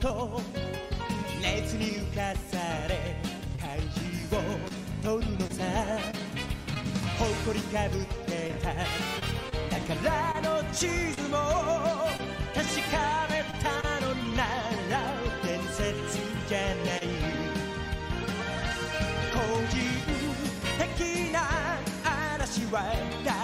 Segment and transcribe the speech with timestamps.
[0.00, 0.40] と
[1.42, 2.56] 熱に浮かさ
[2.88, 3.16] れ
[3.60, 4.36] 漢字を
[5.02, 5.62] 取るのさ
[7.18, 8.66] 誇りかぶってた。
[9.70, 11.36] 宝の地図も
[12.54, 12.96] 確か
[13.28, 13.66] めた
[14.00, 14.38] のな
[14.90, 14.92] ら
[15.44, 15.78] 伝説
[16.48, 16.98] じゃない。
[19.34, 19.36] 個
[19.68, 19.72] 人
[20.78, 21.36] 的な
[22.04, 22.74] 嵐は
[23.24, 23.39] 誰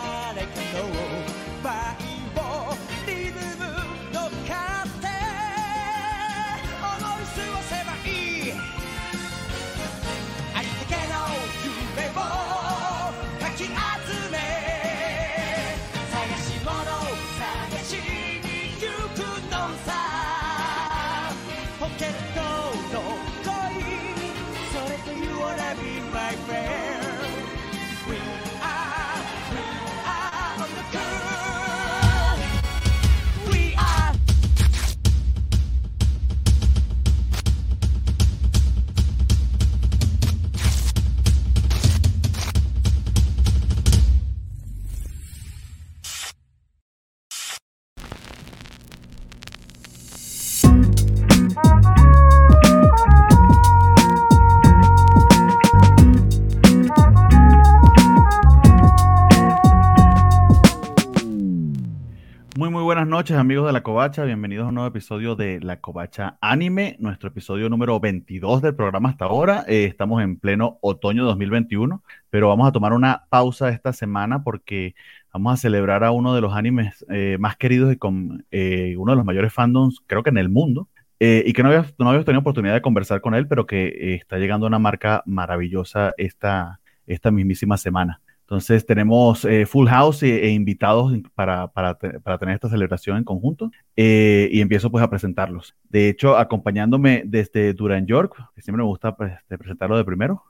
[63.26, 67.30] noches amigos de La Covacha, bienvenidos a un nuevo episodio de La Covacha Anime, nuestro
[67.30, 69.64] episodio número 22 del programa hasta ahora.
[69.66, 74.94] Eh, estamos en pleno otoño 2021, pero vamos a tomar una pausa esta semana porque
[75.32, 79.10] vamos a celebrar a uno de los animes eh, más queridos y con eh, uno
[79.10, 80.88] de los mayores fandoms creo que en el mundo.
[81.18, 84.14] eh, y que no habíamos, no tenido oportunidad de conversar con él, pero que eh,
[84.14, 88.20] está llegando a una marca maravillosa esta, esta mismísima semana.
[88.46, 93.24] Entonces tenemos eh, Full House e, e invitados para, para, para tener esta celebración en
[93.24, 95.74] conjunto eh, y empiezo pues a presentarlos.
[95.88, 100.44] De hecho, acompañándome desde Duran York, que siempre me gusta pues, de presentarlo de primero.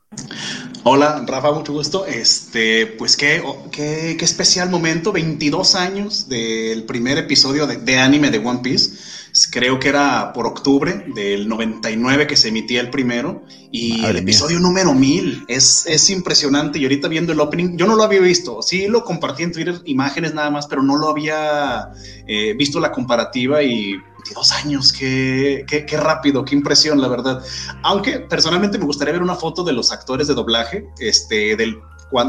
[0.83, 2.05] Hola, Rafa, mucho gusto.
[2.05, 3.43] Este, pues qué,
[3.73, 9.26] qué, qué especial momento, 22 años del primer episodio de, de anime de One Piece.
[9.51, 13.45] Creo que era por octubre del 99 que se emitía el primero.
[13.71, 14.33] Y Madre el mía.
[14.33, 16.79] episodio número 1000 es, es impresionante.
[16.79, 18.63] Y ahorita viendo el opening, yo no lo había visto.
[18.63, 21.91] Sí lo compartí en Twitter, imágenes nada más, pero no lo había
[22.27, 27.43] eh, visto la comparativa y 22 años, qué, qué, qué rápido, qué impresión, la verdad.
[27.83, 31.79] Aunque personalmente me gustaría ver una foto de los actores de doblaje, este, del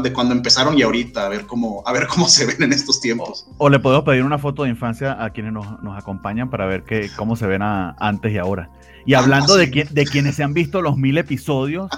[0.02, 3.00] de cuando empezaron y ahorita, a ver cómo, a ver cómo se ven en estos
[3.00, 3.46] tiempos.
[3.58, 6.84] O le podemos pedir una foto de infancia a quienes nos, nos acompañan para ver
[6.84, 8.70] que, cómo se ven a- antes y ahora.
[9.06, 9.60] Y Ah, hablando sí.
[9.60, 11.88] de, qui- de quienes se han visto los mil episodios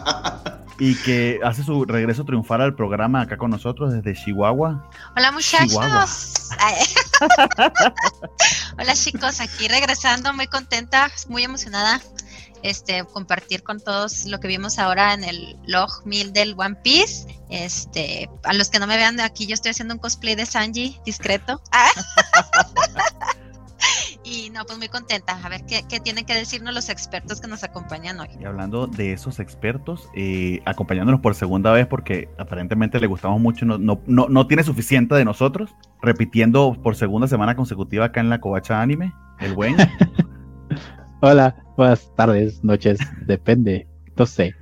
[0.79, 4.89] y que hace su regreso triunfal al programa acá con nosotros desde Chihuahua.
[5.17, 5.87] Hola Chihuahua.
[5.89, 6.49] muchachos.
[6.59, 6.75] Ay.
[8.79, 12.01] Hola chicos, aquí regresando, muy contenta, muy emocionada.
[12.63, 17.27] Este, compartir con todos lo que vimos ahora en el log 1000 del One Piece.
[17.49, 21.01] Este, a los que no me vean aquí, yo estoy haciendo un cosplay de Sanji
[21.05, 21.61] discreto.
[21.73, 21.91] Ah.
[24.25, 25.39] y no, pues muy contenta.
[25.43, 28.29] A ver qué, qué tienen que decirnos los expertos que nos acompañan hoy.
[28.39, 33.65] Y hablando de esos expertos, eh, acompañándonos por segunda vez porque aparentemente le gustamos mucho,
[33.65, 38.29] no, no, no, no tiene suficiente de nosotros, repitiendo por segunda semana consecutiva acá en
[38.29, 39.77] la Covacha Anime, el buen.
[41.23, 43.87] Hola, buenas tardes, noches, depende,
[44.17, 44.55] no sé.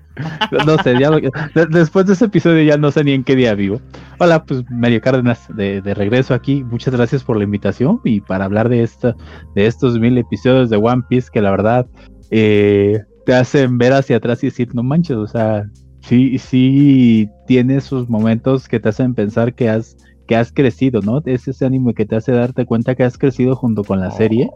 [0.66, 3.36] No sé, ya lo- de- después de ese episodio ya no sé ni en qué
[3.36, 3.80] día vivo.
[4.18, 6.64] Hola, pues Mario Cárdenas de, de regreso aquí.
[6.64, 9.14] Muchas gracias por la invitación y para hablar de esta,
[9.54, 11.86] de estos mil episodios de One Piece que la verdad
[12.32, 15.70] eh, te hacen ver hacia atrás y decir, no manches, o sea,
[16.00, 19.96] sí, sí tiene esos momentos que te hacen pensar que has,
[20.26, 21.22] que has crecido, ¿no?
[21.26, 24.50] Es ese ánimo que te hace darte cuenta que has crecido junto con la serie.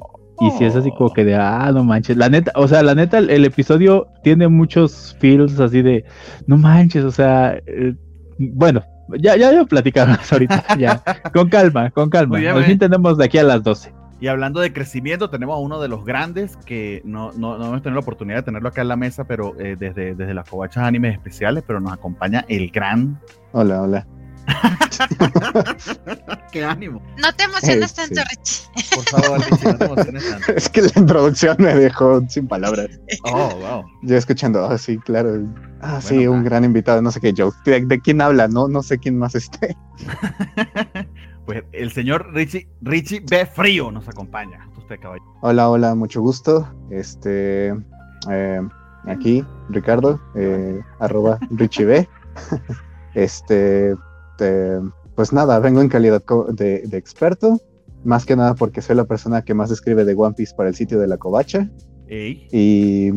[0.46, 2.16] Y si es así como que de, ah, no manches.
[2.16, 6.04] La neta, o sea, la neta, el, el episodio tiene muchos feels así de,
[6.46, 7.94] no manches, o sea, eh,
[8.38, 8.82] bueno,
[9.18, 11.02] Ya, ya, ya platicamos ahorita, ya.
[11.32, 12.38] Con calma, con calma.
[12.38, 12.90] Bien, Al fin bien.
[12.90, 13.92] tenemos de aquí a las 12.
[14.20, 17.82] Y hablando de crecimiento, tenemos a uno de los grandes que no, no, no hemos
[17.82, 20.84] tenido la oportunidad de tenerlo acá en la mesa, pero eh, desde, desde las covachas
[20.84, 23.18] animes especiales, pero nos acompaña el gran.
[23.50, 24.06] Hola, hola.
[26.52, 27.02] ¡Qué ánimo!
[27.18, 28.14] No te emociones Eh, sí.
[28.14, 28.94] tanto, Richie.
[28.94, 30.52] Por favor, Richie, no te emociones tanto.
[30.56, 32.88] Es que la introducción me dejó sin palabras.
[33.24, 33.84] Oh, wow.
[34.02, 35.40] Yo escuchando, ah, sí, claro.
[35.80, 37.50] Ah, sí, un gran invitado, no sé qué, Joe.
[37.64, 38.48] ¿De, de quién habla?
[38.48, 39.76] No, no sé quién más esté.
[41.44, 43.44] Pues el señor Richie, Richie B.
[43.46, 44.68] Frío nos acompaña.
[44.78, 45.24] Usted, caballero.
[45.40, 46.72] Hola, hola, mucho gusto.
[46.88, 47.74] Este,
[48.30, 48.60] eh,
[49.08, 52.08] aquí, Ricardo, eh, arroba Richie B.
[53.14, 53.94] Este,
[54.36, 54.80] te-
[55.14, 57.60] pues nada, vengo en calidad de, de experto,
[58.04, 60.74] más que nada porque soy la persona que más escribe de One Piece para el
[60.74, 61.70] sitio de la Covacha.
[62.50, 63.12] Y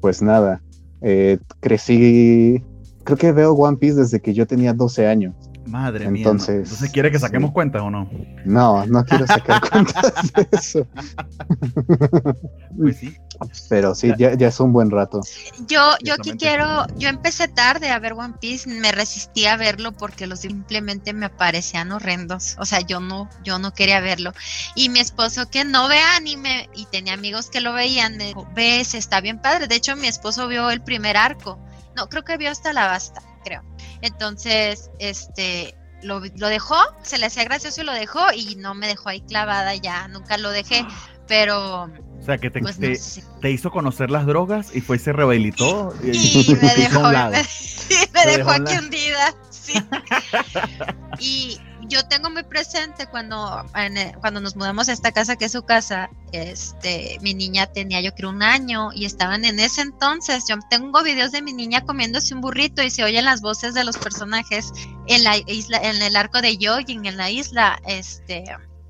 [0.00, 0.62] pues nada,
[1.00, 2.62] eh, crecí,
[3.04, 5.34] creo que veo One Piece desde que yo tenía 12 años.
[5.66, 6.22] Madre mía.
[6.22, 6.56] Entonces.
[6.56, 7.54] Entonces, ¿quiere que saquemos sí.
[7.54, 8.10] cuentas o no?
[8.44, 10.86] No, no quiero sacar cuentas de eso,
[12.76, 13.16] Pues sí.
[13.68, 15.20] pero sí, ya, ya es un buen rato.
[15.68, 19.92] Yo, yo aquí quiero, yo empecé tarde a ver One Piece, me resistí a verlo
[19.92, 22.56] porque los simplemente me parecían horrendos.
[22.58, 24.32] O sea, yo no, yo no quería verlo.
[24.74, 28.48] Y mi esposo que no ve anime y tenía amigos que lo veían, me dijo,
[28.54, 29.66] ves, está bien padre.
[29.66, 31.58] De hecho, mi esposo vio el primer arco.
[31.96, 33.62] No, creo que vio hasta la basta, creo.
[34.04, 38.86] Entonces, este, lo, lo dejó, se le hacía gracioso y lo dejó y no me
[38.86, 40.84] dejó ahí clavada ya, nunca lo dejé.
[41.26, 43.24] Pero, O sea, que te, pues te, no sé.
[43.40, 45.94] te hizo conocer las drogas y fue y se rehabilitó.
[46.02, 47.00] Y, Y me dejó,
[48.12, 49.34] me, me aquí hundida.
[49.48, 49.72] Sí.
[51.18, 51.58] y
[51.94, 55.62] yo tengo muy presente cuando, el- cuando nos mudamos a esta casa que es su
[55.62, 60.44] casa, este, mi niña tenía yo creo un año y estaban en ese entonces.
[60.48, 63.84] Yo tengo videos de mi niña comiéndose un burrito y se oyen las voces de
[63.84, 64.72] los personajes
[65.06, 68.44] en la isla, en el arco de Yojin, en la isla, este.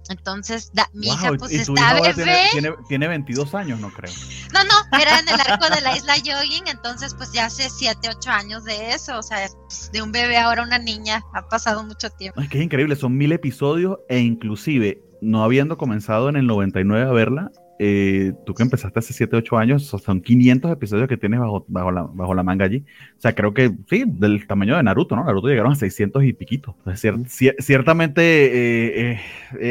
[0.08, 2.14] Entonces, da- mi hija pues y está bebé.
[2.14, 4.12] tiene, tiene, tiene 22 años, no creo.
[4.52, 8.10] No, no, era en el arco de la isla Yogin, entonces pues ya hace 7,
[8.10, 11.82] 8 años de eso, o sea, pues, de un bebé ahora una niña, ha pasado
[11.84, 12.40] mucho tiempo.
[12.40, 17.08] Es que es increíble, son mil episodios e inclusive no habiendo comenzado en el 99
[17.08, 21.16] a verla, eh, tú que empezaste hace 7, 8 años, so- son 500 episodios que
[21.16, 22.84] tienes bajo, bajo, la, bajo la manga allí.
[23.18, 25.24] O sea, creo que sí, del tamaño de Naruto, ¿no?
[25.24, 26.74] Naruto llegaron a 600 y piquito.
[26.78, 29.20] Entonces, cier- cier- ciertamente eh, eh,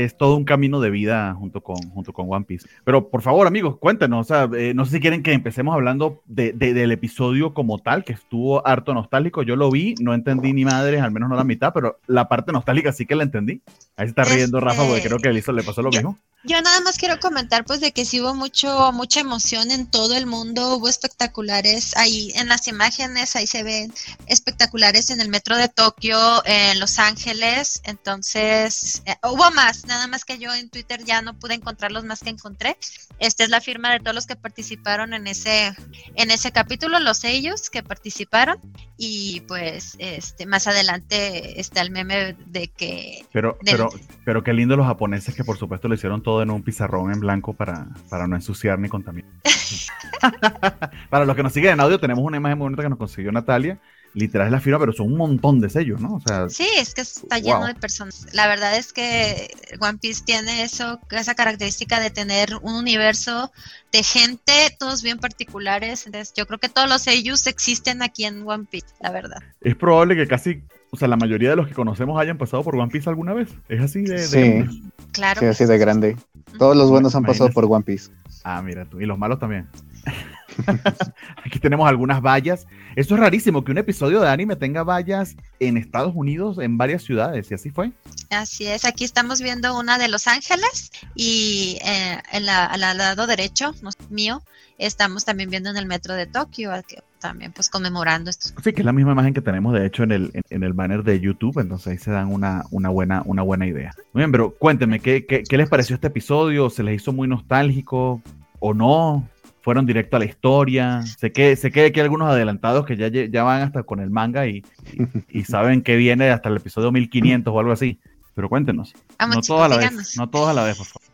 [0.05, 2.67] es todo un camino de vida junto con, junto con One Piece.
[2.83, 4.21] Pero por favor, amigos, cuéntenos.
[4.21, 7.79] O sea, eh, no sé si quieren que empecemos hablando de, de- del episodio como
[7.79, 9.44] tal, que estuvo harto nostálgico.
[9.44, 12.51] Yo lo vi, no entendí ni madres, al menos no la mitad, pero la parte
[12.51, 13.61] nostálgica sí que la entendí.
[13.95, 16.00] Ahí se está riendo Este, Rafa porque creo que le, hizo, le pasó lo yo-
[16.00, 16.17] mismo.
[16.45, 20.16] Yo nada más quiero comentar pues de que sí hubo mucho, mucha emoción en todo
[20.16, 23.94] el mundo, hubo espectaculares ahí en las imágenes, ahí se ven
[24.28, 30.25] espectaculares en el metro de Tokio, en Los Ángeles, entonces eh, hubo más, nada más
[30.25, 32.78] que yo en Twitter ya no pude encontrar los más que encontré.
[33.19, 35.74] Esta es la firma de todos los que participaron en ese,
[36.16, 38.60] en ese capítulo, los sellos que participaron
[38.98, 43.89] y pues este más adelante está el meme de que Pero, pero,
[44.25, 47.19] pero qué lindo los japoneses que por supuesto lo hicieron todo en un pizarrón en
[47.19, 49.31] blanco para, para no ensuciar ni contaminar.
[51.09, 53.31] para los que nos siguen en audio, tenemos una imagen muy bonita que nos consiguió
[53.31, 53.80] Natalia.
[54.15, 56.13] Literal es la firma, pero son un montón de sellos, ¿no?
[56.15, 57.68] O sea, Sí, es que está lleno Wow.
[57.69, 58.27] de personas.
[58.31, 59.50] La verdad es que
[59.80, 63.51] One Piece tiene eso, esa característica de tener un universo
[63.91, 66.05] de gente, todos bien particulares.
[66.05, 69.39] Entonces, yo creo que todos los sellos existen aquí en One Piece, la verdad.
[69.62, 72.75] es probable que casi, o sea, la mayoría de los que conocemos hayan pasado por
[72.75, 73.50] One Piece alguna vez.
[73.67, 74.13] Es así de...
[74.27, 74.27] de-
[74.67, 74.91] Sí.
[75.12, 75.39] Claro.
[75.41, 76.17] Sí, así de grande.
[76.57, 78.12] Todos los buenos han pasado por One Piece.
[78.43, 79.00] Ah, mira tú.
[79.01, 79.67] Y los malos también.
[81.45, 82.67] Aquí tenemos algunas vallas.
[82.95, 87.03] Eso es rarísimo, que un episodio de anime tenga vallas en Estados Unidos, en varias
[87.03, 87.91] ciudades, y así fue.
[88.29, 93.25] Así es, aquí estamos viendo una de Los Ángeles y eh, en la- al lado
[93.27, 94.43] derecho, no, mío,
[94.86, 98.54] estamos también viendo en el metro de Tokio, al que también pues conmemorando estos.
[98.63, 100.74] Sí, que es la misma imagen que tenemos, de hecho, en el, en, en el
[100.74, 103.94] banner de YouTube, entonces ahí se dan una, una, buena, una buena idea.
[104.13, 106.70] Muy bien, pero cuéntenme, ¿qué, qué, qué les pareció este episodio?
[106.70, 108.22] ¿Se les hizo muy nostálgico
[108.60, 109.28] o no?
[109.62, 111.02] ¿Fueron directo a la historia?
[111.04, 114.10] Sé que, sé que hay aquí algunos adelantados que ya, ya van hasta con el
[114.10, 114.58] manga y,
[114.92, 117.98] y, y saben que viene hasta el episodio 1500 o algo así.
[118.36, 118.94] Pero cuéntenos.
[119.18, 119.98] Vamos, no chicos, todos a la díganos.
[120.00, 121.08] vez, no todos a la vez, por favor.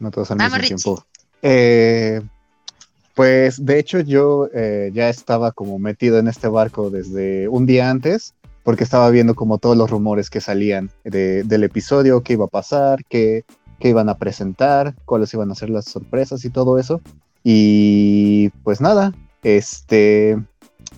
[0.00, 0.74] No todos al Vamos, mismo Richie.
[0.76, 1.06] tiempo.
[1.42, 2.22] Eh,
[3.14, 7.90] pues de hecho yo eh, ya estaba como metido en este barco desde un día
[7.90, 12.46] antes, porque estaba viendo como todos los rumores que salían de- del episodio, qué iba
[12.46, 13.44] a pasar, qué,
[13.78, 17.00] qué iban a presentar, cuáles iban a ser las sorpresas y todo eso.
[17.42, 20.38] Y pues nada, este,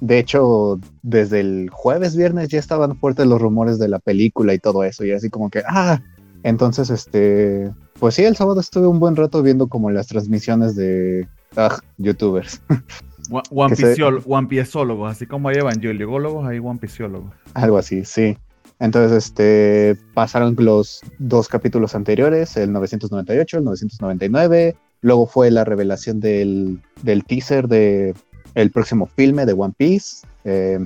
[0.01, 4.59] de hecho, desde el jueves, viernes ya estaban fuertes los rumores de la película y
[4.61, 5.05] todo eso.
[5.05, 6.01] Y así como que, ah,
[6.45, 11.27] entonces, este, pues sí, el sábado estuve un buen rato viendo como las transmisiones de
[11.57, 12.61] ah, youtubers.
[13.51, 13.75] One,
[15.09, 16.79] así como hay evangeliólogos, hay One.
[17.55, 18.37] Algo así, sí.
[18.79, 24.77] Entonces, este, pasaron los dos capítulos anteriores, el 998, el 999.
[25.01, 28.15] Luego fue la revelación del, del teaser de
[28.55, 30.27] el próximo filme de One Piece.
[30.45, 30.79] Eh,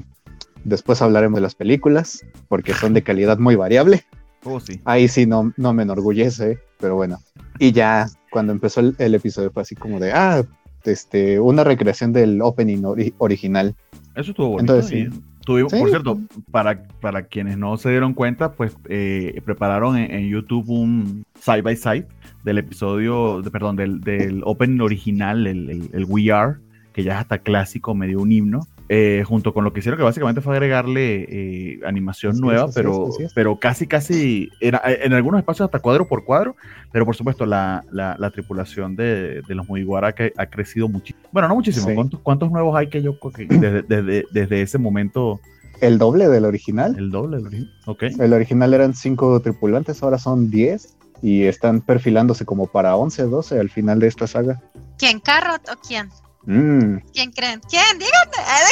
[0.65, 4.05] después hablaremos de las películas, porque son de calidad muy variable.
[4.43, 4.81] Oh, sí.
[4.87, 7.19] Ahí sí no, no me enorgullece, pero bueno.
[7.59, 10.43] Y ya cuando empezó el, el episodio fue así como de, ah,
[10.85, 13.75] este, una recreación del opening ori- original.
[14.15, 14.75] Eso estuvo bonito.
[14.77, 15.21] Entonces, sí.
[15.45, 15.79] tuvimos, Sí.
[15.81, 16.19] Por cierto,
[16.51, 21.63] para, para quienes no se dieron cuenta, pues eh, prepararon en, en YouTube un side
[21.63, 22.07] by side
[22.45, 26.57] del episodio, de- perdón, del, del opening original, el, el, el We Are,
[26.93, 28.67] que ya es hasta clásico, medio un himno.
[28.93, 33.57] Eh, junto con lo que hicieron, que básicamente fue agregarle eh, animación nueva, pero, pero
[33.57, 36.57] casi, casi, era, en algunos espacios hasta cuadro por cuadro,
[36.91, 41.23] pero por supuesto la, la, la tripulación de, de los Mugiwara que ha crecido muchísimo.
[41.31, 41.95] Bueno, no muchísimo, Sí.
[41.95, 45.39] ¿cuántos, cuántos nuevos hay que yo que desde, desde, desde ese momento
[45.81, 46.97] El doble del original.
[46.99, 47.37] el doble?
[47.37, 47.71] el origen?
[47.87, 48.03] Ok.
[48.19, 53.61] El original eran cinco tripulantes, ahora son 10 y están perfilándose como para 11, 12
[53.61, 54.61] al final de esta saga.
[54.99, 55.21] ¿Quién?
[55.21, 56.09] ¿Carrot o quién?
[56.45, 57.61] Mm, ¿Quién creen?
[57.69, 57.99] ¿Quién?
[57.99, 58.71] Díganme.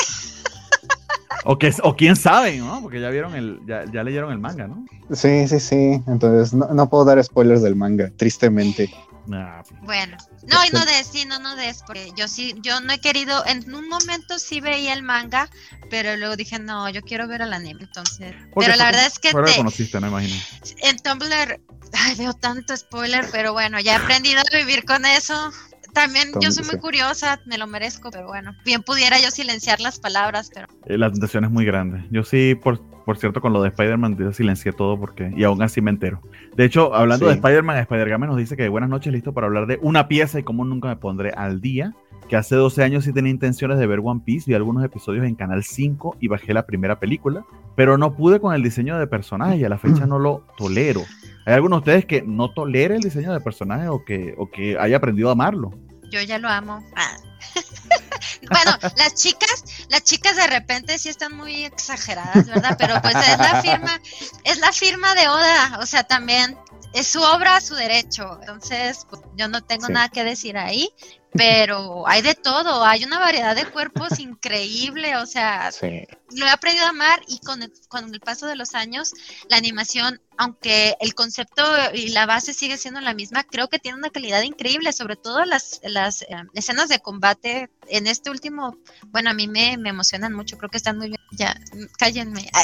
[1.44, 2.80] O, que, o quién sabe, ¿no?
[2.82, 4.84] Porque ya vieron el, ya, ya leyeron el manga, ¿no?
[5.14, 6.02] sí, sí, sí.
[6.06, 8.90] Entonces no, no puedo dar spoilers del manga, tristemente.
[9.32, 12.92] Ah, Bueno, no, y no des, sí, no, no des, porque yo sí, yo no
[12.94, 15.48] he querido, en un momento sí veía el manga,
[15.90, 19.18] pero luego dije, no, yo quiero ver el anime, entonces, porque pero la verdad es
[19.18, 20.34] que te- conociste, no imagino.
[20.78, 21.60] en Tumblr,
[21.92, 25.50] ay, veo tanto spoiler, pero bueno, ya he aprendido a vivir con eso.
[25.92, 26.80] También yo soy muy sí.
[26.80, 31.10] curiosa, me lo merezco, pero bueno, bien pudiera yo silenciar las palabras, pero Eh, la
[31.10, 32.04] tentación es muy grande.
[32.10, 35.62] Yo sí, por, por cierto, con lo de Spider-Man, yo silencié todo porque, y aún
[35.62, 36.20] así me entero.
[36.56, 37.34] De hecho, hablando de.
[37.34, 40.64] Spider-Man, Spider-Game nos dice que buenas noches, listo para hablar de una pieza y cómo
[40.64, 41.94] nunca me pondré al día.
[42.28, 45.34] Que hace 12 años sí tenía intenciones de ver One Piece, vi algunos episodios en
[45.34, 49.56] Canal 5 y bajé la primera película, pero no pude con el diseño de personaje
[49.56, 51.00] y a la fecha no lo tolero.
[51.48, 54.76] ¿Hay alguno de ustedes que no tolere el diseño de personaje o que, o que
[54.78, 55.70] haya aprendido a amarlo?
[56.10, 56.82] yo ya lo amo.
[56.94, 57.16] Ah.
[58.50, 62.76] bueno, las chicas, las chicas de repente sí están muy exageradas, ¿verdad?
[62.78, 64.00] Pero pues es la firma,
[64.44, 66.58] es la firma de Oda, o sea, también
[66.92, 68.38] es su obra, su derecho.
[68.40, 69.92] Entonces, pues, yo no tengo Sí.
[69.92, 70.90] nada que decir ahí,
[71.32, 76.02] pero hay de todo, hay una variedad de cuerpos increíble, o sea, Sí.
[76.34, 79.12] lo he aprendido a amar y con el, con el paso de los años,
[79.48, 81.62] la animación, aunque el concepto
[81.94, 85.44] y la base sigue siendo la misma, creo que tiene una calidad increíble, sobre todo
[85.44, 88.76] las, las eh, escenas de combate en este último,
[89.08, 91.20] bueno, a mí me, me emocionan mucho, creo que están muy bien.
[91.32, 91.54] Ya,
[91.98, 92.48] cállenme.
[92.54, 92.62] A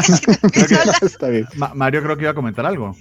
[0.80, 0.96] hablar.
[1.02, 1.46] Está bien.
[1.56, 2.96] Ma- Mario creo que iba a comentar algo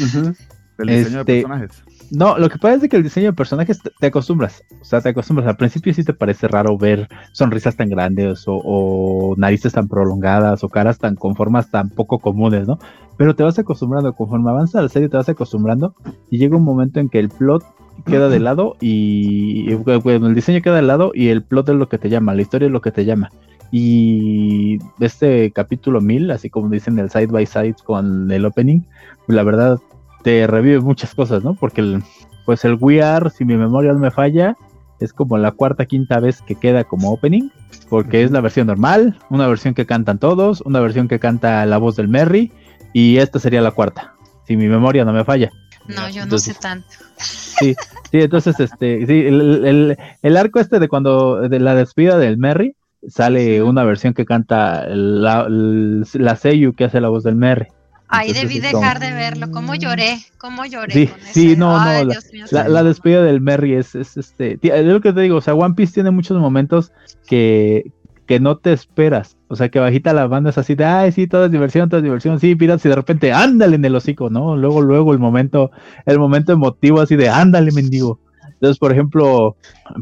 [0.00, 0.36] Ujú.
[0.78, 1.70] del diseño de Este, personajes.
[2.10, 4.62] No, lo que pasa es que el diseño de personajes te, acostumbras.
[4.80, 5.48] O sea, te acostumbras.
[5.48, 10.62] Al principio sí te parece raro ver sonrisas tan grandes o, o narices tan prolongadas
[10.62, 12.78] o caras tan con formas tan poco comunes, ¿no?
[13.16, 14.12] Pero te vas acostumbrando.
[14.12, 15.94] Conforme avanza la serie te vas acostumbrando
[16.30, 17.64] y llega un momento en que el plot
[18.04, 21.88] queda de lado y bueno, el diseño queda de lado y el plot es lo
[21.88, 23.30] que te llama, la historia es lo que te llama.
[23.72, 28.82] Y este capítulo 1000, así como dicen el side by side con el opening,
[29.26, 29.80] la verdad
[30.26, 31.54] te revive muchas cosas, ¿no?
[31.54, 32.02] Porque el,
[32.44, 34.56] pues el We Are, si mi memoria no me falla,
[34.98, 37.48] es como la cuarta, quinta vez que queda como opening,
[37.88, 41.78] porque es la versión normal, una versión que cantan todos, una versión que canta la
[41.78, 42.50] voz del Merry,
[42.92, 44.14] y esta sería la cuarta,
[44.48, 45.52] si mi memoria no me falla.
[45.86, 46.88] No, yo no Entonces- sé tanto.
[47.18, 47.76] Sí,
[48.10, 52.74] entonces este, sí, el, el- el arco este de cuando de la despida del Merry
[53.06, 57.68] sale una versión que canta la, la Seiyu que hace la voz del Merry.
[58.08, 59.50] Ay, Entonces, debí dejar de verlo.
[59.50, 60.18] ¿Cómo lloré?
[60.38, 60.92] ¿Cómo lloré?
[60.94, 61.56] Sí, con sí, ese?
[61.56, 62.70] no, no, la- Dios mío, La, sí.
[62.70, 64.58] la despedida del Merry es, es este.
[64.58, 66.92] ti- Es lo que te digo, o sea, One Piece tiene muchos momentos
[67.26, 67.90] que,
[68.26, 69.36] que no te esperas.
[69.48, 71.98] O sea, que bajita la banda es así de, ay, sí, toda es diversión, toda
[71.98, 74.56] es diversión, sí, piras, y de repente, ándale en el hocico, ¿no?
[74.56, 75.70] Luego, luego el momento,
[76.04, 78.20] el momento emotivo así de, ándale, mendigo.
[78.54, 79.56] Entonces, por ejemplo,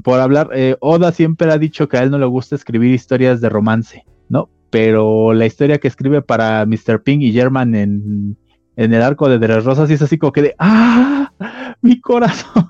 [0.04, 3.40] por hablar, eh, Oda siempre ha dicho que a él no le gusta escribir historias
[3.40, 4.49] de romance, ¿no?
[4.75, 7.00] Pero la historia que escribe para Mr.
[7.00, 8.37] Ping y German en,
[8.75, 11.31] en el arco de Dres Rosas sí es así como que de, ¡ah!
[11.81, 12.64] Mi corazón,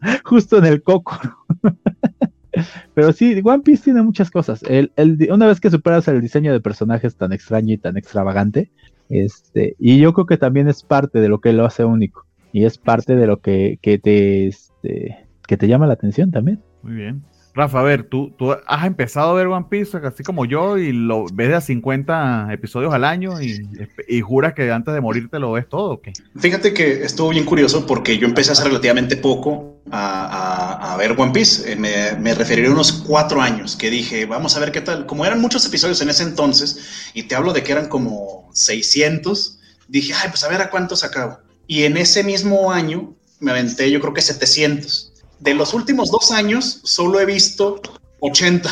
[0.24, 1.18] justo en el coco.
[2.94, 4.62] Pero sí, One Piece tiene muchas cosas.
[4.62, 8.70] El, el- una vez que superas el diseño de personajes tan extraño y tan extravagante,
[9.08, 12.26] este, y yo creo que también es parte de lo que lo hace único.
[12.52, 16.60] Y es parte de lo que, que te este, que te llama la atención también.
[16.84, 17.22] Muy bien.
[17.54, 20.92] Rafa, a ver, tú, tú has empezado a ver One Piece así como yo y
[20.92, 23.68] lo ves de a 50 episodios al año y,
[24.08, 26.12] y juras que antes de morirte lo ves todo, ¿o?
[26.38, 31.14] Fíjate que estuvo bien curioso porque yo empecé hace relativamente poco a, a- a ver
[31.18, 31.72] One Piece.
[31.72, 35.06] Eh, Me, me referiré a unos cuatro años que dije, vamos a ver qué tal.
[35.06, 39.58] Como eran muchos episodios en ese entonces, y te hablo de que eran como 600,
[39.88, 41.38] dije, ay, pues a ver a cuántos acabo.
[41.66, 45.09] Y en ese mismo año me aventé, yo creo que 700.
[45.40, 47.80] De los últimos dos años, solo he visto
[48.20, 48.70] 80.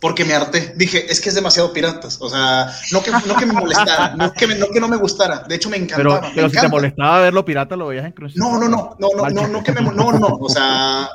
[0.00, 0.74] Porque me harté.
[0.76, 2.18] Dije, es que es demasiado piratas.
[2.20, 4.96] O sea, no que, no que me molestara, no que, me- no que no me
[4.96, 5.40] gustara.
[5.48, 6.28] De hecho, me Pero, encantaba.
[6.28, 6.76] me pero si te encanta.
[6.76, 8.52] molestaba verlo pirata, lo veías en Crunchyroll.
[8.52, 11.08] No, no, no, no, no, no, no, que me, no, no, o sea,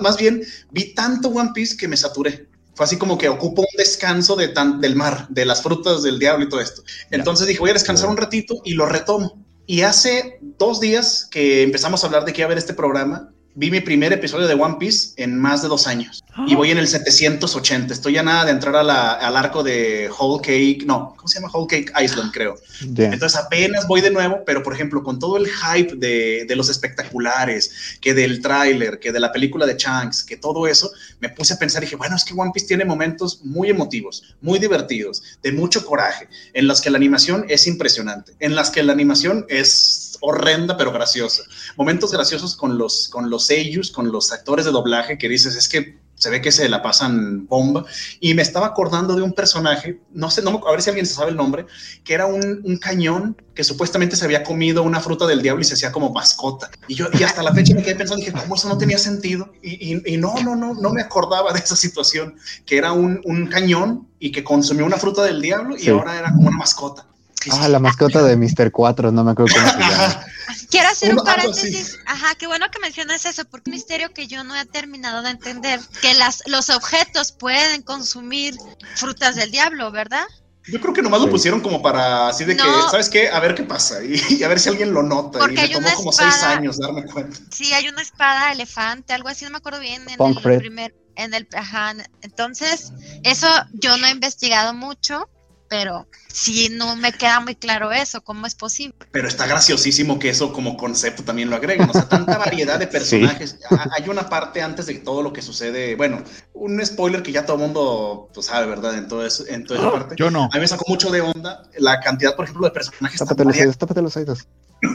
[0.00, 2.48] más bien vi tanto One Piece que me saturé.
[2.74, 6.18] Fue así como que ocupo un descanso de tan, del mar, de las frutas del
[6.18, 6.82] diablo y todo esto.
[7.12, 9.38] Entonces dije, voy a descansar un ratito y lo retomo.
[9.66, 13.30] Y hace dos días que empezamos a hablar de que iba a ver este programa,
[13.58, 16.22] vi mi primer episodio de One Piece en más de dos años.
[16.46, 17.94] Y voy en el 780.
[17.94, 20.84] Estoy ya nada de entrar a la- al arco de Whole Cake.
[20.86, 21.50] No, ¿cómo se llama?
[21.50, 22.56] Whole Cake Island, creo.
[22.92, 23.06] Ya.
[23.10, 26.68] Entonces apenas voy de nuevo, pero por ejemplo, con todo el hype de, de los
[26.68, 31.54] espectaculares, que del tráiler, que de la película de Shanks, que todo eso, me puse
[31.54, 35.22] a pensar y dije, bueno, es que One Piece tiene momentos muy emotivos, muy divertidos,
[35.42, 39.46] de mucho coraje, en las que la animación es impresionante, en las que la animación
[39.48, 41.42] es horrenda pero graciosa.
[41.76, 45.68] Momentos graciosos con los, con los seiyus, con los actores de doblaje que dices, es
[45.68, 47.84] que se ve que se la pasan bomba.
[48.20, 51.12] Y me estaba acordando de un personaje, no sé, no, a ver si alguien se
[51.12, 51.66] sabe el nombre,
[52.04, 55.64] que era un, un cañón que supuestamente se había comido una fruta del diablo y
[55.66, 56.70] se hacía como mascota.
[56.88, 59.52] Y yo, y hasta la fecha me quedé pensando, dije, ¿cómo eso no tenía sentido?
[59.62, 63.20] Y, y- y no, no, no, no me acordaba de esa situación, que era un,
[63.24, 65.90] un cañón y que consumió una fruta del diablo y Sí.
[65.90, 67.06] ahora era como una mascota.
[67.52, 68.70] Ah, sí, la mascota de Mr.
[68.72, 70.20] 4, no me acuerdo cómo se llama.
[70.70, 71.98] Quiero hacer un paréntesis.
[72.06, 75.30] Ajá, qué bueno que mencionas eso, porque un misterio que yo no he terminado de
[75.30, 78.54] entender, que las, los objetos pueden consumir
[78.96, 80.24] frutas del diablo, ¿verdad?
[80.68, 82.62] Yo creo que nomás lo pusieron como para así de que.
[82.90, 83.28] ¿sabes qué?
[83.28, 85.38] A ver qué pasa y, y a ver si alguien lo nota.
[85.38, 86.56] Porque y me hay tomó una como seis espada.
[86.56, 87.38] años darme cuenta.
[87.52, 90.08] Sí, hay una espada elefante, algo así, no me acuerdo bien.
[90.08, 90.58] En Punk el Fred.
[90.58, 92.92] primer, en el, ajá, entonces,
[93.22, 95.28] eso yo no he investigado mucho,
[95.68, 98.94] pero sí no me queda muy claro eso, cómo es posible.
[99.12, 101.88] Pero está graciosísimo que eso como concepto también lo agreguen.
[101.90, 103.58] O sea, tanta variedad de personajes.
[103.70, 105.96] Ha- Hay una parte antes de todo lo que sucede.
[105.96, 106.22] Bueno,
[106.54, 108.96] un spoiler que ya todo el mundo pues, sabe, ¿verdad?
[108.96, 110.14] En, todo eso, en toda esa parte.
[110.18, 110.44] Yo no.
[110.44, 113.18] A mí me sacó mucho de onda la cantidad, por ejemplo, de personajes.
[113.18, 114.46] Tápate los oídos, tápate los oídos.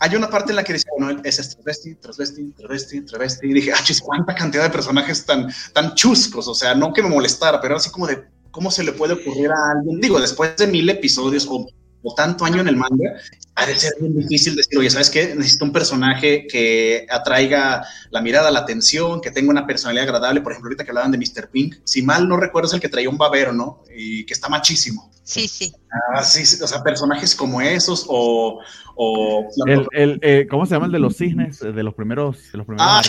[0.00, 3.46] Hay una parte en la que dice, bueno, ese es travesti, travesti, travesti, travesti.
[3.48, 6.46] Y dije, ah, chis, cuánta cantidad de personajes tan, tan chuscos.
[6.48, 9.14] O sea, no que me molestara, pero era así como de, ¿cómo se le puede
[9.14, 10.00] ocurrir a alguien?
[10.00, 11.66] Digo, después de mil episodios o,
[12.04, 13.10] o tanto año en el manga,
[13.54, 15.34] ha de ser bien difícil decir, oye, ¿sabes qué?
[15.34, 20.40] Necesito un personaje que atraiga la mirada, la atención, que tenga una personalidad agradable.
[20.40, 21.48] Por ejemplo, ahorita que hablaban de Mr.
[21.50, 23.82] Pink, si mal no recuerdo, es el que traía un babero, ¿no?
[23.94, 25.10] Y que está machísimo.
[25.24, 25.72] Sí, sí.
[26.14, 28.58] Ah, sí, sí, o sea, personajes como esos o...
[28.96, 31.62] o El, el, eh, ¿Cómo se llama el de los cisnes?
[31.62, 32.38] Eh, De los primeros.
[32.52, 33.02] De los primeros Ah.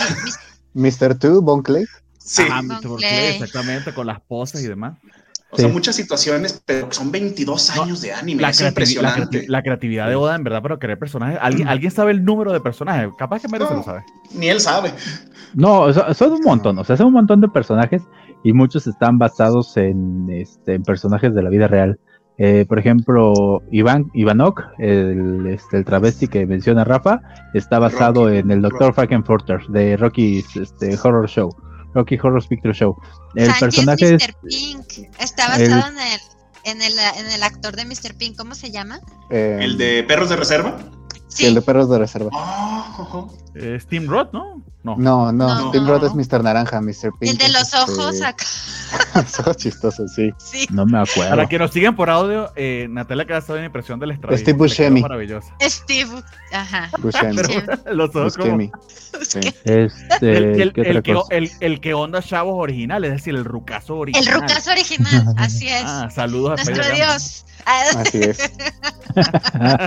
[0.74, 1.18] Mr.
[1.18, 1.84] 2, Bon Clay.
[2.18, 2.42] sí.
[2.42, 2.96] Ajá, Mr.
[2.98, 4.96] Clay, exactamente, con las poses y demás.
[5.54, 5.72] O sea, Sí.
[5.72, 8.42] muchas situaciones, pero son 22 No, años de anime.
[8.42, 9.44] La, es la impresionante.
[9.48, 11.38] la creatividad de Oda, en verdad, para crear personajes.
[11.40, 13.08] ¿Alguien, ¿Alguien sabe el número de personajes?
[13.18, 13.84] Capaz que Mero se lo No.
[13.84, 14.04] sabe.
[14.34, 14.92] Ni él sabe.
[15.54, 18.02] No, so- son un montón, o sea, son un montón de personajes
[18.42, 21.98] y muchos están basados en, este, en personajes de la vida real.
[22.36, 27.20] Eh, por ejemplo, Iván, Ivanok, el, este, el travesti que menciona Rafa,
[27.54, 28.80] está basado Rocky, en el Dr.
[28.80, 28.92] Rocky.
[28.94, 31.54] Frankenfurter de Rocky's este, Horror Show,
[31.94, 32.96] Rocky Horror Picture Show.
[33.34, 34.34] El Sanji personaje es es, Mr.
[34.48, 35.08] Pink.
[35.20, 36.20] Está basado en, el,
[36.64, 38.14] en, el, en el actor de Mr.
[38.18, 38.36] Pink.
[38.36, 39.00] ¿Cómo se llama?
[39.30, 40.78] eh, El de Perros de Reserva.
[41.28, 42.30] sí, el de perros de reserva.
[42.32, 43.38] Oh, ojo.
[43.54, 44.62] Eh, Steam Rod, ¿no?
[44.84, 44.96] No.
[44.98, 45.70] No, no, No.
[45.70, 46.44] Tim Roth es Mr.
[46.44, 47.10] Naranja, Mr.
[47.18, 47.32] Pink.
[47.32, 48.44] el de es, los este, ojos acá.
[49.14, 50.30] los ojos chistosos, sí.
[50.38, 50.66] Sí.
[50.70, 51.30] no me acuerdo.
[51.30, 54.36] Para que nos sigan por audio, eh, Natalia estar en impresión del extravío.
[54.38, 55.00] Steve quedó Buscemi.
[55.00, 55.48] Maravilloso.
[55.62, 56.10] Steve.
[56.52, 56.90] Ajá.
[56.98, 57.48] Buscemi, Pero
[57.94, 58.56] los ojos como...
[58.58, 58.72] Buscemi.
[59.22, 59.40] Sí.
[59.64, 63.44] Este, El, el- ¿qué el que, el, el que onda chavos original, es decir, el
[63.44, 64.28] rucazo original.
[64.28, 65.24] El Rucazo original.
[65.38, 65.82] Así es.
[65.86, 66.94] Ah, saludos a Nuestro.
[66.94, 67.46] Dios.
[67.64, 68.52] Ah, Así es.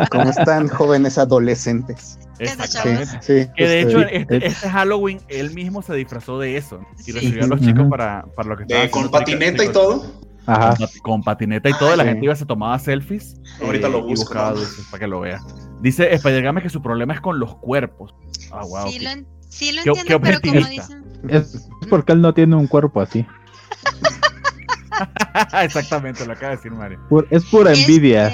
[0.10, 2.18] ¿Cómo están jóvenes adolescentes?
[2.40, 3.06] Exactamente.
[3.22, 3.50] Sí, sí.
[3.56, 4.00] Que de justo.
[4.00, 4.40] hecho, este, eh.
[4.44, 7.12] este Halloween él mismo se disfrazó de eso y Sí.
[7.12, 10.06] recibió a los chicos para, para lo que estaba De, con patineta y todo.
[10.46, 10.70] Ajá.
[10.70, 12.10] Con, pat- con patineta y todo, la sí.
[12.10, 13.36] gente iba, se tomaba selfies.
[13.62, 14.56] Ahorita eh, lo y busco, buscaba ¿no?
[14.58, 15.40] dulces para que lo vea.
[15.82, 18.16] Dice Spider-Man que su problema es con los cuerpos.
[18.52, 18.90] Ah, wow.
[18.90, 21.04] sí, lo, en- sí lo Qué- entiendo, qué pero como dicen.
[21.30, 23.26] Es porque él no tiene un cuerpo así.
[25.62, 27.00] Exactamente, lo acaba de decir Mario.
[27.30, 28.34] Es pura envidia.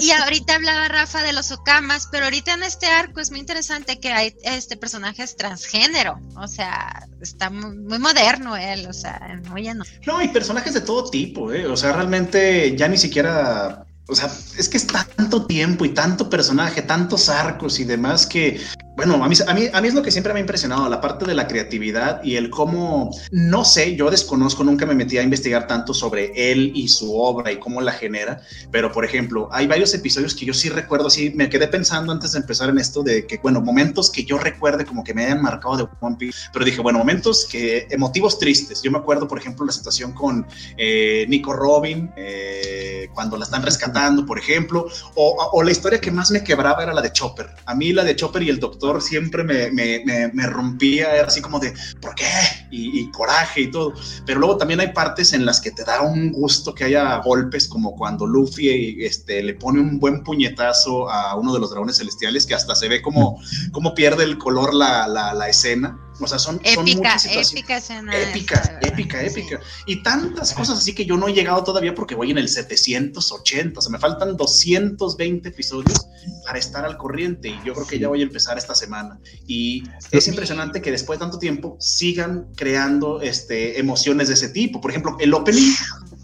[0.00, 4.00] Y ahorita hablaba Rafa de los Okamas, pero ahorita en este arco es muy interesante
[4.00, 9.62] que hay este personaje es transgénero, o sea, está muy, moderno él, o sea, muy
[9.62, 9.84] lleno.
[10.06, 11.66] No, y personajes de todo tipo, ¿eh?
[11.66, 16.28] O sea, realmente ya ni siquiera o sea, es que es tanto tiempo y tanto
[16.28, 18.60] personaje, tantos arcos y demás que,
[18.96, 21.00] bueno, a mí, a, mí, a mí es lo que siempre me ha impresionado, la
[21.00, 25.22] parte de la creatividad y el cómo, no sé, yo desconozco, nunca me metí a
[25.22, 29.66] investigar tanto sobre él y su obra y cómo la genera, pero por ejemplo, hay
[29.66, 33.02] varios episodios que yo sí recuerdo, sí, me quedé pensando antes de empezar en esto
[33.02, 36.38] de que, bueno, momentos que yo recuerde como que me hayan marcado de One Piece,
[36.52, 38.82] pero dije, bueno, momentos que, emotivos tristes.
[38.82, 43.62] Yo me acuerdo, por ejemplo, la situación con eh, Nico Robin, eh, cuando la están
[43.62, 43.93] rescatando,
[44.26, 47.48] por ejemplo, o, o, la historia que más me quebraba era la de Chopper.
[47.66, 51.28] A mí la de Chopper y el doctor siempre me, me, me, me rompía, era
[51.28, 52.24] así como de, ¿por qué?
[52.70, 53.94] Y, y, coraje y todo.
[54.26, 57.68] Pero luego también hay partes en las que te da un gusto que haya golpes,
[57.68, 62.46] como cuando Luffy este, le pone un buen puñetazo a uno de los dragones celestiales,
[62.46, 63.40] que hasta se ve como,
[63.72, 66.03] como pierde el color la, la, la escena.
[66.20, 67.52] O sea, son, épica, son muchas situaciones.
[67.52, 68.18] épica escena.
[68.18, 69.60] Épica, esa, épica, épica.
[69.60, 69.82] Sí.
[69.86, 73.78] Y tantas cosas así que yo no he llegado todavía porque voy en el 780.
[73.78, 76.06] O sea, me faltan 220 episodios
[76.44, 77.48] para estar al corriente.
[77.48, 79.18] Y yo creo que ya voy a empezar esta semana.
[79.46, 84.80] Y es impresionante que después de tanto tiempo sigan creando este, emociones de ese tipo.
[84.80, 85.72] Por ejemplo, el opening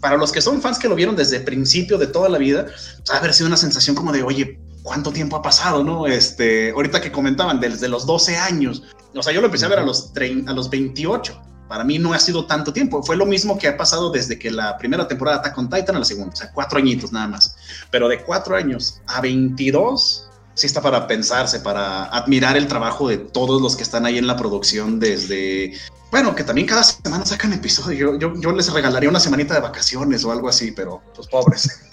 [0.01, 2.65] para los que son fans que lo vieron desde el principio de toda la vida,
[3.11, 6.07] ha haber sido una sensación como de, oye, ¿cuánto tiempo ha pasado, no?
[6.07, 8.83] Este, ahorita que comentaban, desde los 12 años.
[9.15, 11.41] O sea, yo lo empecé a ver a los, 30, a los 28.
[11.67, 13.01] Para mí no ha sido tanto tiempo.
[13.01, 15.95] Fue lo mismo que ha pasado desde que la primera temporada de Attack on Titan
[15.95, 16.33] a la segunda.
[16.33, 17.55] O sea, cuatro añitos nada más.
[17.89, 23.17] Pero de cuatro años a 22, sí está para pensarse, para admirar el trabajo de
[23.17, 25.73] todos los que están ahí en la producción desde
[26.11, 28.17] bueno, que también cada semana sacan episodio.
[28.17, 31.89] Yo, yo, yo, les regalaría una semanita de vacaciones o algo así, pero pues pobres.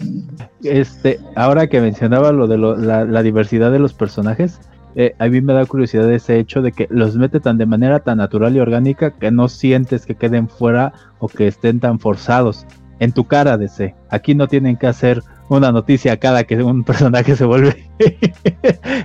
[0.64, 4.58] Este, ahora que mencionaba lo de la, diversidad de los personajes,
[4.96, 8.00] eh, a mí me da curiosidad ese hecho de que los mete tan de manera
[8.00, 12.66] tan natural y orgánica que no sientes que queden fuera o que estén tan forzados.
[12.98, 13.94] En tu cara, DC.
[14.10, 17.90] Aquí no tienen que hacer una noticia cada que un personaje se vuelve.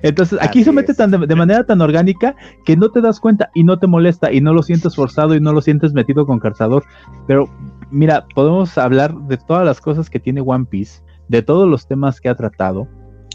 [0.02, 3.20] Entonces, aquí Así se mete tan de, de, manera tan orgánica que no te das
[3.20, 6.26] cuenta y no te molesta y no lo sientes forzado y no lo sientes metido
[6.26, 6.84] con calzador.
[7.28, 7.50] Pero
[7.92, 12.20] mira, podemos hablar de todas las cosas que tiene One Piece, de todos los temas
[12.20, 12.88] que ha tratado.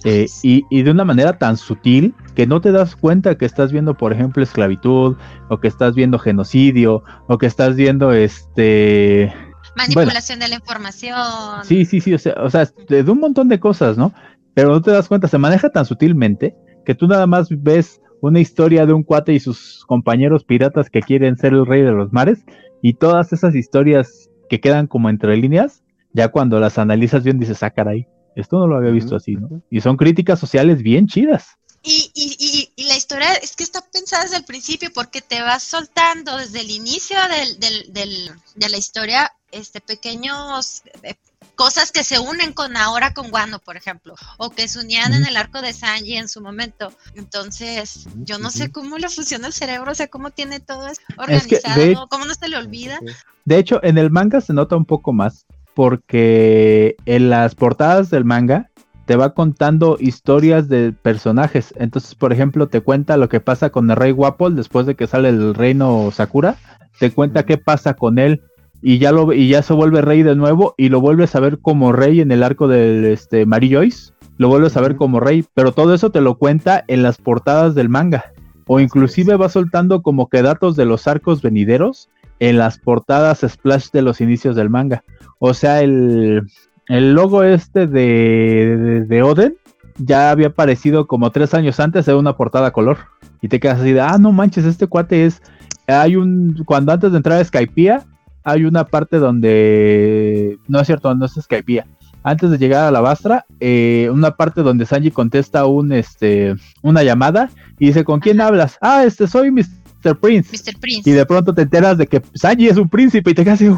[0.04, 3.72] Eh, y, y, de una manera tan sutil que no te das cuenta que estás
[3.72, 5.16] viendo, por ejemplo, esclavitud,
[5.48, 9.32] o que estás viendo genocidio, o que estás viendo este
[9.78, 11.64] manipulación bueno, de la información.
[11.64, 14.12] Sí, sí, sí, o sea, o sea, de, de, un montón de cosas, ¿no?
[14.54, 18.40] Pero no te das cuenta, se maneja tan sutilmente que tú nada más ves una
[18.40, 22.12] historia de un cuate y sus compañeros piratas que quieren ser el rey de los
[22.12, 22.44] mares
[22.82, 27.62] y todas esas historias que quedan como entre líneas, ya cuando las analizas bien dices,
[27.62, 29.62] ah, caray, esto no lo había visto así, ¿no?
[29.70, 31.58] Y son críticas sociales bien chidas.
[31.82, 35.40] Y, y, y, y, la historia es que está pensada desde el principio porque te
[35.42, 41.14] vas soltando desde el inicio del, del, del, de la historia este pequeños eh,
[41.54, 45.26] cosas que se unen con ahora con Wano, por ejemplo, o que se unían en
[45.26, 46.92] el arco de Sanji en su momento.
[47.14, 51.00] Entonces, yo no sé cómo le funciona el cerebro, o sea, cómo tiene todo eso
[51.16, 53.00] organizado, es que de, cómo no se le olvida.
[53.44, 58.24] De hecho, en el manga se nota un poco más, porque en las portadas del
[58.24, 58.70] manga
[59.06, 61.72] te va contando historias de personajes.
[61.76, 65.06] Entonces, por ejemplo, te cuenta lo que pasa con el rey Wapol después de que
[65.06, 66.56] sale el reino Sakura.
[67.00, 68.42] Te cuenta qué pasa con él
[68.80, 71.58] y ya lo y ya se vuelve rey de nuevo y lo vuelves a ver
[71.58, 74.12] como rey en el arco del este Mary Joyce.
[74.36, 77.74] Lo vuelves a ver como rey, pero todo eso te lo cuenta en las portadas
[77.74, 78.26] del manga.
[78.68, 83.90] O inclusive va soltando como que datos de los arcos venideros en las portadas splash
[83.90, 85.02] de los inicios del manga.
[85.40, 86.42] O sea, el,
[86.86, 89.56] el logo este de, de, de, Oden
[89.98, 92.98] ya había aparecido como tres años antes de una portada color.
[93.40, 95.42] Y te quedas así de, ah, no manches, este cuate es.
[95.86, 96.62] Hay un.
[96.64, 98.04] Cuando antes de entrar a Skypiea,
[98.48, 100.58] hay una parte donde.
[100.66, 101.86] No es cierto, no es Skypiea.
[102.22, 107.02] Antes de llegar a la Bastra, eh, una parte donde Sanji contesta un, este, una
[107.02, 108.76] llamada y dice: ¿Con quién hablas?
[108.80, 110.18] Ah, este soy Mr.
[110.20, 110.50] Prince.
[110.56, 110.78] Mr.
[110.80, 111.08] Prince.
[111.08, 113.74] Y de pronto te enteras de que Sanji es un príncipe y te quedas así.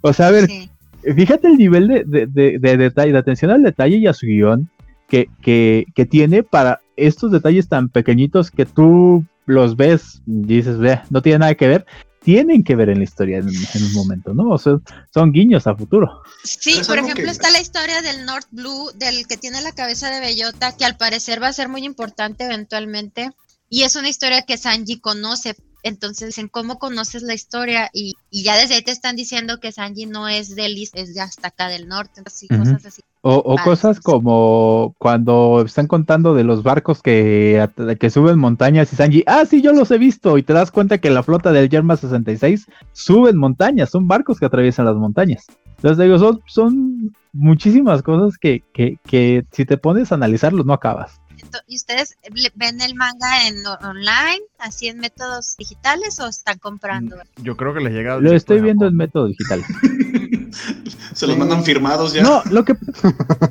[0.00, 0.68] O sea, a ver, sí
[1.02, 4.26] fíjate el nivel de, de, de, de, detalle, de atención al detalle y a su
[4.26, 4.68] guion
[5.08, 10.78] que, que, que, tiene para estos detalles tan pequeñitos que tú los ves y dices,
[10.78, 11.86] ve, no tiene nada que ver,
[12.22, 14.50] tienen que ver en la historia en, en un momento, ¿no?
[14.50, 14.78] O sea,
[15.12, 16.22] son guiños a futuro.
[16.44, 17.30] Sí, por ejemplo, que...
[17.30, 20.96] está la historia del North Blue, del que tiene la cabeza de bellota, que al
[20.96, 23.30] parecer va a ser muy importante eventualmente.
[23.68, 28.44] Y es una historia que Sanji conoce Entonces, en cómo conoces la historia y, y
[28.44, 31.48] ya desde ahí te están diciendo que Sanji no es de Lis, es de hasta
[31.48, 33.02] acá del norte, así, cosas así.
[33.20, 34.02] O, o cosas sí.
[34.02, 37.68] como cuando están contando de los barcos que,
[37.98, 40.98] que suben montañas y Sanji, ah, sí, yo los he visto, y te das cuenta
[40.98, 45.46] que la flota del Yerma 66 suben montañas, son barcos que atraviesan las montañas.
[45.76, 50.74] Entonces digo, son, son muchísimas cosas que, que, que si te pones a analizarlos no
[50.74, 51.20] acabas.
[51.66, 52.16] ¿Y ustedes
[52.54, 57.16] ven el manga en online, así en métodos digitales o están comprando?
[57.38, 58.18] Yo creo que les llega.
[58.18, 59.62] Lo estoy viendo en método digital.
[61.14, 62.22] Se los mandan firmados ya.
[62.22, 62.74] No, lo que,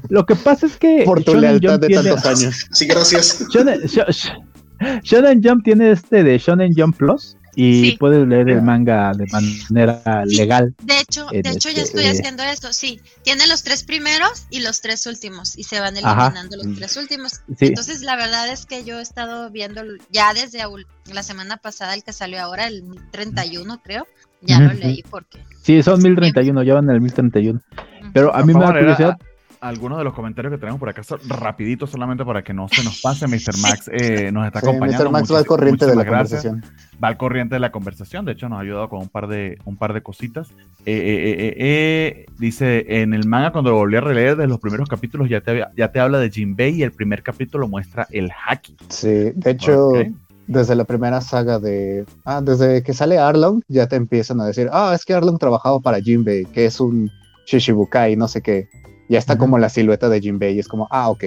[0.10, 2.68] lo que pasa es que Por tu Shonen lealtad Jump de tiene- tantos años.
[2.72, 3.46] Sí, gracias.
[3.50, 7.98] Shonen, Sho- Sh- Shonen Jump tiene este de Shonen Jump Plus y Sí.
[8.00, 10.36] puedes leer el manga de manera Sí.
[10.38, 10.74] legal.
[10.84, 13.00] De hecho, de hecho ya este, estoy eh, haciendo esto, sí.
[13.24, 16.28] Tiene los tres primeros y los tres últimos y se van Ajá.
[16.28, 17.42] eliminando los tres últimos.
[17.58, 17.68] Sí.
[17.68, 20.60] Entonces, la verdad es que yo he estado viendo ya desde
[21.14, 24.06] la semana pasada el que salió ahora, el 31 creo.
[24.44, 27.62] Ya lo leí porque Sí, son 1031, ya van en el 1031.
[28.14, 29.18] Pero a mí me da curiosidad.
[29.62, 33.00] Algunos de los comentarios que tenemos por acá, rapidito solamente para que no se nos
[33.02, 33.28] pase.
[33.28, 33.58] Mr.
[33.62, 35.06] Max eh, nos está Sí, acompañando.
[35.06, 35.12] Mr.
[35.12, 36.44] Max va al corriente de la gracias.
[36.44, 36.78] conversación.
[37.04, 38.26] va al corriente de la conversación.
[38.26, 40.50] De hecho, nos ha ayudado con un par de, un par de cositas.
[40.86, 45.30] Eh, eh, dice, en el manga, cuando lo volví a releer, de los primeros capítulos
[45.30, 48.76] ya te, había- ya te habla de Jinbei y el primer capítulo muestra el haki.
[48.90, 49.92] Sí, de hecho,
[50.48, 52.04] desde la primera saga de.
[52.26, 55.80] Ah, desde que sale Arlong, ya te empiezan a decir, ah, es que Arlong trabajaba
[55.80, 57.12] para Jinbei, que es un
[57.46, 58.68] Shishibukai, no sé qué.
[59.12, 61.26] Ya está como la silueta de Jinbei, y es como, ah, ok.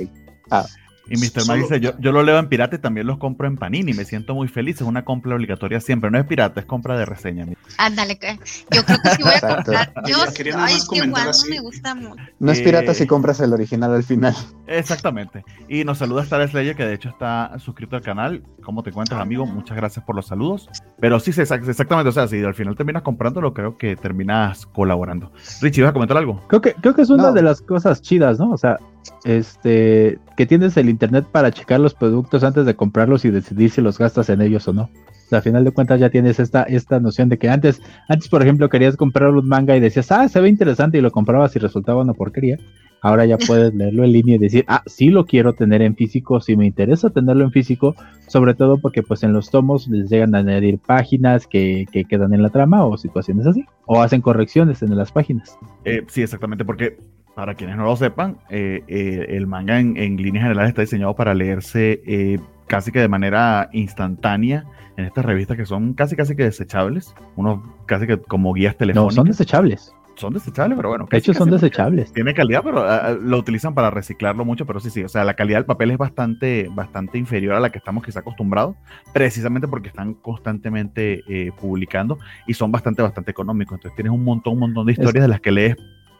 [1.08, 1.42] Y Mr.
[1.42, 3.92] Solo- dice, yo, yo lo leo en pirata y también los compro en Panini.
[3.92, 4.76] Me siento muy feliz.
[4.76, 6.10] Es una compra obligatoria siempre.
[6.10, 7.46] No es pirata, es compra de reseña.
[7.78, 8.38] ándale, que-
[8.70, 9.92] yo creo que sí voy a comprar.
[10.06, 10.16] Yo,
[10.56, 11.50] ay, es que Wano así.
[11.50, 12.22] me gusta mucho.
[12.38, 14.34] No es Eh, pirata si compras el original al final.
[14.66, 15.44] Exactamente.
[15.68, 18.42] Y nos saluda Star Slayer, que de hecho está suscrito al canal.
[18.62, 19.44] ¿Cómo te encuentras, amigo?
[19.46, 20.68] Muchas gracias por los saludos.
[21.00, 22.08] Pero sí, sí, exact- exactamente.
[22.08, 25.32] O sea, si al final terminas comprándolo, creo que terminas colaborando.
[25.60, 26.40] Richie, ¿vas a comentar algo?
[26.48, 27.32] Creo que, creo que es una No.
[27.32, 28.50] de las cosas chidas, ¿no?
[28.50, 28.78] O sea,
[29.24, 33.80] este, que tienes el internet para checar los productos antes de comprarlos y decidir si
[33.80, 34.82] los gastas en ellos o no.
[34.82, 38.28] O sea, a final de cuentas ya tienes esta, esta noción de que antes, antes,
[38.28, 41.56] por ejemplo, querías comprar un manga y decías, ah, se ve interesante y lo comprabas
[41.56, 42.58] y resultaba una porquería.
[43.00, 46.40] Ahora ya puedes leerlo en línea y decir, ah, sí lo quiero tener en físico,
[46.40, 47.94] sí me interesa tenerlo en físico,
[48.26, 52.34] sobre todo porque pues en los tomos les llegan a añadir páginas que, que quedan
[52.34, 55.58] en la trama o situaciones así, o hacen correcciones en las páginas.
[55.84, 56.98] Eh, sí, exactamente, porque
[57.34, 61.14] para quienes no lo sepan, eh, eh, el manga en, en líneas generales está diseñado
[61.14, 64.64] para leerse eh, casi que de manera instantánea
[64.96, 68.78] en estas revistas que son casi casi que desechables, unos casi que como guías No,
[68.78, 69.14] telefónicas.
[69.14, 69.94] son desechables.
[70.16, 71.08] Son desechables, pero bueno.
[71.10, 72.12] De hecho, son desechables.
[72.12, 75.24] Tiene calidad, pero ah, ah, lo utilizan para reciclarlo mucho, pero sí, sí, o sea,
[75.24, 78.76] la calidad del papel es bastante, bastante inferior a la que estamos quizá acostumbrados,
[79.12, 83.74] precisamente porque están constantemente eh, publicando y son bastante, bastante económicos.
[83.74, 85.76] Entonces tienes un montón, un montón de historias de las que lees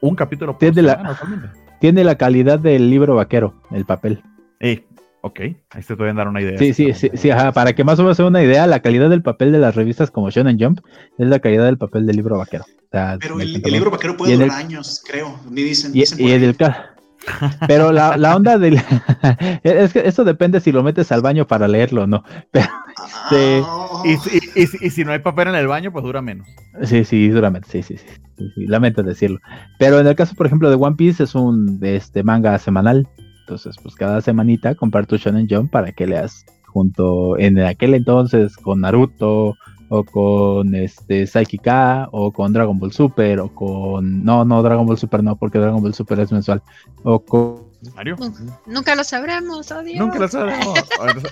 [0.09, 1.49] un capítulo por Tiene la- usualmente.
[1.81, 4.23] Tiene la calidad del libro vaquero, el papel.
[4.61, 4.85] Eh,
[5.23, 6.57] ok, ahí te pueden dar una idea.
[6.59, 9.11] Sí, sí, sí, sí, ajá, para que más o menos sea una idea, la calidad
[9.11, 10.81] del papel de las revistas como Shonen Jump
[11.19, 12.65] es la calidad del papel del libro vaquero.
[12.65, 15.39] O sea, Pero el, libro vaquero puede Y durar el- años, creo.
[15.51, 15.91] Ni dicen.
[15.95, 16.94] y, dicen y por en el ca-
[17.67, 18.81] Pero la, la onda del...
[19.63, 22.25] es que eso depende si lo metes al baño para leerlo o no.
[22.53, 26.05] este- Ah, Y, y- y si- y si no hay papel en el baño, pues
[26.05, 26.47] dura menos.
[26.83, 28.07] Sí, sí, duramente, sí, sí, sí,
[28.39, 29.39] sí, sí, lamento decirlo.
[29.79, 33.09] Pero en el caso, por ejemplo, de One Piece es un este manga semanal.
[33.41, 38.57] Entonces, pues cada semanita comprar tu Shonen Jump para que leas junto en aquel entonces
[38.57, 39.55] con Naruto
[39.95, 41.27] o con este
[41.63, 45.81] K o con Dragon Ball Super o con no, no DragonAll Super no, porque Dragon
[45.81, 46.63] Ball Super es mensual.
[47.05, 48.17] O con Mario.
[48.67, 49.99] Nunca lo sabremos, Dios.
[49.99, 50.79] Nunca lo sabremos.
[51.01, 51.31] Ahorita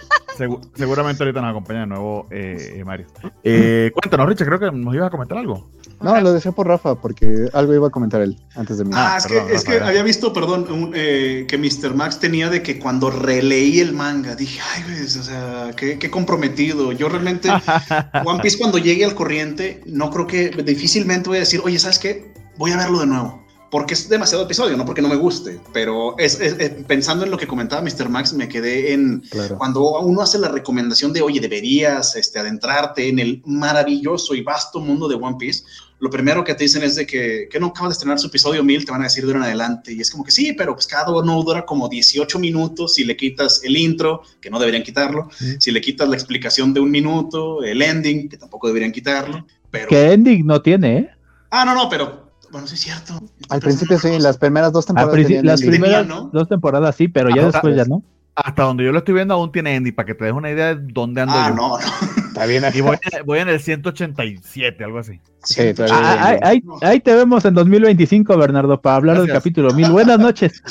[0.75, 3.07] seguramente ahorita nos acompaña de nuevo eh, eh, Mario.
[3.45, 5.71] Eh, cuéntanos, Richard, creo que nos ibas a comentar algo.
[6.01, 8.91] No, lo decía por Rafa, porque algo iba a comentar él antes de mí.
[8.95, 11.95] Ah, Ah, es perdón, que, es que había visto, perdón, un, eh, que Mr.
[11.95, 16.11] Max tenía de que cuando releí el manga, dije, ay, güey, o sea, qué, qué
[16.11, 16.93] comprometido.
[16.93, 17.49] Yo realmente,
[18.25, 21.99] One Piece cuando llegue al corriente, no creo que, difícilmente voy a decir, oye, ¿sabes
[21.99, 22.33] qué?
[22.57, 23.42] Voy a verlo de nuevo.
[23.73, 27.31] Porque es demasiado episodio, no porque no me guste, pero es, es- es- pensando en
[27.31, 28.11] lo que comentaba Mr.
[28.11, 29.57] Max, me quedé en, Claro.
[29.57, 34.79] cuando uno hace la recomendación de, oye, deberías este, adentrarte en el maravilloso y vasto
[34.79, 35.65] mundo de One Piece,
[36.01, 38.63] lo primero que te dicen es de que, que no acabas de estrenar su episodio
[38.63, 39.93] 1000, te van a decir de en adelante.
[39.95, 43.17] Y es como que sí, pero pues cada uno dura como 18 minutos si le
[43.17, 47.63] quitas el intro, que no deberían quitarlo, si le quitas la explicación de un minuto,
[47.65, 49.47] el ending, que tampoco deberían quitarlo.
[49.71, 49.89] Pero...
[49.89, 51.11] que ending no tiene, ¿eh?
[51.51, 52.22] Ah, no, no, pero
[52.53, 53.15] bueno, sí es cierto.
[53.49, 55.61] Al principio sí, las primeras dos temporadas las.
[55.61, 56.31] Tenía, primeras ¿no?
[56.33, 58.03] dos temporadas sí, pero ya Ah, después ya no.
[58.35, 60.75] Hasta donde yo lo estoy viendo aún tiene Andy, para que te des una idea
[60.75, 61.55] de dónde ando Ah, yo.
[61.55, 61.85] no, no.
[62.29, 62.65] Está bien.
[62.73, 65.21] Y voy, voy en el 187, algo así.
[65.45, 66.73] Sí, todavía Ah, ahí, bien.
[66.81, 69.91] ahí- ahí te vemos en 2025, Bernardo, para hablar del capítulo 1000.
[69.91, 70.63] Buenas noches.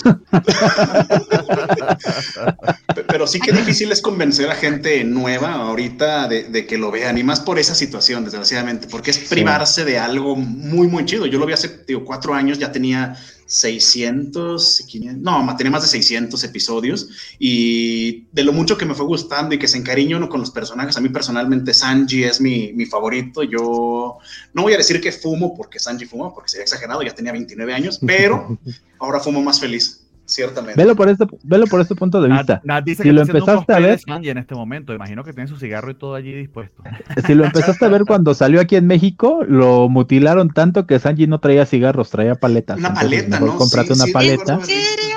[2.95, 6.91] Pe- Pero sí que difícil es convencer a gente nueva ahorita de, de que lo
[6.91, 11.25] vean, y más por esa situación, desgraciadamente, porque es privarse de algo muy, muy chido.
[11.25, 13.15] Yo lo vi hace, digo, cuatro años, ya tenía
[13.51, 19.05] 600, 500, no, tenía más de 600 episodios, y de lo mucho que me fue
[19.05, 22.71] gustando y que se encariño uno con los personajes, a mí personalmente Sanji es mi,
[22.71, 23.43] mi favorito.
[23.43, 24.19] Yo
[24.53, 27.73] no voy a decir que fumo porque Sanji fuma, porque sería exagerado, ya tenía 29
[27.73, 28.57] años, pero
[28.99, 30.81] ahora fumo más feliz, ciertamente.
[30.81, 32.61] Velo por este, velo por este punto de vista.
[32.63, 34.93] Nat dice Si que lo empezaste a ver- Sanji en este momento.
[34.93, 36.83] Imagino que tiene su cigarro y todo allí dispuesto.
[37.27, 41.27] Si lo empezaste a ver cuando salió aquí en México, lo mutilaron tanto que Sanji
[41.27, 42.77] no traía cigarros, traía paletas.
[42.79, 43.55] Una Entonces, paleta, ¿no?
[43.57, 44.41] Cómprate Sí, una sí, paleta.
[44.57, 45.15] recuerdo ¿En serio?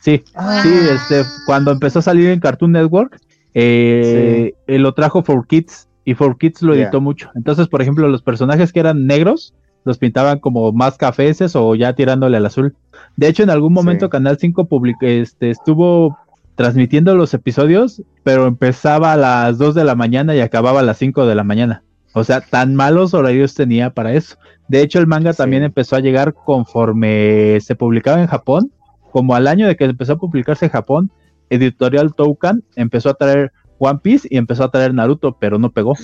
[0.00, 0.60] Sí, Ah.
[0.62, 3.18] sí, este, cuando empezó a salir en Cartoon Network,
[3.54, 7.30] eh, eh, lo trajo For Kids y For Kids lo editó mucho.
[7.36, 11.94] Entonces, por ejemplo, los personajes que eran negros los pintaban como más cafeces o ya
[11.94, 12.74] tirándole al azul.
[13.16, 14.10] De hecho, en algún momento Sí.
[14.10, 16.16] Canal 5 public- este, estuvo
[16.54, 20.98] transmitiendo los episodios, pero empezaba a las 2 de la mañana y acababa a las
[20.98, 21.82] 5 de la mañana.
[22.14, 24.36] O sea, tan malos horarios tenía para eso.
[24.68, 25.38] De hecho, el manga Sí.
[25.38, 28.70] también empezó a llegar conforme se publicaba en Japón.
[29.12, 31.10] Como al año de que empezó a publicarse en Japón,
[31.50, 33.52] Editorial Toucan empezó a traer
[33.84, 35.94] One Piece y empezó a traer Naruto, pero no pegó.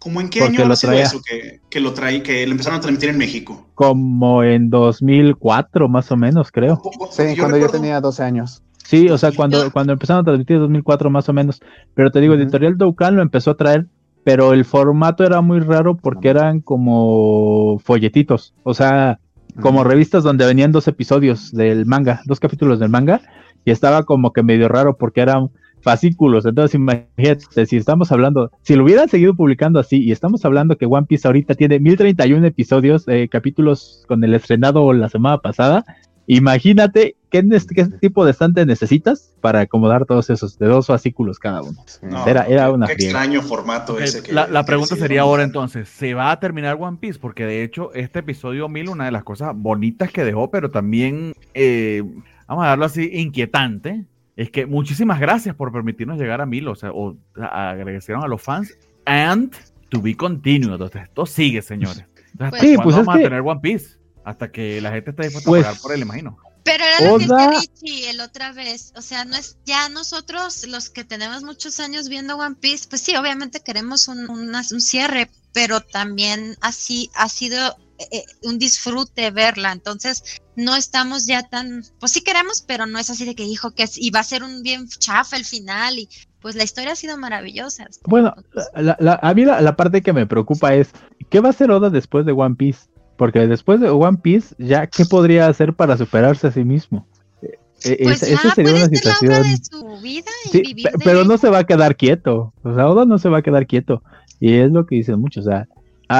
[0.00, 1.04] ¿Cómo en qué año lo traía.
[1.04, 3.68] eso que, que lo traí, que lo empezaron a transmitir en México?
[3.74, 6.82] Como en 2004, más o menos, creo.
[7.12, 8.62] Sí, yo cuando yo tenía 12 años.
[8.84, 11.62] Sí, o sea, cuando, cuando empezaron a transmitir en 2004 más o menos.
[11.94, 12.42] Pero te digo, Ujú.
[12.42, 13.86] Editorial Doukan lo empezó a traer,
[14.24, 18.54] pero el formato era muy raro porque eran como folletitos.
[18.64, 19.20] O sea,
[19.60, 23.20] como revistas donde venían dos episodios del manga, dos capítulos del manga,
[23.64, 25.50] y estaba como que medio raro porque eran
[25.84, 26.44] fascículos.
[26.46, 30.86] Entonces, imagínate, si estamos hablando, si lo hubieran seguido publicando así, y estamos hablando que
[30.86, 35.84] One Piece ahorita tiene 1031 episodios, eh, capítulos con el estrenado la semana pasada,
[36.26, 41.38] imagínate qué, nes- qué tipo de estante necesitas para acomodar todos esos, de dos fascículos
[41.38, 41.84] cada uno.
[42.02, 44.22] No, Era- era una qué extraño formato Ok, ese.
[44.22, 47.18] que- la, pregunta sería ahora entonces, ¿se va a terminar One Piece?
[47.18, 51.34] Porque de hecho este episodio 1000, una de las cosas bonitas que dejó, pero también,
[51.54, 52.02] eh,
[52.48, 54.04] vamos a darlo así, inquietante,
[54.36, 58.42] es que muchísimas gracias por permitirnos llegar a 1000, o sea, o agradecieron a los
[58.42, 58.72] fans,
[59.06, 59.54] and
[59.90, 62.04] to be continued, entonces esto sigue, señores.
[62.32, 63.96] Entonces, ¿hasta Pues- Sí, pues es vamos a que- tener One Piece?
[64.24, 66.36] Hasta que la gente esté dispuesta Pues- a pagar por él, imagino.
[66.64, 68.94] Pero era lo que Oda- decía Richie el otra vez.
[68.96, 73.02] O sea, no es ya nosotros los que tenemos muchos años viendo One Piece, pues
[73.02, 77.76] sí, obviamente queremos un, una- un cierre, pero también así ha sido
[78.10, 79.72] eh, un disfrute verla.
[79.72, 83.72] Entonces, no estamos ya tan, pues sí queremos, pero no es así de que dijo
[83.72, 86.08] que es- y va a ser un bien chafa el final y
[86.40, 87.86] pues la historia ha sido maravillosa.
[88.06, 88.34] Bueno,
[88.74, 90.90] la- la- a mí la, la parte que me preocupa es,
[91.30, 92.80] ¿qué va a hacer Oda después de One Piece?
[93.16, 97.06] Porque después de One Piece, ya, ¿qué podría hacer para superarse a sí mismo?
[97.42, 99.42] Eh, eh, Pues esa- ya esa sería una ser la obra situación...
[99.42, 102.52] de su vida y Sí, vivir pe- de pero no se va a quedar quieto.
[102.62, 104.02] O sea, Oda no se va a quedar quieto.
[104.40, 105.46] Y es lo que dicen muchos.
[105.46, 105.66] O sea,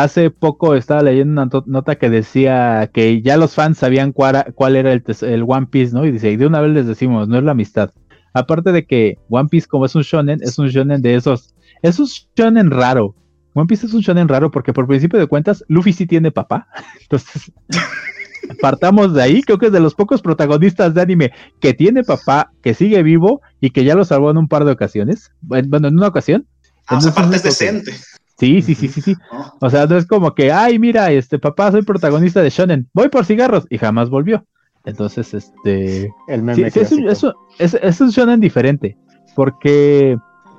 [0.03, 4.77] hace poco estaba leyendo una nota que decía que ya los fans sabían cuál, cuál
[4.77, 6.05] era el, el One Piece, ¿no?
[6.05, 7.91] Y dice, y de una vez les decimos, no es la amistad.
[8.33, 11.55] Aparte de que One Piece, como es un shonen, es un shonen de esos.
[11.83, 13.15] Es un shonen raro.
[13.55, 16.67] One Piece es un shonen raro porque por principio de cuentas, Luffy sí tiene papá.
[17.01, 17.53] Entonces,
[18.61, 19.43] partamos de ahí.
[19.43, 23.41] Creo que es de los pocos protagonistas de anime que tiene papá, que sigue vivo
[23.61, 25.31] y que ya lo salvó en un par de ocasiones.
[25.41, 26.47] Bueno, en una ocasión.
[26.87, 27.93] Ah, sea, aparte es Entonces, decente.
[28.39, 29.15] Sí, sí, sí, sí, sí.
[29.61, 33.09] O sea, no es como que, ay, mira, este papá, soy protagonista de Shonen, voy
[33.09, 34.45] por cigarros y jamás volvió.
[34.85, 38.97] Entonces, este, El meme sí, es, un, es un- es- es un shonen diferente,
[39.35, 40.17] porque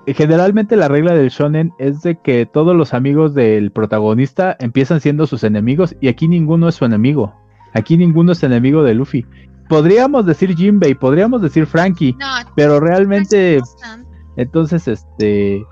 [0.08, 5.28] generalmente la regla del shonen es de que todos los amigos del protagonista empiezan siendo
[5.28, 7.36] sus enemigos y aquí ninguno es su enemigo.
[7.74, 9.26] Aquí ninguno es enemigo de Luffy.
[9.68, 13.60] Podríamos decir Jinbei, podríamos decir Frankie, No, pero realmente,
[14.38, 15.64] entonces, este,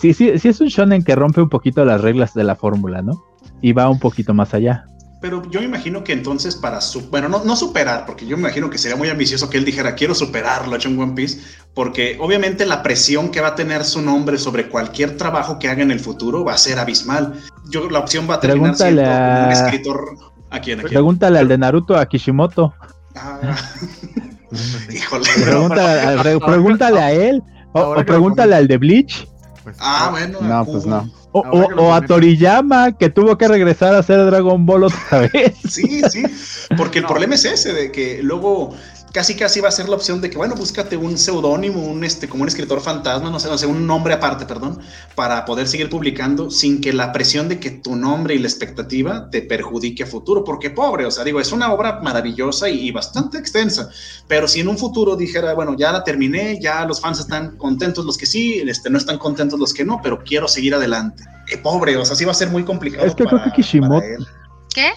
[0.00, 3.02] sí, sí, sí es un shonen que rompe un poquito las reglas de la fórmula,
[3.02, 3.22] ¿no?
[3.60, 4.84] Y va un poquito más allá.
[5.20, 8.42] Pero yo me imagino que entonces para su, bueno, no, no superar, porque yo me
[8.42, 11.40] imagino que sería muy ambicioso que él dijera quiero superarlo hecho en One Piece,
[11.72, 15.82] porque obviamente la presión que va a tener su nombre sobre cualquier trabajo que haga
[15.82, 17.40] en el futuro va a ser abismal.
[17.70, 20.04] Yo la opción va a terminar Pregúntale siendo un a- escritor
[20.50, 20.92] a quién, a quién.
[20.92, 22.74] Pregúntale al de Naruto a Kishimoto.
[23.16, 23.38] Ah,
[24.92, 25.24] híjole.
[25.42, 27.42] Pregúntale, a- pre- pregúntale a él.
[27.72, 29.26] O, o pregúntale al de Bleach.
[29.64, 30.38] Pues, Ah, bueno.
[30.40, 31.10] No, a pues no.
[31.32, 32.00] O, o- o a.
[32.02, 35.54] Toriyama, que tuvo que regresar a hacer Dragon Ball otra vez.
[35.68, 36.22] Sí, sí,
[36.76, 37.08] porque el No.
[37.08, 38.74] problema es ese, de que luego
[39.14, 42.28] casi casi va a ser la opción de que, bueno, búscate un seudónimo, un este,
[42.28, 44.80] como un escritor fantasma, no sé, no sé, un nombre aparte, perdón,
[45.14, 49.30] para poder seguir publicando sin que la presión de que tu nombre y la expectativa
[49.30, 52.90] te perjudique a futuro, porque pobre, o sea, digo, es una obra maravillosa y, y
[52.90, 53.88] bastante extensa,
[54.26, 58.04] pero si en un futuro dijera, bueno, ya la terminé, ya los fans están contentos
[58.04, 61.22] los que sí, este, no están contentos los que no, pero quiero seguir adelante.
[61.52, 63.06] Eh, pobre, o sea, sí va a ser muy complicado.
[63.06, 64.16] Es que creo que Kishimoto- para.
[64.74, 64.90] ¿Qué?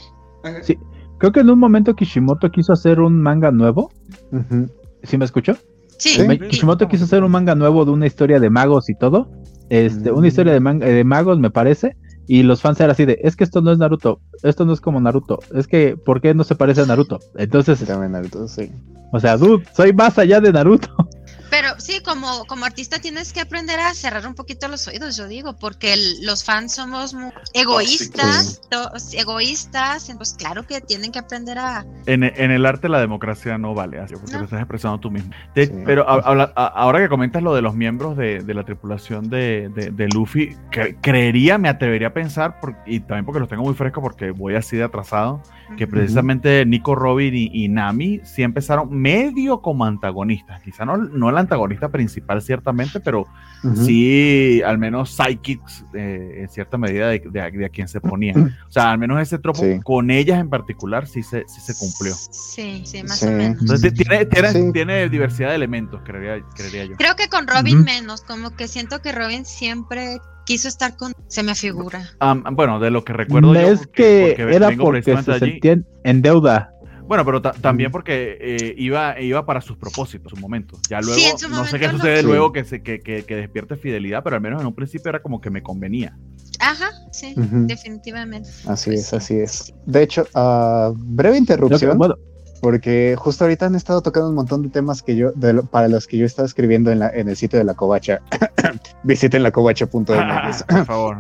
[0.63, 0.80] Sí.
[1.20, 3.91] Creo que en un momento Kishimoto quiso hacer un manga nuevo.
[4.32, 4.68] Ujú.
[5.03, 5.55] ¿Sí me escuchó?
[5.97, 6.20] Sí.
[6.49, 9.30] Kishimoto quiso hacer un manga nuevo de una historia de magos y todo.
[9.70, 10.18] Este, Mm.
[10.18, 11.95] una historia de, manga- de magos, me parece.
[12.30, 14.82] Y los fans eran así de, es que esto no es Naruto, esto no es
[14.82, 17.20] como Naruto, es que, ¿por qué no se parece a Naruto?
[17.38, 18.70] Entonces, También Naruto, sí.
[19.13, 20.89] o sea, dude, soy más allá de Naruto.
[21.49, 25.27] Pero sí, como, como artista tienes que aprender a cerrar un poquito los oídos, yo
[25.27, 31.19] digo, porque el- los fans somos muy egoístas, to- egoístas, pues claro que tienen que
[31.19, 31.85] aprender a...
[32.05, 34.39] En, en el arte la democracia no vale, así, porque No.
[34.39, 35.31] lo estás expresando tú mismo.
[35.55, 35.73] De- Sí.
[35.85, 39.29] Pero a- habla- a- ahora que comentas lo de los miembros de, de la tripulación
[39.29, 43.49] de, de- de Luffy, cre- creería, me atrevería a pensar, por- y también porque los
[43.49, 45.41] tengo muy frescos porque voy así de atrasado,
[45.77, 45.91] que Ujú.
[45.93, 50.61] precisamente Nico Robin y, y Nami sí empezaron medio como antagonistas.
[50.61, 53.25] Quizá no, no el antagonista principal, ciertamente, pero
[53.63, 53.75] Ujú.
[53.85, 58.01] sí al menos psychics eh, en cierta medida de, de a- de a quien se
[58.01, 58.55] ponían.
[58.67, 59.79] O sea, al menos ese tropo Sí.
[59.83, 62.13] con ellas en particular sí se, sí se cumplió.
[62.15, 63.27] Sí, sí, más Sí.
[63.27, 63.61] o menos.
[63.61, 64.71] Entonces ti- tiene, tiene, Sí.
[64.73, 66.95] tiene diversidad de elementos, creería, creería yo.
[66.97, 67.85] Creo que con Robin Ujú.
[67.85, 71.11] menos, como que siento que Robin siempre quiso estar con...
[71.27, 72.03] Se me figura.
[72.19, 75.85] Am, bueno, de lo que recuerdo yo, es porque- que porque era porque se sentían
[76.05, 76.71] en deuda.
[77.07, 80.77] Bueno, pero ta- también porque eh, iba, iba para sus propósitos, su momento.
[80.89, 82.99] Ya luego, Sí, en su no sé qué momento lo- sucede luego que, se, que,
[82.99, 86.17] que, que despierte fidelidad, pero al menos en un principio era como que me convenía.
[86.59, 88.49] Ajá, sí, definitivamente.
[88.67, 89.15] Así Pues es, sí.
[89.15, 89.73] así es.
[89.85, 92.15] De hecho, ah, breve interrupción, bueno,
[92.61, 95.87] porque justo ahorita han estado tocando un montón de temas que yo, de lo- para
[95.87, 98.19] los que yo estaba escribiendo en, la, en el sitio de la Covacha.
[99.03, 100.63] Visiten lacovacha.mx.
[100.63, 101.17] por favor.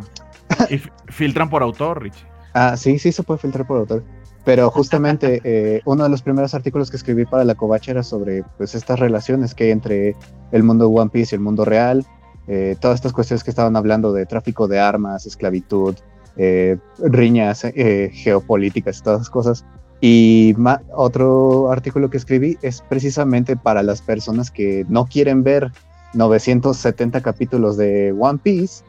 [0.69, 0.81] Y
[1.11, 2.25] filtran por autor, Rich.
[2.53, 4.03] Ah, sí, sí se puede filtrar por autor.
[4.47, 8.45] Pero justamente eh, uno de los primeros artículos que escribí para la Covacha era sobre
[8.57, 10.15] pues estas relaciones que hay entre
[10.53, 12.05] el mundo One Piece y el mundo real.
[12.47, 15.95] eh, todas estas cuestiones que estaban hablando de tráfico de armas, esclavitud,
[16.37, 17.65] eh, riñas
[18.13, 19.65] geopolíticas todas esas cosas.
[19.99, 20.55] Y
[20.95, 25.73] otro artículo que escribí es precisamente para las personas que no quieren ver
[26.13, 28.85] 970 capítulos de One Piece.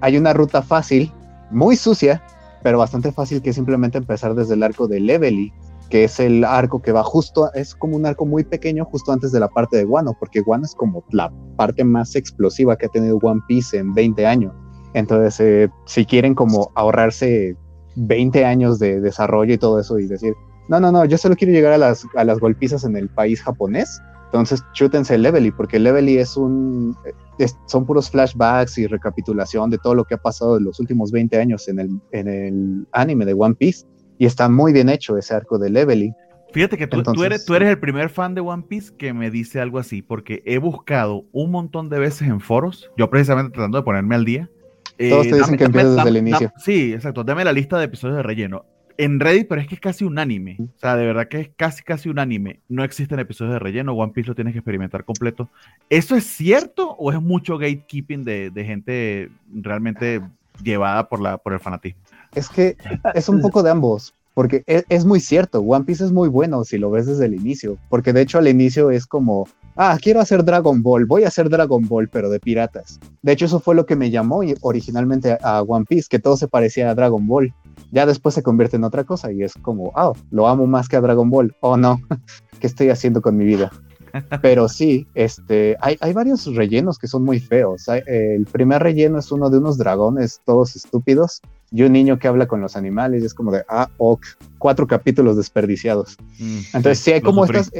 [0.00, 1.12] Hay una ruta fácil,
[1.52, 2.20] muy sucia,
[2.62, 5.52] pero bastante fácil que simplemente empezar desde el arco de Levely,
[5.90, 9.32] que es el arco que va justo, es como un arco muy pequeño justo antes
[9.32, 12.90] de la parte de Wano, porque Wano es como la parte más explosiva que ha
[12.90, 14.52] tenido One Piece en 20 años.
[14.94, 17.56] Entonces, eh, si quieren como ahorrarse
[17.96, 20.34] 20 años de desarrollo y todo eso y decir,
[20.68, 23.42] no, no, no, yo solo quiero llegar a las, a las golpizas en el país
[23.42, 26.94] japonés, entonces chútense Levely, porque Levely es un,
[27.38, 31.10] es- son puros flashbacks y recapitulación de todo lo que ha pasado en los últimos
[31.10, 33.86] 20 años en el, en el anime de One Piece.
[34.18, 36.12] Y está muy bien hecho ese arco de Levely.
[36.52, 39.12] Fíjate que tú, tú Entonces- eres, tú eres el primer fan de One Piece que
[39.12, 43.52] me dice algo así, porque he buscado un montón de veces en foros, yo precisamente
[43.52, 44.50] tratando de ponerme al día.
[44.98, 46.52] eh, Todos te dicen que empiezas desde el inicio.
[46.56, 48.64] sí, exacto, dame la lista de episodios de relleno.
[48.98, 50.56] En Reddit, pero es que es casi un anime.
[50.58, 52.60] O sea, de verdad que es casi, casi un anime.
[52.68, 53.94] No existen episodios de relleno.
[53.94, 55.48] One Piece lo tienes que experimentar completo.
[55.88, 60.20] ¿Eso es cierto o es mucho gatekeeping de, de gente realmente
[60.62, 62.00] llevada por, la, por el fanatismo?
[62.34, 62.76] Es que
[63.14, 66.64] es un poco de ambos, porque es, es muy cierto, One Piece es muy bueno
[66.64, 70.20] si lo ves desde el inicio, porque de hecho al inicio es como, ah, quiero
[70.20, 73.00] hacer Dragon Ball, voy a hacer Dragon Ball, pero de piratas.
[73.22, 76.48] De hecho eso fue lo que me llamó originalmente a, One Piece, que todo se
[76.48, 77.54] parecía a Dragon Ball.
[77.92, 80.96] Ya después se convierte en otra cosa y es como, ah, lo amo más que
[80.96, 81.56] a Dragon Ball.
[81.60, 82.00] Oh no,
[82.60, 83.70] ¿qué estoy haciendo con mi vida?
[84.42, 87.88] Pero sí, este, hay, hay varios rellenos que son muy feos.
[87.88, 91.40] Hay- eh, el primer relleno es uno de unos dragones todos estúpidos
[91.70, 94.24] y un niño que habla con los animales y es como de, ah, ok,
[94.58, 96.16] cuatro capítulos desperdiciados.
[96.38, 97.70] Mm, Entonces sí hay como estas,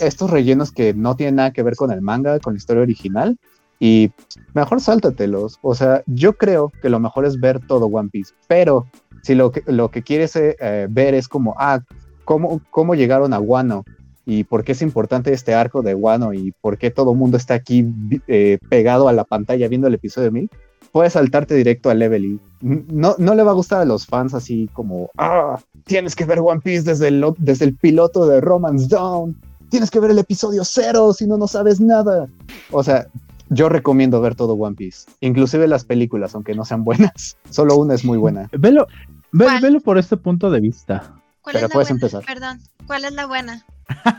[0.00, 3.38] estos rellenos que no tienen nada que ver con el manga, con la historia original
[3.78, 4.10] y
[4.54, 5.58] mejor sáltatelos.
[5.62, 8.86] O sea, yo creo que lo mejor es ver todo One Piece, pero
[9.22, 11.80] si lo que, lo que quieres eh, eh, ver es como, ah,
[12.24, 13.84] ¿cómo, cómo llegaron a Wano
[14.26, 17.36] y por qué es importante este arco de Wano y por qué todo el mundo
[17.36, 17.86] está aquí
[18.26, 20.50] eh, pegado a la pantalla viendo el episodio 1000,
[20.92, 22.38] puedes saltarte directo a Levely.
[22.60, 26.38] No, no le va a gustar a los fans así como, ah, tienes que ver
[26.40, 29.36] One Piece desde el, desde el piloto de Romance Down,
[29.70, 32.28] tienes que ver el episodio cero si no, no sabes nada.
[32.70, 33.06] O sea,
[33.50, 37.36] yo recomiendo ver todo One Piece, inclusive las películas, aunque no sean buenas.
[37.50, 38.48] Solo una es muy buena.
[38.52, 38.86] Velo,
[39.32, 41.12] ve- velo por este punto de vista.
[41.42, 41.96] ¿Cuál Pero es la puedes buena?
[42.06, 42.24] empezar.
[42.24, 43.66] Perdón, ¿cuál es la buena?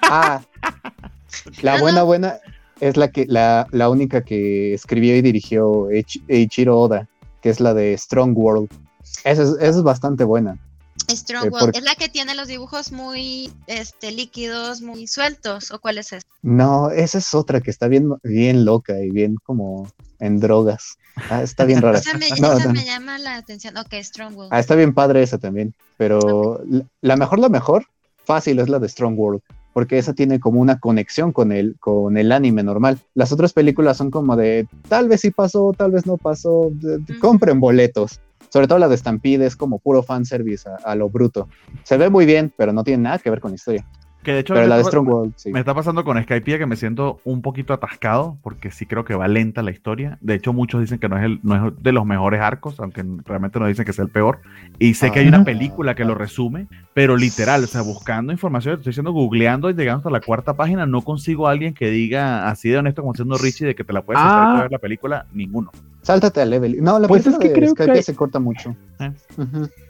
[0.03, 0.41] Ah,
[1.61, 2.39] la buena, buena
[2.79, 7.07] es la que la, la única que escribió y dirigió Eiichi- Eiichiro Oda,
[7.41, 8.69] que es la de Strong World.
[9.23, 10.57] Esa es, esa es bastante buena.
[11.09, 15.79] Strong Eh, World, es la que tiene los dibujos muy este, líquidos, muy sueltos, ¿o
[15.79, 16.25] cuál es esa?
[16.41, 19.87] No, esa es otra que está bien, bien loca y bien como
[20.19, 20.97] en drogas.
[21.29, 21.99] Ah, está bien rara.
[21.99, 22.73] Esa me, No, esa no.
[22.73, 23.77] me llama la atención.
[23.77, 24.53] Ok, Strong World.
[24.53, 25.73] Ah, está bien padre esa también.
[25.97, 27.85] Pero la- la mejor, la mejor,
[28.25, 29.41] fácil es la de Strong World.
[29.75, 32.97] Porque esa tiene como una conexión con el, con el anime normal.
[33.13, 36.69] Las otras películas son como de tal vez sí pasó, tal vez no pasó.
[36.71, 38.21] de- compren boletos.
[38.49, 41.49] Sobre todo la de Stampede es como puro fanservice a, a lo bruto.
[41.83, 43.85] Se ve muy bien, pero no tiene nada que ver con la historia.
[44.25, 45.51] Que de hecho Pero me la de Strong World, sí.
[45.51, 49.13] me está pasando con Skypiea que me siento un poquito atascado porque sí creo que
[49.15, 50.17] va lenta la historia.
[50.19, 53.05] De hecho, muchos dicen que no es, el, no es de los mejores arcos, aunque
[53.23, 54.39] realmente no dicen que es el peor.
[54.79, 55.29] Y sé que hay Ah.
[55.29, 59.73] una película que lo resume, pero literal, o sea, buscando información, estoy diciendo googleando y
[59.75, 63.13] llegando hasta la cuarta página, no consigo a alguien que diga así de honesto como
[63.13, 64.45] siendo Richie de que te la puedes hacer Ah.
[64.49, 65.71] para ver la película, ninguno.
[66.01, 66.83] Sáltate a level.
[66.83, 68.75] No, la Pues película es que de creo que hay- se corta mucho.
[68.99, 69.11] Eh.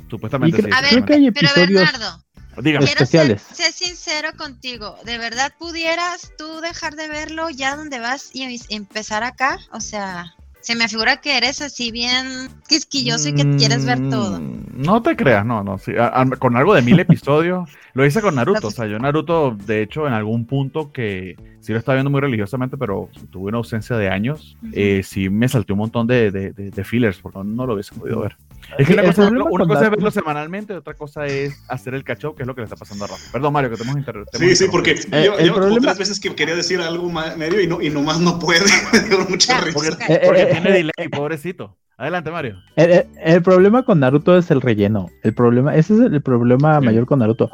[0.10, 0.70] Supuestamente sí.
[0.74, 2.25] A ver, creo que hay pero episodios- Bernardo,
[2.62, 2.86] Dígame.
[2.86, 3.42] quiero especiales.
[3.42, 4.96] ser, ser sincero contigo.
[5.06, 9.58] ¿De verdad pudieras tú dejar de verlo ya donde vas y em- empezar acá?
[9.72, 14.40] O sea, se me figura que eres así bien quisquilloso y que quieres ver todo.
[14.40, 15.78] Mm, No te creas, no, no.
[15.78, 17.70] sí, a- a- con algo de mil episodios.
[17.94, 18.68] lo hice con Naruto.
[18.68, 22.20] O sea, yo Naruto, de hecho, en algún punto que sí lo estaba viendo muy
[22.20, 26.52] religiosamente, pero tuve una ausencia de años, eh, sí me salté un montón de, de,
[26.52, 28.36] de- de fillers, porque no lo hubiese podido ver.
[28.78, 31.26] Es que una cosa, es verlo- una con cosa es Naruto- verlo semanalmente, otra cosa
[31.26, 33.32] es hacer el catch-up, que es lo que le está pasando a Rafa.
[33.32, 35.22] Perdón, Mario, que te hemos inter- te Sí, sí, porque interrumpido.
[35.22, 37.90] Eh, yo, el yo problema- tres veces que quería decir algo medio y, no, y
[37.90, 38.60] nomás no puede.
[39.30, 39.74] Mucha risa.
[39.74, 40.14] Porque.
[40.14, 41.78] Eh, porque eh, tiene eh, delay, pobrecito.
[41.98, 42.58] Adelante, Mario.
[42.76, 45.10] El, problema con Naruto es el relleno.
[45.24, 46.86] El problema, ese es el problema Sí.
[46.88, 47.50] mayor con Naruto.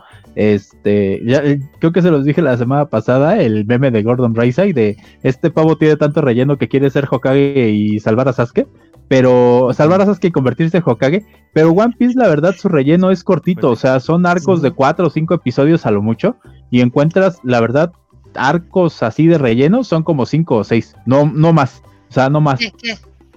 [0.45, 1.43] Este, ya,
[1.79, 5.51] creo que se los dije la semana pasada, el meme de Gordon Ramsay de este
[5.51, 8.65] pavo tiene tanto relleno que quiere ser Hokage y salvar a Sasuke,
[9.11, 11.25] pero salvar a Sasuke y convertirse en Hokage.
[11.51, 15.07] Pero One Piece, la verdad, su relleno es cortito, o sea, son arcos de cuatro
[15.07, 16.37] o cinco episodios a lo mucho,
[16.69, 17.91] y encuentras, la verdad,
[18.35, 21.83] arcos así de relleno son como cinco o seis, no, no más.
[22.09, 22.61] O sea, no más.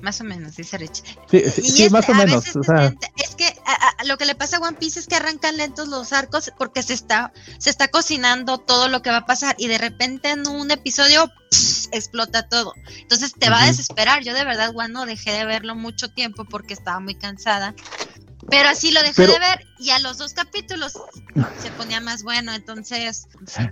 [0.05, 1.03] Más o menos, dice Rich.
[1.31, 2.45] Sí, sí, Y sí, es- más o menos.
[2.55, 5.15] O sea, es que a- a- lo que le pasa a One Piece es que
[5.17, 9.25] arrancan lentos los arcos porque se está, se está cocinando todo lo que va a
[9.27, 11.33] pasar y de repente en un episodio
[11.91, 12.75] explota todo.
[12.99, 14.23] Entonces te va a desesperar.
[14.23, 17.75] Yo de verdad, One, no dejé de verlo mucho tiempo porque estaba muy cansada.
[18.51, 20.93] Pero así lo dejé Pero- de ver y a los dos capítulos
[21.59, 22.53] se ponía más bueno.
[22.55, 23.27] Entonces,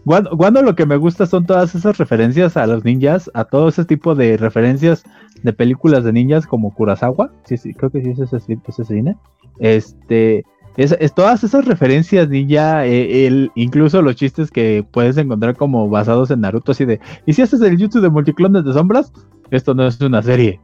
[0.05, 3.69] Guando, Guando lo que me gusta son todas esas referencias a los ninjas, a todo
[3.69, 5.05] ese tipo de referencias
[5.43, 9.17] de películas de ninjas como Kurosawa, sí, sí, creo que sí es ese, ese cine.
[9.59, 10.45] Este,
[10.77, 15.89] es, es todas esas referencias ninja, eh, el, incluso los chistes que puedes encontrar como
[15.89, 19.13] basados en Naruto, así de, ¿y si haces el YouTube de multiclones de sombras?
[19.51, 20.61] Esto no es una serie.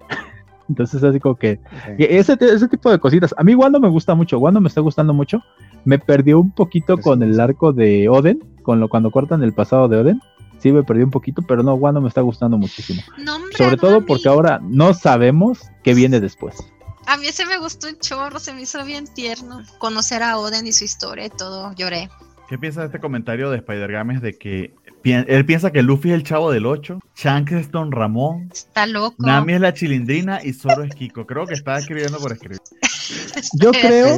[0.68, 1.58] Entonces así como que
[1.98, 3.34] ese, ese tipo de cositas.
[3.38, 5.42] A mí Wando me gusta mucho, Wando me está gustando mucho.
[5.84, 7.24] Me perdió un poquito Pues con sí.
[7.24, 10.20] el arco de Oden, con lo cuando cortan el pasado de Oden.
[10.58, 13.00] Sí me perdí un poquito, pero no, Wando me está gustando muchísimo.
[13.56, 16.56] Sobre todo porque ahora no sabemos qué viene después.
[17.06, 19.62] A mí ese me gustó un chorro, se me hizo bien tierno.
[19.78, 22.10] Conocer a Oden y su historia y todo, lloré.
[22.48, 24.74] ¿Qué piensas de este comentario de Spider-Games de que
[25.12, 29.16] él piensa que Luffy es el chavo del 8, Shanks es Don Ramón, Está loco.
[29.18, 31.26] Nami es la chilindrina y Zoro es Kiko?
[31.26, 32.58] Creo que está escribiendo por escribir.
[33.54, 34.16] Yo creo,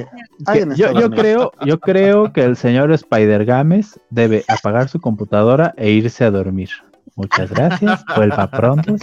[0.52, 5.72] que- yo, yo creo, yo creo que el señor Spider Games debe apagar su computadora
[5.76, 6.70] e irse a dormir.
[7.14, 8.96] Muchas gracias, vuelva pronto.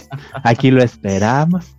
[0.44, 1.74] Aquí lo esperamos.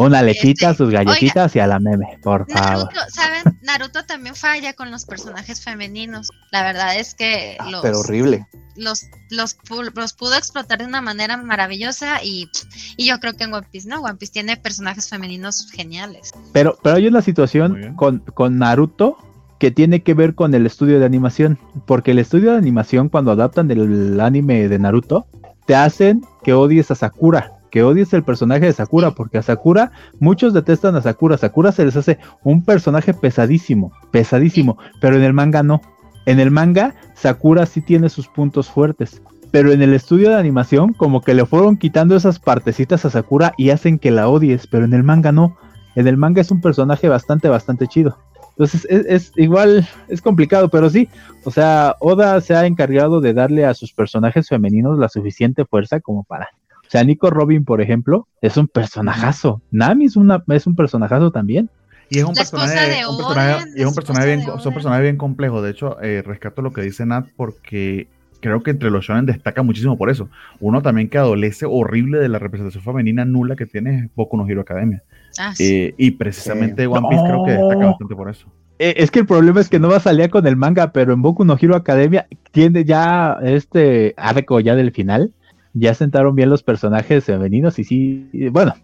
[0.00, 2.86] Una lechita, sus galletitas y a la meme, por favor.
[2.92, 3.58] Naruto, ¿saben?
[3.62, 6.28] Naruto también falla con los personajes femeninos.
[6.50, 8.46] La verdad es que los, Ah, Pero horrible.
[8.76, 12.48] los, los, pu- los pudo explotar de una manera maravillosa y,
[12.96, 14.00] y yo creo que en One Piece no.
[14.00, 16.32] One Piece tiene personajes femeninos geniales.
[16.52, 19.16] Pero, pero hay una situación con, con Naruto
[19.58, 21.58] que tiene que ver con el estudio de animación.
[21.86, 25.26] Porque el estudio de animación, cuando adaptan el anime de Naruto,
[25.66, 27.59] te hacen que odies a Sakura.
[27.70, 29.12] Que odies el personaje de Sakura.
[29.12, 31.38] Porque a Sakura, muchos detestan a Sakura.
[31.38, 33.92] Sakura se les hace un personaje pesadísimo.
[34.10, 34.78] Pesadísimo.
[35.00, 35.80] Pero en el manga no.
[36.26, 39.22] En el manga, Sakura sí tiene sus puntos fuertes.
[39.50, 43.54] Pero en el estudio de animación, como que le fueron quitando esas partecitas a Sakura
[43.56, 44.66] y hacen que la odies.
[44.66, 45.56] Pero en el manga no.
[45.96, 48.16] En el manga es un personaje bastante, bastante chido.
[48.60, 51.08] Entonces es, es igual, es complicado, pero sí,
[51.44, 56.00] o sea, Oda se ha encargado de darle a sus personajes femeninos la suficiente fuerza
[56.00, 56.50] como para.
[56.90, 59.62] O sea, Nico Robin, por ejemplo, es un personajazo.
[59.70, 61.70] Nami es, una, es un personajazo también.
[62.08, 64.66] Y es un La personaje, de un personaje- Oden, y es un personaje bien, es
[64.66, 65.62] un personaje bien complejo.
[65.62, 68.08] De hecho, eh, rescato lo que dice Nat porque
[68.40, 70.28] creo que entre los shonen destaca muchísimo por eso.
[70.58, 74.48] Uno también que adolece horrible de la representación femenina nula que tiene es Boku no
[74.48, 75.00] Hero Academia.
[75.38, 75.64] Ah, sí.
[75.72, 77.86] Eh, y precisamente One Piece creo que destaca No.
[77.90, 78.46] bastante por eso.
[78.80, 81.12] Eh, es que el problema es que no va a salir con el manga, pero
[81.12, 85.30] en Boku no Hero Academia tiene ya este arco ya del final.
[85.72, 88.74] Ya sentaron bien los personajes femeninos y sí, y bueno,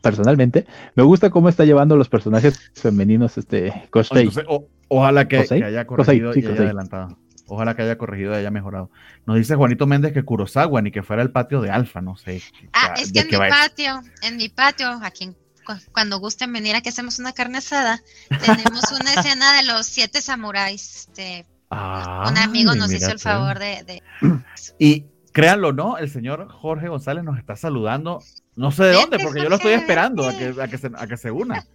[0.00, 3.88] personalmente me gusta cómo está llevando los personajes femeninos este
[4.48, 7.18] o- ojalá que, haya Kosei, corregido sí, y haya adelantado.
[7.48, 8.90] Ojalá que haya corregido y haya mejorado.
[9.24, 12.42] Nos dice Juanito Méndez que Kurosawa ni que fuera el patio de Alfa, no sé.
[12.72, 13.42] Ah, ya- es que en mi eso.
[13.48, 17.58] patio, en mi patio, aquí en- cu- cuando gusten venir a que hacemos una carne
[17.58, 18.02] asada,
[18.44, 21.06] tenemos una escena de los siete samuráis.
[21.08, 24.02] Este, un amigo nos hizo el favor de, de-
[24.80, 25.04] Y
[25.36, 25.98] créanlo, ¿no?
[25.98, 28.22] El señor Jorge González nos está saludando.
[28.54, 31.06] No sé de dónde, porque yo lo estoy esperando a que, a que se, a
[31.06, 31.66] que se una.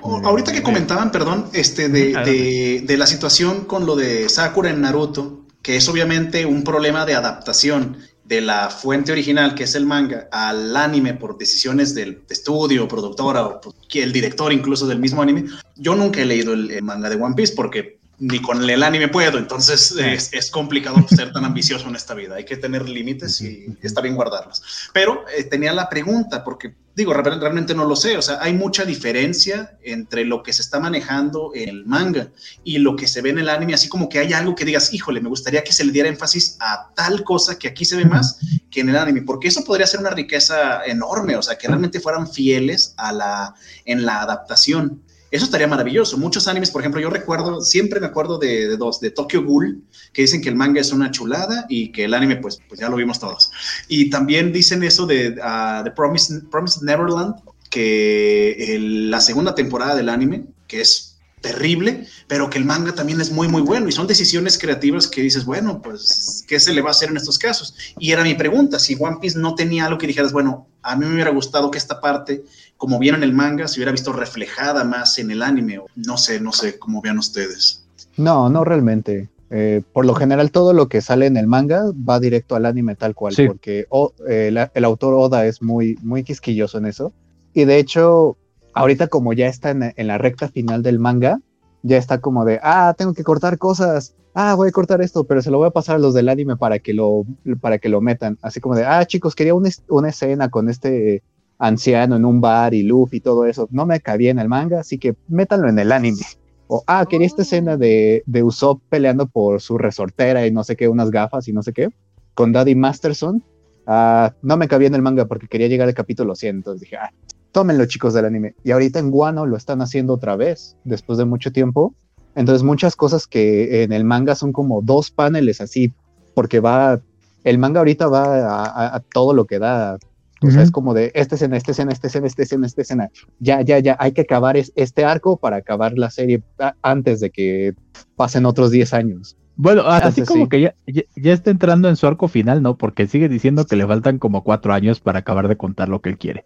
[0.00, 4.82] Ahorita que comentaban, perdón, este de, de, de la situación con lo de Sakura en
[4.82, 9.84] Naruto, que es obviamente un problema de adaptación de la fuente original, que es el
[9.84, 15.22] manga, al anime por decisiones del estudio, productora o que el director incluso del mismo
[15.22, 15.46] anime.
[15.74, 19.08] Yo nunca he leído el, el manga de One Piece porque ni con el anime
[19.08, 22.36] puedo, entonces es, es complicado ser tan ambicioso en esta vida.
[22.36, 24.62] Hay que tener límites y está bien guardarlos.
[24.94, 28.54] Pero eh, tenía la pregunta, porque digo, re- realmente no lo sé, o sea, hay
[28.54, 32.30] mucha diferencia entre lo que se está manejando en el manga
[32.64, 34.94] y lo que se ve en el anime, así como que hay algo que digas,
[34.94, 38.06] híjole, me gustaría que se le diera énfasis a tal cosa que aquí se ve
[38.06, 38.38] más
[38.70, 42.00] que en el anime, porque eso podría ser una riqueza enorme, o sea, que realmente
[42.00, 43.54] fueran fieles a la,
[43.84, 45.02] en la adaptación.
[45.30, 46.16] Eso estaría maravilloso.
[46.18, 50.22] Muchos animes, por ejemplo, yo recuerdo, siempre me acuerdo de, dos, de Tokyo Ghoul, que
[50.22, 52.96] dicen que el manga es una chulada y que el anime, pues, pues ya lo
[52.96, 53.50] vimos todos.
[53.88, 57.34] Y también dicen eso de ah, The Promised Neverland,
[57.70, 63.20] que el- la segunda temporada del anime, que es terrible, pero que el manga también
[63.20, 63.88] es muy, muy bueno.
[63.88, 67.16] Y son decisiones creativas que dices, bueno, pues, ¿qué se le va a hacer en
[67.16, 67.74] estos casos?
[67.98, 71.04] Y era mi pregunta, si One Piece no tenía algo que dijeras, bueno, a mí
[71.06, 72.44] me hubiera gustado que esta parte,
[72.76, 75.78] como vieron en el manga, se hubiera visto reflejada más en el anime.
[75.78, 77.84] O no sé, no sé cómo vean ustedes.
[78.16, 79.28] No, no realmente.
[79.50, 82.96] Eh, por lo general, todo lo que sale en el manga va directo al anime
[82.96, 83.46] tal cual, Sí.
[83.46, 87.12] porque O- eh, la- el autor Oda es muy, muy quisquilloso en eso.
[87.54, 88.36] Y de hecho,
[88.74, 91.40] ahorita como ya está en, en la recta final del manga,
[91.86, 95.40] ya está como de, ah, tengo que cortar cosas, ah, voy a cortar esto, pero
[95.40, 97.24] se lo voy a pasar a los del anime para que lo,
[97.60, 98.38] para que lo metan.
[98.42, 101.22] Así como de, ah, chicos, quería una, una escena con este
[101.58, 103.68] anciano en un bar y Luffy y todo eso.
[103.70, 106.22] No me cabía en el manga, así que métanlo en el anime.
[106.68, 110.76] O, ah, quería esta escena de, de Usopp peleando por su resortera y no sé
[110.76, 111.88] qué, unas gafas y no sé qué,
[112.34, 113.42] con Daddy Masterson.
[113.86, 116.56] Ah, no me cabía en el manga porque quería llegar al capítulo 100.
[116.56, 117.12] Entonces dije, ah,
[117.56, 118.54] tómenlo chicos del anime.
[118.64, 121.94] Y ahorita en Guano lo están haciendo otra vez, después de mucho tiempo.
[122.34, 125.90] Entonces muchas cosas que en el manga son como dos paneles así,
[126.34, 127.00] porque va,
[127.44, 129.96] el manga ahorita va a, a- a todo lo que da.
[130.42, 130.60] O sea, Ujú.
[130.64, 133.08] es como de esta escena, esta escena, esta escena, esta escena, esta escena.
[133.38, 136.42] Ya, ya, ya, hay que acabar es- este arco para acabar la serie
[136.82, 137.72] antes de que
[138.16, 139.34] pasen otros 10 años.
[139.58, 140.48] Bueno, así Entonces, como sí.
[140.50, 142.76] que ya, ya, ya está entrando en su arco final, ¿no?
[142.76, 146.10] Porque sigue diciendo que le faltan como cuatro años para acabar de contar lo que
[146.10, 146.44] él quiere.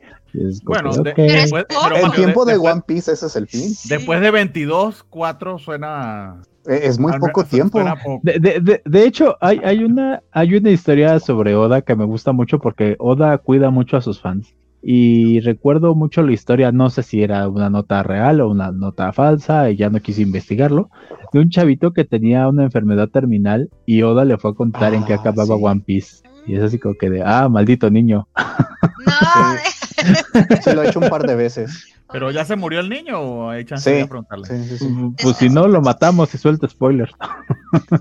[0.65, 3.69] Bueno, de- después- pero El tiempo de después- One Piece, ese es el fin.
[3.89, 6.41] Después de 22, 4 suena.
[6.69, 7.81] Eh, Es muy poco tiempo.
[7.81, 8.21] poco.
[8.23, 12.33] De- de- de hecho, hay, hay, una, hay una historia sobre Oda que me gusta
[12.33, 14.55] mucho porque Oda cuida mucho a sus fans.
[14.83, 19.13] Y recuerdo mucho la historia, no sé si era una nota real o una nota
[19.13, 20.89] falsa, y ya no quise investigarlo,
[21.33, 25.05] de un chavito que tenía una enfermedad terminal y Oda le fue a contar en
[25.05, 25.63] qué Ah, acababa sí.
[25.63, 26.23] One Piece.
[26.47, 28.27] Y es así como que de, ah, maldito niño.
[28.37, 28.43] No,
[30.63, 31.87] Se lo he hecho un par de veces.
[32.13, 33.97] Pero ya se murió el niño o hay chance Sí.
[33.99, 34.45] de preguntarle.
[34.49, 34.89] Sí, sí, sí.
[35.23, 37.11] Pues si no, lo matamos y suelta spoiler.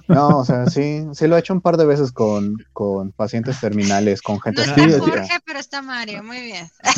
[0.08, 3.60] No, o sea, sí, sí lo he hecho un par de veces con, con pacientes
[3.60, 5.00] terminales, con gente no está.
[5.00, 6.68] Jorge, pero está Mario, muy bien.
[6.84, 6.94] Ha-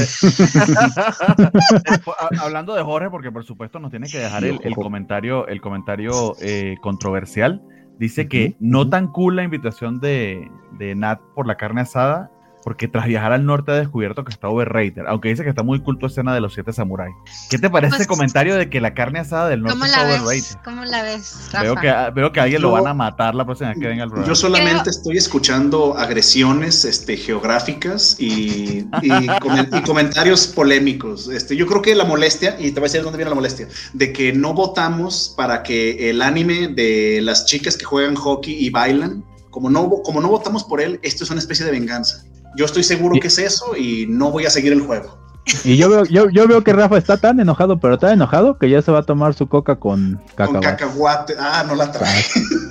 [2.41, 6.35] Hablando de Jorge, porque por supuesto nos tiene que dejar el, el comentario, el comentario
[6.41, 7.61] eh, controversial.
[7.99, 10.49] Dice que no tan cool la invitación de,
[10.79, 12.31] de Nat por la carne asada,
[12.63, 15.79] porque tras viajar al norte ha descubierto que está overrated, aunque dice que está muy
[15.81, 17.15] cool tu escena de los siete samuráis.
[17.49, 20.01] ¿Qué te parece Pues- ese comentario de que la carne asada del norte ¿Cómo está
[20.03, 20.57] overrated?
[20.63, 21.63] ¿Cómo la ves, Rafa?
[21.63, 24.03] Veo que, veo que a alguien lo van a matar la próxima vez que venga
[24.03, 24.27] al programa.
[24.27, 29.09] Yo solamente estoy escuchando agresiones este, geográficas y, y
[29.39, 31.27] comen- y comentarios polémicos.
[31.27, 33.67] Este, yo creo que la molestia, y te voy a decir dónde viene la molestia,
[33.93, 38.69] de que no votamos para que el anime de las chicas que juegan hockey y
[38.69, 42.23] bailan, como no, como no votamos por él, esto es una especie de venganza.
[42.55, 45.17] Yo estoy seguro Y- que es eso y no voy a seguir el juego.
[45.63, 48.69] Y yo veo, yo, yo veo que Rafa está tan enojado, pero tan enojado que
[48.69, 50.65] ya se va a tomar su coca con Con cacahuate.
[50.67, 51.33] cacahuate.
[51.39, 52.23] Ah, no la trae.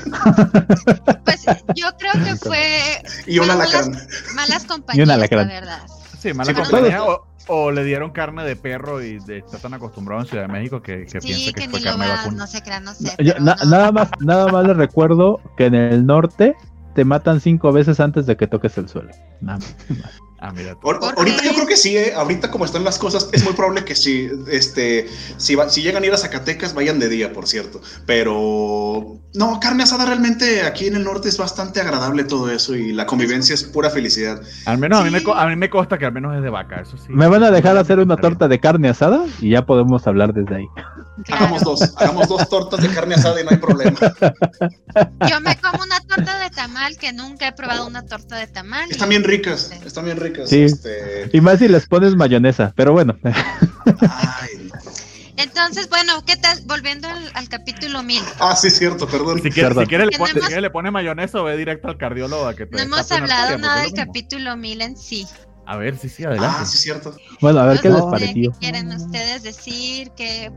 [1.25, 5.49] Pues yo creo que fue Y una malas Y compañías, un la alacrán.
[5.49, 5.81] verdad.
[6.19, 9.75] Sí, mala Sí, compañía, o, o le dieron carne de perro y de, está tan
[9.75, 12.05] acostumbrado en Ciudad de México que, que Sí, piensa que, que fue ni lo carne
[12.05, 12.39] de veas, vacuna.
[12.45, 13.15] no se crean, no sé.
[13.19, 13.71] Yo- pero na- no.
[13.71, 16.55] Nada más, nada más les recuerdo que en el norte
[16.95, 19.11] te matan cinco veces antes de que toques el suelo.
[20.43, 20.75] Ah, mira.
[20.75, 20.81] tú.
[20.89, 22.15] Ahor- ¿Por ahorita yo creo que sí, eh.
[22.17, 26.03] ahorita como están las cosas, es muy probable que sí, este, si, va- si llegan
[26.03, 27.83] a ir a Zacatecas, vayan de día, por cierto.
[28.07, 32.93] Pero no, carne asada realmente aquí en el norte es bastante agradable todo eso y
[32.95, 34.41] la convivencia es pura felicidad.
[34.65, 36.81] Al menos a, mí me, a mí me consta que al menos es de vaca,
[36.81, 37.13] eso sí.
[37.13, 40.55] Me van a dejar hacer una torta de carne asada y ya podemos hablar desde
[40.57, 40.67] ahí.
[41.25, 41.45] Claro.
[41.45, 43.99] Hagamos dos, hagamos dos tortas de carne asada y no hay problema.
[45.29, 48.91] Yo me como una torta de tamal que nunca he probado una torta de tamal.
[48.91, 50.49] Están bien ricas, están bien ricas.
[50.49, 50.63] Sí.
[50.63, 53.17] este, Y más si les pones mayonesa, pero bueno.
[53.25, 54.91] ay, no.
[55.37, 56.59] Entonces, bueno, ¿qué tal?
[56.67, 58.23] Volviendo al, al capítulo 1000.
[58.41, 59.37] Ah, sí, cierto, perdón.
[59.43, 59.85] Si quieres, Perdón.
[59.85, 62.67] si quieres le, pone, no si le mayonesa o ve directo al cardiólogo a que
[62.67, 65.27] te No hemos hablado nada del capítulo 1000 en sí.
[65.67, 66.57] A ver, sí, sí, adelante.
[66.61, 67.15] Ah, sí, cierto.
[67.41, 68.53] Bueno, a ver No qué les sé, pareció.
[68.53, 70.11] ¿Qué quieren ustedes decir?
[70.17, 70.51] ¿Qué,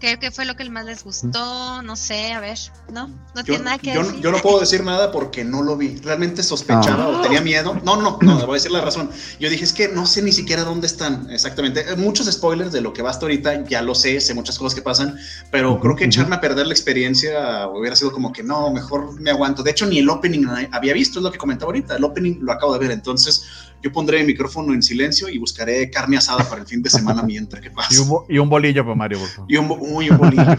[0.00, 1.80] qué, qué fue lo que más les gustó?
[1.82, 2.58] No sé, a ver.
[2.92, 4.20] No, no Yo, tiene nada que yo- decir.
[4.20, 5.96] yo no puedo decir nada porque no lo vi.
[5.98, 7.08] Realmente sospechaba Ah.
[7.08, 7.80] o tenía miedo.
[7.84, 9.10] No, no, no, a decir la razón.
[9.38, 11.80] Yo dije, es que no sé ni siquiera dónde están exactamente.
[11.88, 14.74] Eh, Muchos spoilers de lo que va hasta ahorita, ya lo sé, sé muchas cosas
[14.74, 15.16] que pasan,
[15.52, 19.30] pero creo que echarme a perder la experiencia hubiera sido como que no, mejor me
[19.30, 19.62] aguanto.
[19.62, 21.96] De hecho, ni el opening había visto, es lo que comentaba ahorita.
[21.96, 23.44] El opening lo acabo de ver, entonces
[23.82, 27.22] yo pondré mi micrófono en silencio y buscaré carne asada para el fin de semana
[27.26, 28.02] mientras que Y, pasa.
[28.02, 29.52] un, bo- y un bolillo para Mario, por favor.
[29.52, 30.44] Y un, bo- uy, un bolillo.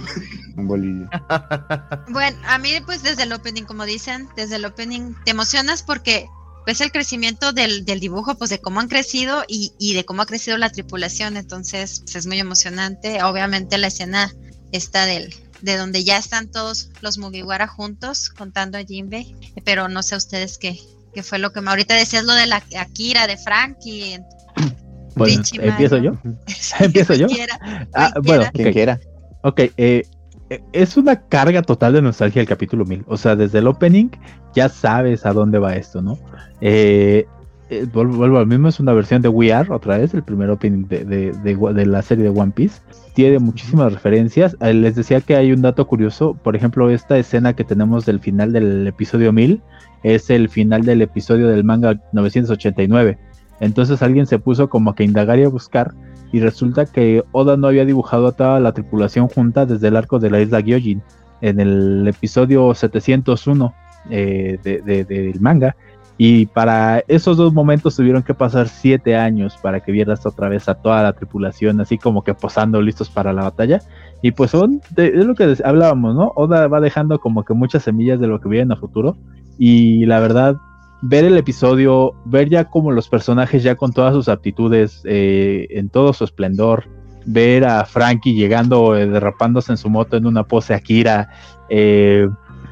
[0.57, 1.07] Un bolillo.
[2.09, 6.27] Bueno, a mí pues desde el opening, como dicen, desde el opening te emocionas porque
[6.65, 10.23] ves el crecimiento del, del dibujo, pues de cómo han crecido y, y de cómo
[10.23, 13.21] ha crecido la tripulación, entonces pues, es muy emocionante.
[13.21, 14.33] Obviamente la escena
[14.71, 19.27] está del de donde ya están todos los Mugiwara juntos contando a Jinbe,
[19.63, 20.79] pero no sé ustedes qué,
[21.13, 21.69] qué fue lo que me...
[21.69, 24.19] Ahorita decías lo de la Akira, de Frankie.
[25.15, 26.11] Bueno, Richie empiezo yo.
[26.79, 27.27] ¿Empiezo yo?
[27.27, 27.59] Cualquiera,
[27.93, 28.99] Ah, bueno, Quien quiera.
[29.41, 30.03] Ok, eh,
[30.49, 33.03] eh, es una carga total de nostalgia el capítulo 1000.
[33.07, 34.09] O sea, desde el opening
[34.55, 36.17] ya sabes a dónde va esto, ¿no?
[36.61, 37.25] Eh,
[37.69, 40.49] eh, vuelvo, vuelvo al mismo, es una versión de We Are, otra vez, el primer
[40.49, 42.79] opening de, de- de wa- de la serie de One Piece.
[43.13, 44.55] Tiene muchísimas referencias.
[44.61, 46.35] Eh, les decía que hay un dato curioso.
[46.43, 49.61] Por ejemplo, esta escena que tenemos del final del episodio 1000
[50.03, 53.17] es el final del episodio del manga 989.
[53.59, 55.93] Entonces alguien se puso como que indagar y a buscar
[56.31, 60.19] y resulta que Oda no había dibujado a toda la tripulación junta desde el arco
[60.19, 61.01] de la isla Gyojin
[61.41, 63.73] en el episodio 701
[64.09, 65.75] eh, de- de- del manga.
[66.19, 70.67] Y para esos dos momentos tuvieron que pasar siete años para que vieras otra vez
[70.67, 73.81] a toda la tripulación así como que posando listos para la batalla.
[74.23, 78.25] Y pues es lo que hablábamos no Oda va dejando como que muchas semillas de
[78.27, 79.15] lo que viene a futuro
[79.57, 80.57] y la verdad
[81.01, 85.89] ver el episodio, ver ya como los personajes ya con todas sus aptitudes, eh, en
[85.89, 86.85] todo su esplendor,
[87.25, 91.29] ver a Frankie llegando, eh, derrapándose en su moto en una pose Akira,
[91.69, 92.27] eh,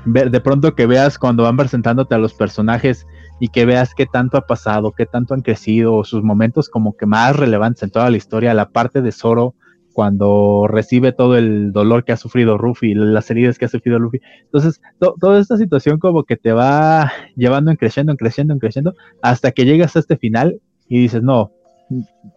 [0.06, 3.06] ver de pronto que veas cuando van presentándote a los personajes
[3.40, 7.06] y que veas qué tanto ha pasado, qué tanto han crecido, sus momentos como que
[7.06, 9.56] más relevantes en toda la historia, la parte de Zoro
[9.96, 14.20] cuando recibe todo el dolor que ha sufrido Ruffy, las heridas que ha sufrido Luffy.
[14.44, 18.60] Entonces, to- toda esta situación como que te va llevando en creciendo, en creciendo, en
[18.60, 18.94] creciendo,
[19.24, 21.54] hasta que llegas a este final y dices, no,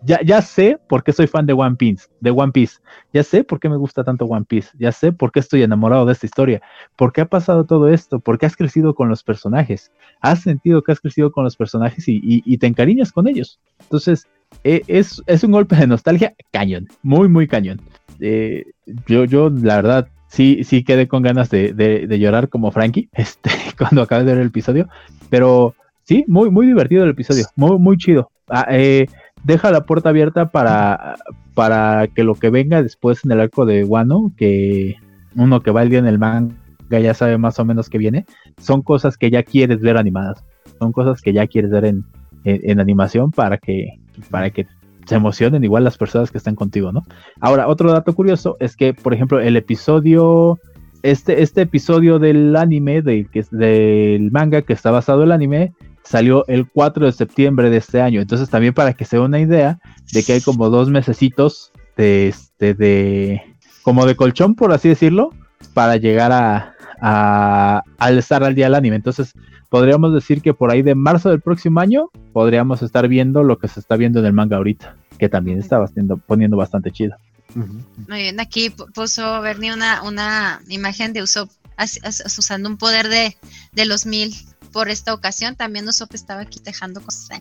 [0.02, 2.78] ya, ya sé por qué soy fan de One Piece, de One Piece,
[3.12, 6.06] ya sé por qué me gusta tanto One Piece, ya sé por qué estoy enamorado
[6.06, 6.60] de esta historia,
[6.96, 9.90] por qué ha pasado todo esto, por qué has crecido con los personajes,
[10.20, 13.58] has sentido que has crecido con los personajes y, y- y te encariñas con ellos.
[13.80, 14.26] Entonces,
[14.64, 17.80] e- es, es un golpe de nostalgia cañón, muy, muy cañón.
[18.20, 18.64] Eh,
[19.06, 23.50] yo, yo, la verdad, sí, sí quedé con ganas de, de- llorar como Frankie, este,
[23.78, 24.88] cuando acabé de ver el episodio,
[25.30, 25.74] pero
[26.04, 28.30] sí, muy, muy divertido el episodio, muy, muy chido.
[28.48, 29.06] Ah, eh,
[29.44, 31.16] deja la puerta abierta para,
[31.54, 34.96] para que lo que venga después en el arco de Wano, que
[35.36, 36.50] uno que va el día en el manga
[36.90, 38.24] ya sabe más o menos que viene,
[38.58, 40.42] son cosas que ya quieres ver animadas,
[40.78, 42.04] son cosas que ya quieres ver en-
[42.44, 43.88] en animación para que,
[44.30, 44.66] para que
[45.06, 47.02] se emocionen igual las personas que están contigo, ¿no?
[47.40, 50.58] Ahora, otro dato curioso es que, por ejemplo, el episodio,
[51.02, 55.72] este, este episodio del anime, de, que, del manga que está basado en el anime,
[56.04, 58.20] salió el 4 de septiembre de este año.
[58.20, 59.78] Entonces, también para que se dé una idea
[60.12, 63.42] de que hay como dos mesecitos de, este, de,
[63.82, 65.30] como de colchón, por así decirlo,
[65.72, 68.96] para llegar a, a, al estar al día del anime.
[68.96, 69.32] Entonces,
[69.68, 73.68] podríamos decir que por ahí de marzo del próximo año podríamos estar viendo lo que
[73.68, 74.96] se está viendo en el manga ahorita.
[75.18, 77.16] que también estaba haciendo, poniendo bastante chido.
[77.54, 82.76] Muy bien, aquí pu- puso Bernie una, una imagen de Usopp as- as- usando un
[82.76, 83.36] poder de,
[83.72, 84.32] de los mil
[84.72, 85.56] por esta ocasión.
[85.56, 87.40] También Usopp estaba aquí dejando cosas,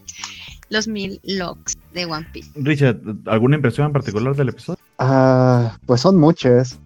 [0.70, 2.50] los mil logs de One Piece.
[2.56, 2.98] Richard,
[3.28, 4.80] ¿alguna impresión en particular del episodio?
[4.98, 6.80] Ah, pues son muchas.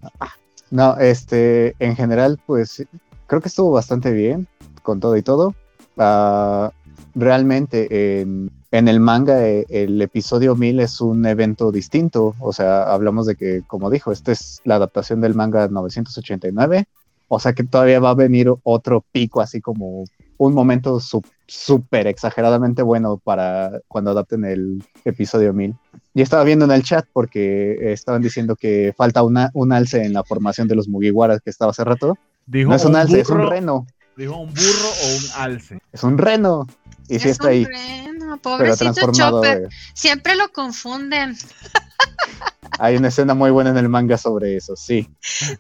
[0.72, 2.86] No, este, en general, pues
[3.28, 4.46] creo que estuvo bastante bien
[4.82, 5.56] con todo y todo.
[5.98, 6.72] Ah,
[7.16, 12.36] realmente en, en el manga eh, el episodio 1000 es un evento distinto.
[12.40, 16.86] O sea, hablamos de que, como dijo, esta es la adaptación del manga 989.
[17.28, 20.04] O sea que todavía va a venir otro pico, así como
[20.38, 21.00] un momento
[21.48, 25.76] súper exageradamente bueno para cuando adapten el episodio 1000.
[26.14, 30.14] Y estaba viendo en el chat porque estaban diciendo que falta una, un alce en
[30.14, 32.18] la formación de los Mugiwaras que estaba hace rato.
[32.48, 33.86] Dijo No es un alce, es un reno.
[34.18, 35.80] Dijo un burro o un alce.
[35.92, 36.68] Es un reno.
[37.08, 39.42] Y sí Es está un ahí, reno, pero pobrecito transformado.
[39.44, 39.62] Chopper.
[39.62, 41.36] de- Siempre lo confunden.
[42.80, 45.08] Hay una escena muy buena en el manga sobre eso, sí.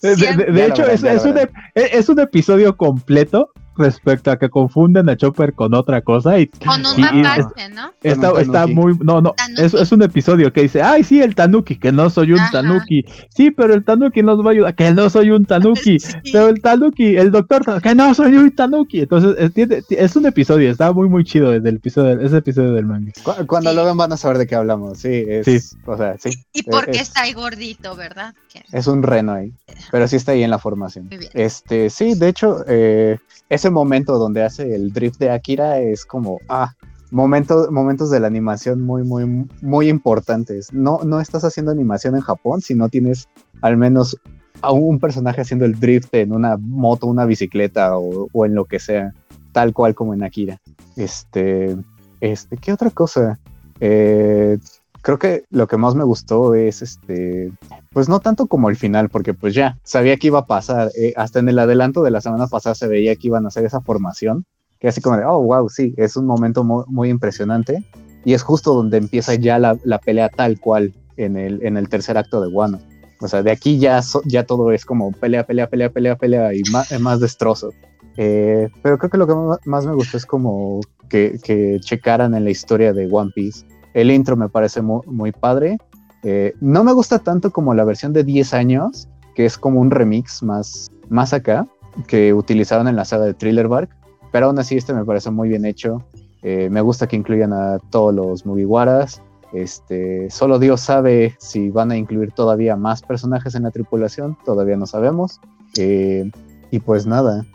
[0.01, 1.37] De, de- hecho, verán, es, es un,
[1.75, 6.85] es un episodio completo respecto a que confunden a Chopper con otra cosa y Con
[6.85, 7.91] un Y- y- mapache, ¿no?
[8.03, 8.97] está, está muy...
[9.01, 12.33] No, no, es, es un episodio que dice, ay, sí, el tanuki, que no soy
[12.33, 12.51] un Ajá.
[12.51, 13.05] tanuki.
[13.29, 15.97] Sí, pero el tanuki nos va a ayudar, que no soy un tanuki.
[16.23, 16.31] Sí.
[16.33, 19.01] Pero el tanuki, el doctor, que no soy un tanuki.
[19.01, 22.73] Entonces, es, tiene- es un episodio, está muy, muy chido desde el episodio, ese episodio
[22.73, 23.11] del manga.
[23.23, 23.75] Cu- Cuando Sí.
[23.75, 25.23] lo vean van a saber de qué hablamos, sí.
[25.27, 25.77] Es, Sí.
[25.85, 26.29] O sea, sí.
[26.53, 28.33] ¿Y por qué es- está ahí gordito, verdad?
[28.71, 29.53] Es un reno ahí,
[29.91, 31.07] pero sí está ahí en la formación.
[31.07, 31.31] Muy bien.
[31.33, 33.17] Este, sí, de hecho, eh,
[33.49, 36.73] ese momento donde hace el drift de Akira es como, ah,
[37.11, 40.71] momento- momentos de la animación muy, muy, muy importantes.
[40.73, 43.27] No, no estás haciendo animación en Japón si no tienes
[43.61, 44.17] al menos
[44.61, 48.65] a un personaje haciendo el drift en una moto, una bicicleta o, o en lo
[48.65, 49.13] que sea,
[49.51, 50.59] tal cual como en Akira.
[50.95, 51.75] Este,
[52.19, 53.39] este, ¿qué otra cosa?
[53.79, 54.59] Eh,
[55.01, 57.51] creo que lo que más me gustó es este,
[57.93, 60.89] pues no tanto como el final, porque pues ya sabía que iba a pasar.
[60.97, 63.65] eh, hasta en el adelanto de la semana pasada se veía que iban a hacer
[63.65, 64.45] esa formación,
[64.79, 67.83] que así como de, oh, wow, sí, es un momento mu- muy, impresionante.
[68.23, 71.89] Y es justo donde empieza ya la, la pelea tal cual en el, en el
[71.89, 72.79] tercer acto de Wano.
[73.19, 76.53] O sea, de aquí ya, so- ya todo es como pelea, pelea, pelea, pelea, pelea
[76.53, 77.71] y más, más destrozo.
[78.17, 79.33] Eh, pero creo que lo que
[79.65, 83.65] más me gustó es como que, que checaran en la historia de One Piece.
[83.93, 85.77] El intro me parece mu- muy padre.
[86.23, 89.91] Eh, no me gusta tanto como la versión de 10 años, que es como un
[89.91, 91.67] remix más, más acá,
[92.07, 93.89] que utilizaron en la saga de Thriller Bark,
[94.31, 96.03] pero aún así este me parece muy bien hecho.
[96.43, 99.21] Eh, me gusta que incluyan a todos los Mugiwaras.
[99.53, 104.77] Este, solo Dios sabe si van a incluir todavía más personajes en la tripulación, todavía
[104.77, 105.41] no sabemos.
[105.77, 106.31] Eh,
[106.71, 107.45] y pues nada,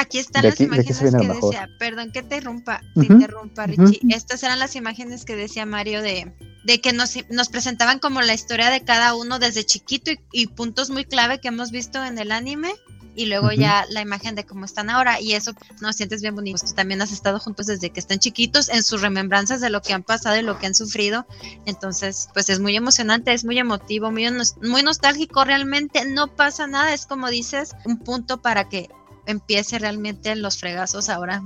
[0.00, 2.80] Aquí están De las aquí- imágenes que decía, perdón que te Ujú,
[3.12, 3.66] interrumpa.
[3.66, 4.00] Richie.
[4.14, 6.32] Estas eran las imágenes que decía Mario de,
[6.64, 10.46] de que nos, nos presentaban como la historia de cada uno desde chiquito y, y
[10.46, 12.72] puntos muy clave que hemos visto en el anime.
[13.16, 15.20] Y luego ya la imagen de cómo están ahora.
[15.20, 16.64] Y eso nos sientes bien bonito.
[16.64, 19.92] Tú también has estado juntos desde que están chiquitos en sus remembranzas de lo que
[19.92, 21.26] han pasado y lo que han sufrido.
[21.66, 25.44] Entonces, pues es muy emocionante, es muy emotivo, muy nostálgico.
[25.44, 26.94] Realmente no pasa nada.
[26.94, 28.88] Es como dices, un punto para que
[29.28, 31.40] empiece realmente los fregazos ahora.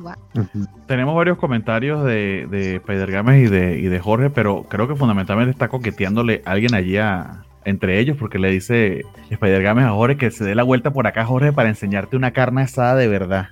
[0.87, 5.51] Tenemos varios comentarios de, de Spider-Games y de, y de Jorge, pero creo que fundamentalmente
[5.51, 10.43] está coqueteándole alguien allí a- entre ellos, porque le dice Spider-Games a Jorge que se
[10.45, 13.49] dé la vuelta por acá, Jorge, para enseñarte una carne asada de verdad.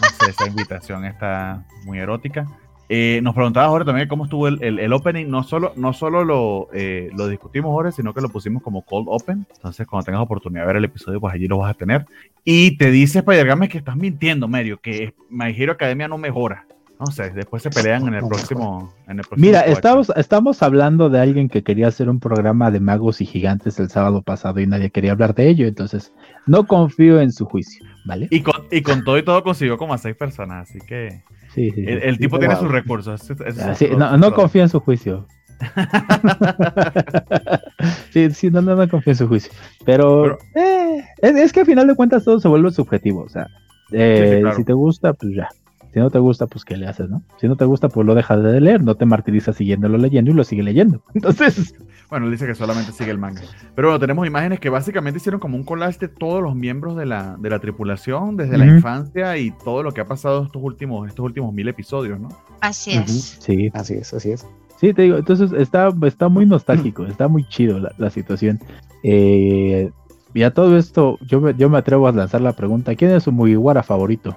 [0.00, 2.46] No sé, esa invitación está muy erótica.
[2.88, 5.26] Eh, nos preguntaba Jorge también cómo estuvo el, el- el opening.
[5.28, 9.06] No solo, no solo lo, eh, lo discutimos, Jorge, sino que lo pusimos como cold
[9.10, 9.46] open.
[9.56, 12.06] Entonces, cuando tengas oportunidad de ver el episodio, pues allí lo vas a tener.
[12.44, 16.64] Y te dice Spider-Games que estás mintiendo, Mario, que My Hero Academia no mejora.
[16.98, 18.92] No sé, después se pelean en el próximo.
[19.06, 22.80] En el próximo Mira, estamos, estamos hablando de alguien que quería hacer un programa de
[22.80, 26.12] magos y gigantes el sábado pasado y nadie quería hablar de ello, entonces
[26.46, 28.26] no confío en su juicio, ¿vale?
[28.32, 31.22] Y con, y con todo y todo consiguió como a seis personas, así que
[31.54, 32.64] Sí, el, el sí, tipo tiene wow.
[32.64, 33.30] sus recursos.
[33.30, 35.26] es no, confío en su juicio.
[38.10, 39.52] sí, sí, no, no, no confío en su juicio.
[39.84, 43.22] Pero, eh, es, es que al final de cuentas todo se vuelve subjetivo.
[43.22, 43.48] O sea,
[43.92, 44.56] eh, claro.
[44.56, 45.48] si te gusta, pues ya.
[45.92, 47.22] Si no te gusta, pues ¿qué le haces, no?
[47.40, 50.34] Si no te gusta, pues lo dejas de leer, no te martirizas siguiéndolo leyendo y
[50.34, 51.02] lo sigue leyendo.
[51.14, 51.74] Entonces,
[52.10, 53.42] Bueno, él dice que solamente sigue el manga.
[53.74, 57.04] Pero bueno, tenemos imágenes que básicamente hicieron como un collage de todos los miembros de
[57.04, 61.06] la, de la tripulación, desde la infancia y todo lo que ha pasado estos últimos,
[61.06, 62.28] estos últimos mil episodios, ¿no?
[62.60, 63.38] Así es.
[63.40, 64.46] sí, así es, así es.
[64.80, 68.60] Sí, te digo, entonces está, está muy nostálgico, está muy chido la, la situación.
[69.02, 69.90] Eh,
[70.32, 73.24] y a todo esto, yo me, yo me atrevo a lanzar la pregunta, ¿quién es
[73.24, 74.36] su Mugiwara favorito?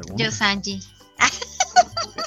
[0.00, 0.24] Pregunta.
[0.24, 0.80] Yo, Sanji.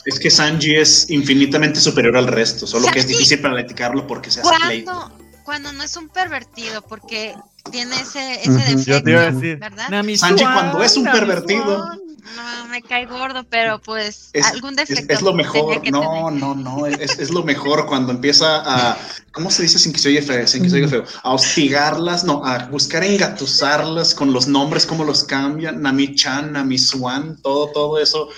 [0.06, 4.42] Es que Sanji es infinitamente superior al resto, solo que es difícil platicarlo porque se
[4.42, 4.84] hace.
[4.84, 5.12] Cuando,
[5.44, 7.36] cuando no es un pervertido, porque
[7.70, 9.90] tiene ese, ese defecto, Yo te iba a decir, ¿verdad?
[9.90, 11.90] Nami Sanji cuando es un pervertido.
[12.36, 15.12] No, me cae gordo, pero pues Es, algún defecto.
[15.14, 15.92] es lo mejor, no, tener.
[16.40, 18.98] no, no, es, es lo mejor cuando empieza a,
[19.32, 20.48] ¿cómo se dice sin que se oye feo?
[20.48, 25.04] Sin que se oiga feo, a hostigarlas, no, a buscar engatusarlas con los nombres, cómo
[25.04, 28.30] los cambian, Nami-chan, Nami-swan, todo, todo eso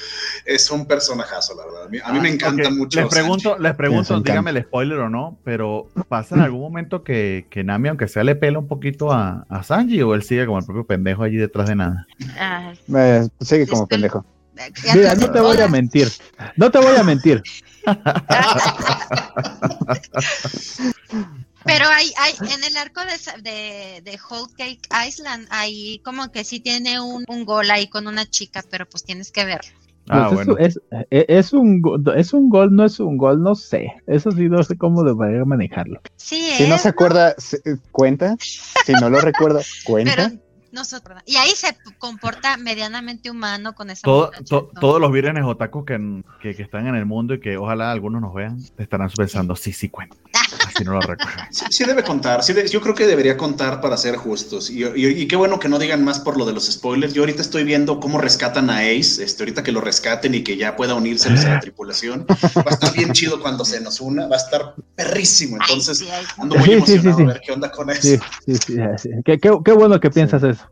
[0.45, 1.83] es un personajazo, la verdad.
[1.85, 2.99] A mí, a mí me Ah, encanta mucho.
[2.99, 3.63] Les pregunto, Sanji.
[3.63, 7.89] les pregunto, dígame el spoiler o no, pero ¿pasa en algún momento que, que Nami,
[7.89, 10.85] aunque sea, le pela un poquito a, a Sanji o él sigue como el propio
[10.85, 12.05] pendejo allí detrás de nada?
[12.37, 14.25] Ah, Eh, sigue como pendejo.
[14.93, 16.11] Mira, no te voy a mentir.
[16.57, 17.41] No te voy a mentir.
[21.65, 23.01] Pero hay, hay, en el arco
[23.41, 28.07] de, de Whole Cake Island, ahí como que sí tiene un, un gol ahí con
[28.07, 29.71] una chica, pero pues tienes que verlo.
[30.09, 30.59] Ah, Pues bueno.
[30.59, 30.79] es,
[31.09, 31.81] es, es un,
[32.15, 33.93] es un gol, no es un gol, no sé.
[34.05, 36.01] Eso sí, no sé cómo debería manejarlo.
[36.17, 38.35] Sí, Si no es, se acuerda, se- ¿cuenta?
[38.39, 40.13] Si no lo recuerda, ¿cuenta?
[40.15, 40.29] pero
[40.73, 41.21] nosotros.
[41.25, 41.67] Y ahí se
[41.99, 46.87] comporta medianamente humano con esa Todo- to- todos los vírgenes otakus que, que, que están
[46.87, 50.17] en el mundo y que ojalá algunos nos vean, estarán pensando, sí, sí cuenta.
[50.73, 51.41] Así no lo recuerdo.
[51.51, 54.69] Sí, sí debe contar, sí de- yo creo que debería contar para ser justos.
[54.69, 57.13] Y, y- y qué bueno que no digan más por lo de los spoilers.
[57.13, 60.57] Yo ahorita estoy viendo cómo rescatan a Ace, este, ahorita que lo rescaten y que
[60.57, 62.25] ya pueda unirse a la tripulación.
[62.29, 65.57] Va a estar bien chido cuando se nos una, va a estar perrísimo.
[65.61, 66.03] Entonces,
[66.37, 67.23] ando muy Sí, sí, sí, emocionado sí.
[67.23, 68.01] a ver qué onda con eso.
[68.01, 69.09] Sí, sí, sí, sí.
[69.25, 70.63] Qué, qué- qué bueno que piensas eso.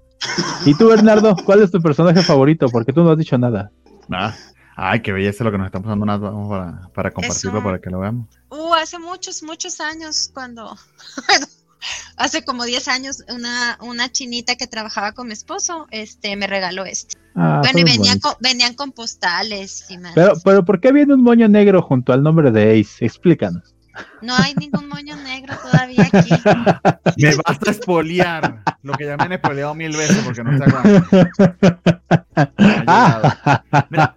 [0.65, 2.67] ¿Y tú, Bernardo, cuál es tu personaje favorito?
[2.69, 3.71] Porque tú no has dicho nada.
[4.11, 4.35] Ah,
[4.75, 6.05] ay, qué belleza lo que nos está pasando.
[6.05, 6.21] Nat.
[6.21, 7.63] Vamos para, para compartirlo Eso.
[7.63, 8.27] para que lo veamos.
[8.49, 10.77] Uh, hace muchos, muchos años, cuando,
[11.27, 11.47] bueno,
[12.17, 16.85] hace como 10 años, una, una chinita que trabajaba con mi esposo, este, me regaló
[16.85, 17.17] este.
[17.35, 18.29] Ah, bueno, y todo venía bonito.
[18.29, 20.13] con, venían con postales y más.
[20.15, 23.05] Pero, pero, ¿por qué viene un moño negro junto al nombre de Ace?
[23.05, 23.73] Explícanos.
[24.21, 26.33] No hay ningún moño negro todavía aquí.
[27.17, 28.63] Me basta espolear.
[28.83, 31.31] Lo que ya me han espoleado mil veces porque no se aguanta.
[32.87, 34.15] Ah, Mira,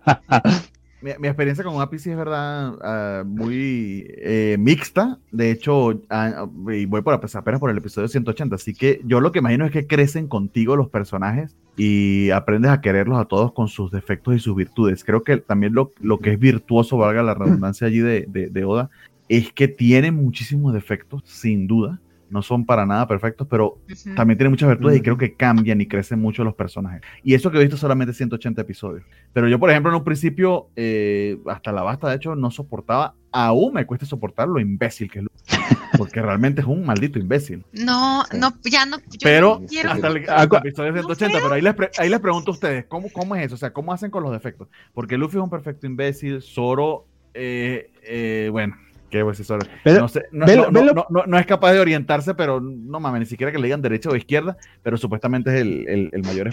[1.05, 5.18] mi, mi experiencia con sí es verdad ah, muy eh, mixta.
[5.31, 8.55] De hecho, ah, y voy por apenas apenas por el episodio 180.
[8.57, 12.81] Así que yo lo que imagino es que crecen contigo los personajes y aprendes a
[12.81, 15.05] quererlos a todos con sus defectos y sus virtudes.
[15.05, 18.64] Creo que también lo, lo que es virtuoso, valga la redundancia allí de, de, de
[18.64, 18.89] Oda,
[19.29, 22.01] es que tiene muchísimos defectos, sin duda.
[22.31, 23.79] No son para nada perfectos, pero
[24.16, 27.03] también tiene muchas virtudes y creo que cambian y crecen mucho los personajes.
[27.22, 29.05] Y eso que he visto solamente 180 episodios.
[29.33, 33.14] Pero yo, por ejemplo, en un principio, eh, hasta la basta, de hecho, no soportaba,
[33.31, 35.37] aún me cuesta soportar lo imbécil que es Luffy.
[35.99, 37.62] Porque realmente es un maldito imbécil.
[37.72, 38.39] No, Sí.
[38.39, 38.97] no, ya no.
[38.99, 39.91] Yo Pero no quiero.
[39.93, 41.43] hasta el, hasta el cu- episodio 180, feo.
[41.45, 43.55] pero ahí les, pre- ahí les pregunto a ustedes, ¿cómo, ¿cómo es eso?
[43.55, 44.66] O sea, ¿cómo hacen con los defectos?
[44.93, 48.75] Porque Luffy es un perfecto imbécil, Zoro, eh, eh, bueno,
[50.00, 52.60] no, sé, no, velo- no- no- velo- no- no- no es capaz de orientarse, pero
[52.60, 56.10] no mames, ni siquiera que le digan derecha o izquierda, pero supuestamente es el, el,
[56.12, 56.48] el mayor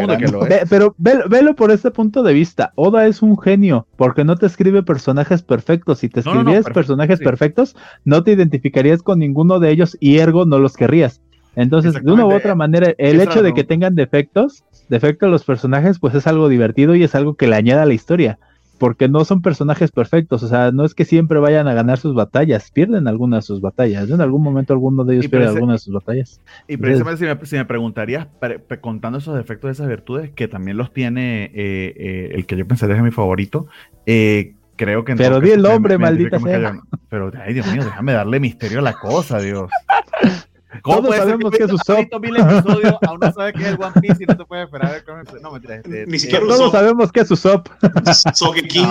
[0.00, 0.68] mundo, que lo es.
[0.68, 2.72] Pero velo, velo por este punto de vista.
[2.74, 5.98] Oda es un genio porque no te escribe personajes perfectos.
[6.00, 7.24] Si te escribieras perfecto, personajes sí.
[7.24, 11.20] perfectos, no te identificarías con ninguno de ellos y ergo no los querrías.
[11.54, 15.98] Entonces, de una u otra manera, el hecho de que tengan defectos, defectos los personajes,
[15.98, 18.38] pues es algo divertido y es algo que le añade a la historia.
[18.82, 22.16] Porque no son personajes perfectos, o sea, no es que siempre vayan a ganar sus
[22.16, 24.10] batallas, pierden algunas de sus batallas.
[24.10, 26.40] En algún momento alguno de ellos pierde ese- alguna de sus batallas.
[26.66, 30.32] Y precisamente si me, si me preguntarías, pre- pre- contando esos defectos y esas virtudes,
[30.32, 33.68] que también los tiene eh, eh, el que yo pensaría es mi favorito,
[34.04, 35.12] eh, creo que...
[35.12, 36.80] en Pero di el me maldita sea.
[37.08, 39.70] Pero, ay, Dios mío, déjame darle misterio a la cosa, Dios.
[40.80, 41.98] ¿Cómo Todos puede sabemos que es Usopp.
[41.98, 44.64] visto mil episodios, aún no sabes qué es el One Piece y no te puedes
[44.64, 45.76] esperar a ver cómo es- No, mentira.
[45.76, 46.72] Este, Ni eh, siquiera Todos Usopp.
[46.72, 47.68] sabemos que es Usopp.
[48.34, 48.86] Soge King.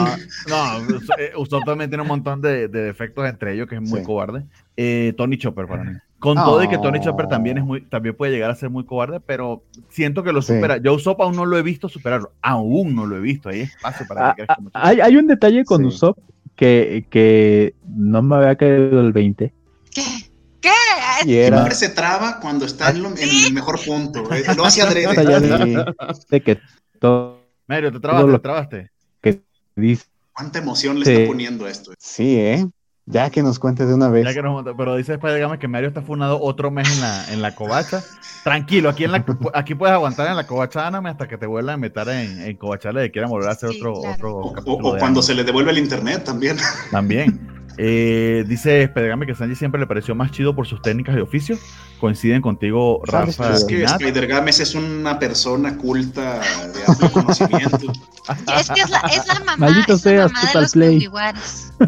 [0.47, 3.81] No, no eh, Usopp también tiene un montón de, de defectos entre ellos, que es
[3.81, 4.05] muy Sí.
[4.05, 4.43] cobarde.
[4.77, 5.91] Eh, Tony Chopper para mí.
[6.19, 7.03] Con todo y que Tony Oh.
[7.03, 10.43] Chopper también es muy, también puede llegar a ser muy cobarde, pero siento que lo
[10.43, 10.53] Sí.
[10.53, 10.77] supera.
[10.77, 12.31] Yo Usopp aún no lo he visto superarlo.
[12.43, 13.49] Aún no lo he visto.
[13.49, 14.71] Hay espacio para Ah, que mucho.
[14.77, 15.87] Hay, hay un detalle con Sí.
[15.87, 16.19] Usopp
[16.55, 19.51] que, que no me había caído el 20.
[19.89, 20.01] ¿Qué?
[20.61, 20.69] ¿Qué?
[21.25, 24.23] Y era Siempre se traba cuando está en, lo- en el mejor punto.
[24.55, 25.13] Lo hace adrede.
[25.15, 25.85] de,
[26.29, 26.59] de que
[26.99, 28.91] todo Mario, te trabaste, te trabaste.
[29.75, 30.05] dice.
[30.33, 31.13] ¿Cuánta emoción le Sí.
[31.13, 31.91] está poniendo esto?
[31.97, 32.65] Sí, ¿eh?
[33.07, 34.23] Ya que nos cuente de una vez.
[34.25, 37.01] Ya que nos monta- pero dice después, digamos que Mario está funado otro mes en
[37.01, 38.01] la, en la covacha.
[38.43, 41.75] Tranquilo, aquí en la aquí puedes aguantar en la covacha Anime hasta que te vuelvan
[41.75, 44.37] a meter en, en covachales y quieran volver a hacer Sí, otro, claro.
[44.37, 46.57] otro O, cuando se le devuelve el internet también.
[46.91, 47.60] También.
[47.77, 51.57] Eh, dice Pedregame que Sanji siempre le pareció más chido por sus técnicas de oficio.
[51.99, 53.53] Coinciden contigo, Rafa.
[53.53, 54.01] Es que y Nat.
[54.01, 57.77] Spider Games es una persona culta de amplio conocimiento.
[58.57, 60.71] Es que es la, es la mamá, Maldito es la seas, mamá de Total los
[60.71, 60.95] Play.
[60.95, 61.73] Mugiwaras.
[61.79, 61.87] No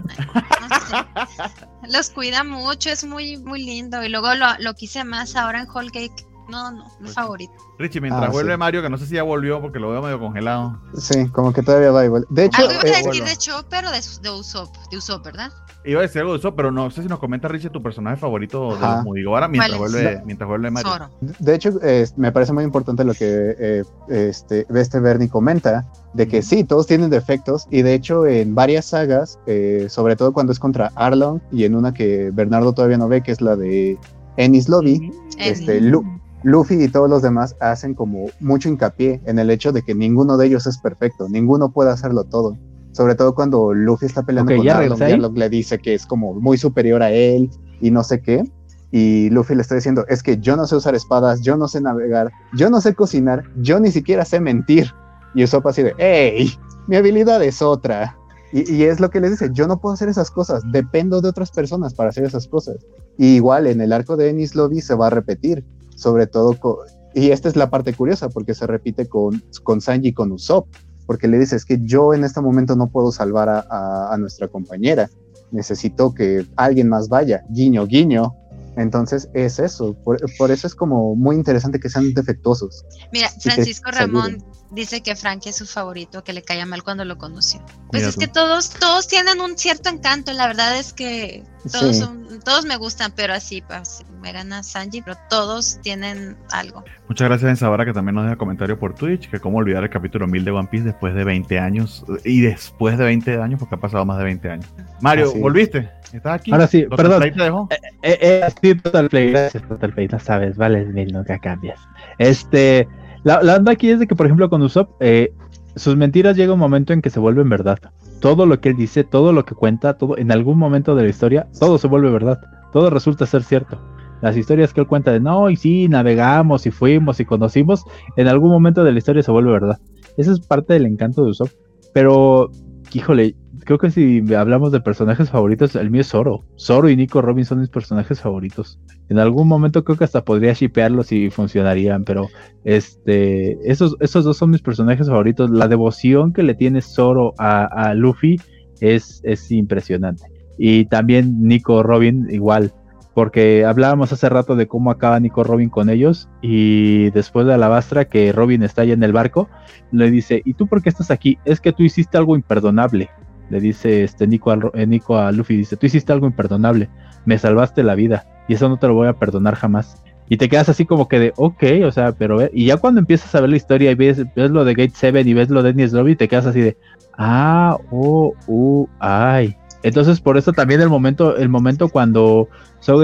[0.79, 1.91] sé.
[1.91, 4.03] Los cuida mucho, es muy, muy lindo.
[4.03, 6.25] Y luego lo, lo quise más ahora en Whole Cake.
[6.49, 7.53] No, no, mi favorito.
[7.79, 8.57] Richie, mientras Ah, vuelve sí.
[8.57, 10.79] Mario, que no sé si ya volvió porque lo veo medio congelado.
[10.97, 12.25] Sí, como que todavía va igual.
[12.29, 13.25] De hecho, Algo ibas a eh, decir bueno.
[13.25, 15.51] de Chopper o de, de Usopp, de Usopp, ¿verdad?
[15.85, 18.15] Iba a decir algo de eso, pero no sé si nos comenta Richie tu personaje
[18.15, 18.95] favorito de Ajá.
[19.03, 20.91] los mientras vuelve, mientras vuelve Mario.
[20.91, 21.09] Zoro.
[21.39, 26.27] De hecho, eh, me parece muy importante lo que eh, este, este Bernie comenta, de
[26.27, 30.53] que sí, todos tienen defectos, y de hecho en varias sagas, eh, sobre todo cuando
[30.53, 33.97] es contra Arlong, y en una que Bernardo todavía no ve, que es la de
[34.37, 36.05] Ennis Lobby, este, Lu-
[36.43, 40.37] Luffy y todos los demás hacen como mucho hincapié en el hecho de que ninguno
[40.37, 42.57] de ellos es perfecto, ninguno puede hacerlo todo.
[42.93, 45.01] Sobre todo cuando Luffy está peleando Ok, con ¿ya Arlong?
[45.01, 47.49] Arlong le dice que es como muy superior a él
[47.81, 48.43] y no sé qué.
[48.91, 51.81] Y Luffy le está diciendo, es que yo no sé usar espadas, yo no sé
[51.81, 54.93] navegar, yo no sé cocinar, yo ni siquiera sé mentir.
[55.33, 56.51] Y Usopp así de, hey,
[56.87, 58.15] mi habilidad es otra.
[58.51, 61.29] Y, y es lo que les dice, yo no puedo hacer esas cosas, dependo de
[61.29, 62.77] otras personas para hacer esas cosas.
[63.17, 65.65] Y igual en el arco de Ennis Lobby se va a repetir,
[65.95, 66.75] sobre todo con...
[67.15, 70.67] Y esta es la parte curiosa, porque se repite con, con Sanji y con Usopp,
[71.05, 74.17] porque le dice, es que yo en este momento no puedo salvar a, a- a
[74.17, 75.09] nuestra compañera,
[75.51, 78.35] necesito que alguien más vaya, guiño, guiño.
[78.75, 82.83] Entonces es eso, por, por eso es como muy interesante que sean defectuosos.
[83.11, 87.19] Mira, Francisco Ramón dice que Frankie es su favorito, que le caía mal cuando lo
[87.19, 87.59] conoció.
[87.91, 88.21] Pues Mira es tú.
[88.21, 92.01] que todos, todos tienen un cierto encanto, la verdad es que todos, Sí.
[92.01, 96.83] son- todos me gustan, pero así, pues, me gana Sanji, pero todos tienen algo.
[97.09, 99.89] Muchas gracias a Sabara que también nos deja comentario por Twitch, que cómo olvidar el
[99.89, 103.75] capítulo 1000 de One Piece después de 20 años, y después de 20 años, porque
[103.75, 104.73] ha pasado más de 20 años.
[105.01, 105.39] Mario, Así.
[105.41, 105.89] ¿volviste?
[106.13, 106.53] ¿Estás aquí?
[106.53, 107.21] Ahora sí, ¿Lo perdón.
[107.21, 107.67] Te dejó?
[108.01, 111.81] Eh, eh, sí, Total Play, gracias Total Play, no sabes, vale mil, nunca cambias.
[112.17, 112.87] Este,
[113.23, 115.33] la, la onda aquí es de que, por ejemplo, con Usopp, eh,
[115.75, 117.79] sus mentiras llega un momento en que se vuelven verdad.
[118.21, 121.09] Todo lo que él dice, todo lo que cuenta, todo, en algún momento de la
[121.09, 122.39] historia, todo se vuelve verdad.
[122.71, 123.92] Todo resulta ser cierto.
[124.23, 127.83] Las historias que él cuenta de no, y sí, navegamos y fuimos y conocimos,
[128.15, 129.81] en algún momento de la historia se vuelve verdad.
[130.15, 131.49] Esa es parte del encanto de Usopp.
[131.93, 132.49] Pero,
[132.93, 136.45] híjole, creo que si hablamos de personajes favoritos, el mío es Zoro.
[136.57, 138.79] Zoro y Nico Robin son mis personajes favoritos.
[139.09, 142.29] En algún momento creo que hasta podría shipearlos y funcionarían, pero
[142.63, 145.49] este, esos, esos dos son mis personajes favoritos.
[145.49, 148.39] La devoción que le tiene Zoro a, a Luffy
[148.79, 150.23] es, es impresionante.
[150.57, 152.71] Y también Nico Robin igual,
[153.13, 158.05] porque hablábamos hace rato de cómo acaba Nico Robin con ellos y después de Alabastra
[158.05, 159.49] que Robin está ya en el barco,
[159.91, 161.37] le dice, ¿y tú por qué estás aquí?
[161.45, 163.09] Es que tú hiciste algo imperdonable.
[163.49, 166.89] Le dice este Nico a, eh, Nico a Luffy, dice, tú hiciste algo imperdonable,
[167.25, 170.01] me salvaste la vida y eso no te lo voy a perdonar jamás.
[170.29, 173.35] Y te quedas así como que de, ok, o sea, pero y ya cuando empiezas
[173.35, 175.71] a ver la historia y ves, ves lo de Gate 7 y ves lo de
[175.71, 176.77] Enies Lobby, te quedas así de,
[177.17, 179.55] ah, oh, uh, ay.
[179.83, 182.47] Entonces por eso también el momento, el momento cuando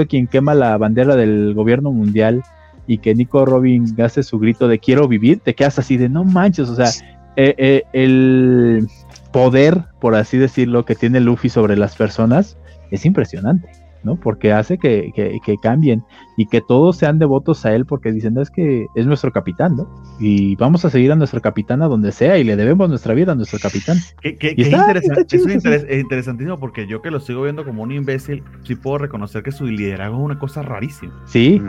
[0.08, 2.42] quien quema la bandera del gobierno mundial
[2.86, 6.24] y que Nico Robin hace su grito de quiero vivir, te quedas así de no
[6.24, 6.90] manches, o sea,
[7.36, 8.86] eh, eh, el
[9.32, 12.56] poder, por así decirlo, que tiene Luffy sobre las personas
[12.90, 13.68] es impresionante,
[14.02, 14.16] ¿no?
[14.16, 16.02] Porque hace que, que- que cambien
[16.36, 19.76] y que todos sean devotos a él porque dicen, "No, es que es nuestro capitán,
[19.76, 19.88] ¿no?
[20.18, 23.32] Y vamos a seguir a nuestro capitán a donde sea y le debemos nuestra vida
[23.32, 23.98] a nuestro capitán.
[24.22, 25.68] Que, Y está- interesante- está chido eso es, eso.
[25.68, 29.42] interes- es interesantísimo porque yo que lo sigo viendo como un imbécil, sí puedo reconocer
[29.42, 31.22] que su liderazgo es una cosa rarísima.
[31.26, 31.60] Sí.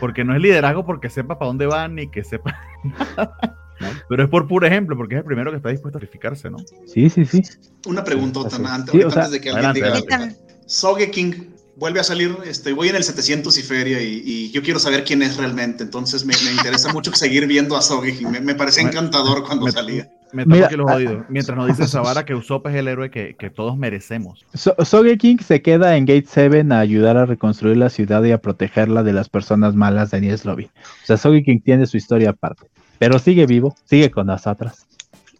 [0.00, 2.54] Porque no es liderazgo porque sepa para dónde van ni que sepa.
[4.08, 6.58] Pero es por puro ejemplo, porque es el primero que está dispuesto a sacrificarse, ¿no?
[6.86, 7.42] sí, sí, sí.
[7.86, 8.64] Una preguntota es.
[8.64, 10.32] antes, Sí, o sea, antes de que alguien adelante, diga.
[10.66, 14.78] Sogeking vuelve a salir, este, voy en el 700 y feria y, y yo quiero
[14.78, 18.54] saber quién es realmente, entonces me, me interesa mucho seguir viendo a Sogeking, me, me
[18.54, 20.10] parecía Bueno, encantador cuando me- salía.
[20.32, 21.26] Me Mira, aquí los ah, oídos.
[21.28, 24.46] Mientras nos dice Zavara que Usopp es el héroe que, que todos merecemos.
[24.54, 28.38] So Sogeking se queda en Gate 7 a ayudar a reconstruir la ciudad y a
[28.38, 30.64] protegerla de las personas malas de Lobby.
[30.64, 32.66] O sea, Sogeking tiene su historia aparte.
[32.98, 34.86] Pero sigue vivo, sigue con nosotras.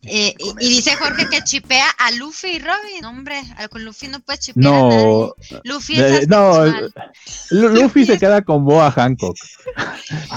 [0.05, 3.05] Eh, y, y dice Jorge que chipea a Luffy y Robin.
[3.05, 5.61] Hombre, al- con Luffy no puedes chipear a No, nadie.
[5.65, 6.65] Luffy es eh, no,
[7.51, 9.37] Luffy se queda con Boa Hancock.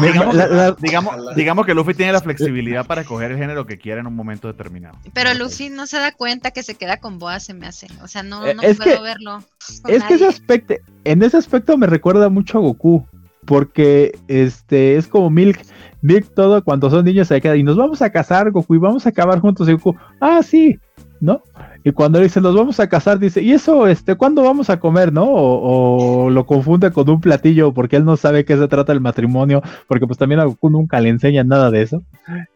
[0.02, 3.78] Digamos, la- la- digamos, digamos que Luffy tiene la flexibilidad para escoger el género que
[3.78, 4.98] quiera en un momento determinado.
[5.14, 7.88] Pero Luffy no se da cuenta que se queda con Boa, se me hace.
[8.04, 9.44] O sea, no, Eh, no es puedo que- verlo.
[9.88, 13.08] Es que ese aspecto, en ese aspecto me recuerda mucho a Goku.
[13.46, 15.62] Porque este es como Milk.
[16.06, 19.06] Milk todo cuando son niños se queda y nos vamos a casar, Goku, y vamos
[19.06, 19.68] a acabar juntos.
[19.68, 20.77] Y Goku, ah, sí.
[21.22, 21.41] ¿no?
[21.84, 25.14] Y cuando dice, nos vamos a casar, dice, ¿y eso, este, cuándo vamos a comer,
[25.14, 25.23] no?
[25.23, 28.99] O, o lo confunde con un platillo porque él no sabe qué se trata el
[29.02, 32.03] matrimonio, porque pues también a Goku nunca le enseñan nada de eso.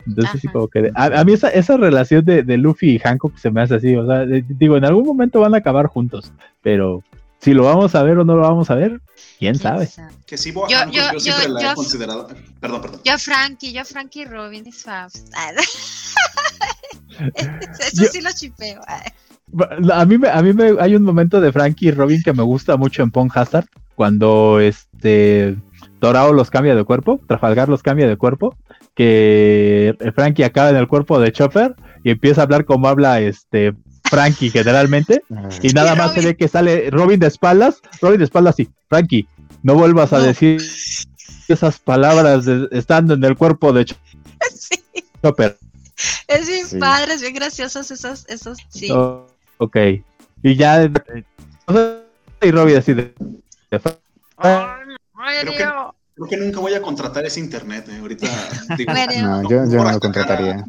[0.06, 3.38] Entonces, sí, como que, a, a mí esa, esa relación de, de Luffy y Hancock
[3.38, 6.32] se me hace así, o sea, de- digo, en algún momento van a acabar juntos,
[6.62, 7.02] pero
[7.40, 9.02] si lo vamos a ver o no lo vamos a ver,
[9.40, 9.90] quién sabe.
[10.26, 12.28] Que sí, Yo- Hancock, yo- yo, siempre yo- la yo- he considerado.
[12.60, 13.02] Perdón, perdón.
[13.04, 15.24] Yo Frankie, yo Frankie Robin is Fabs.
[17.36, 18.82] Eso Yo- sí lo chipeo.
[19.92, 22.44] A mí, me, a mí me, hay un momento de Frankie y Robin que me
[22.44, 25.58] gusta mucho en Pong Hazard, cuando este
[26.00, 28.56] Dorao los cambia de cuerpo, Trafalgar los cambia de cuerpo,
[28.94, 33.74] que Frankie acaba en el cuerpo de Chopper y empieza a hablar como habla este
[34.10, 35.24] Frankie generalmente,
[35.62, 38.70] y nada Y más se ve que sale Robin de espaldas, Robin de espaldas sí,
[38.88, 39.28] Frankie,
[39.64, 40.24] no vuelvas a No.
[40.24, 40.62] decir
[41.48, 43.96] esas palabras de- estando en el cuerpo de Ch-
[44.52, 44.84] Sí,
[45.24, 45.58] Chopper.
[46.28, 46.78] es bien Sí.
[46.78, 48.90] padre, es bien graciosos esos, esos, sí.
[48.92, 49.28] Oh,
[49.58, 49.78] ok.
[50.44, 50.84] Y ya.
[52.42, 53.14] Y Robin así de.
[53.72, 55.58] de- Creo que,
[56.16, 57.88] creo que nunca voy a contratar ese internet.
[57.90, 58.28] eh, Ahorita
[58.78, 58.94] digo.
[59.22, 60.66] No, yo, yo no lo contrataría.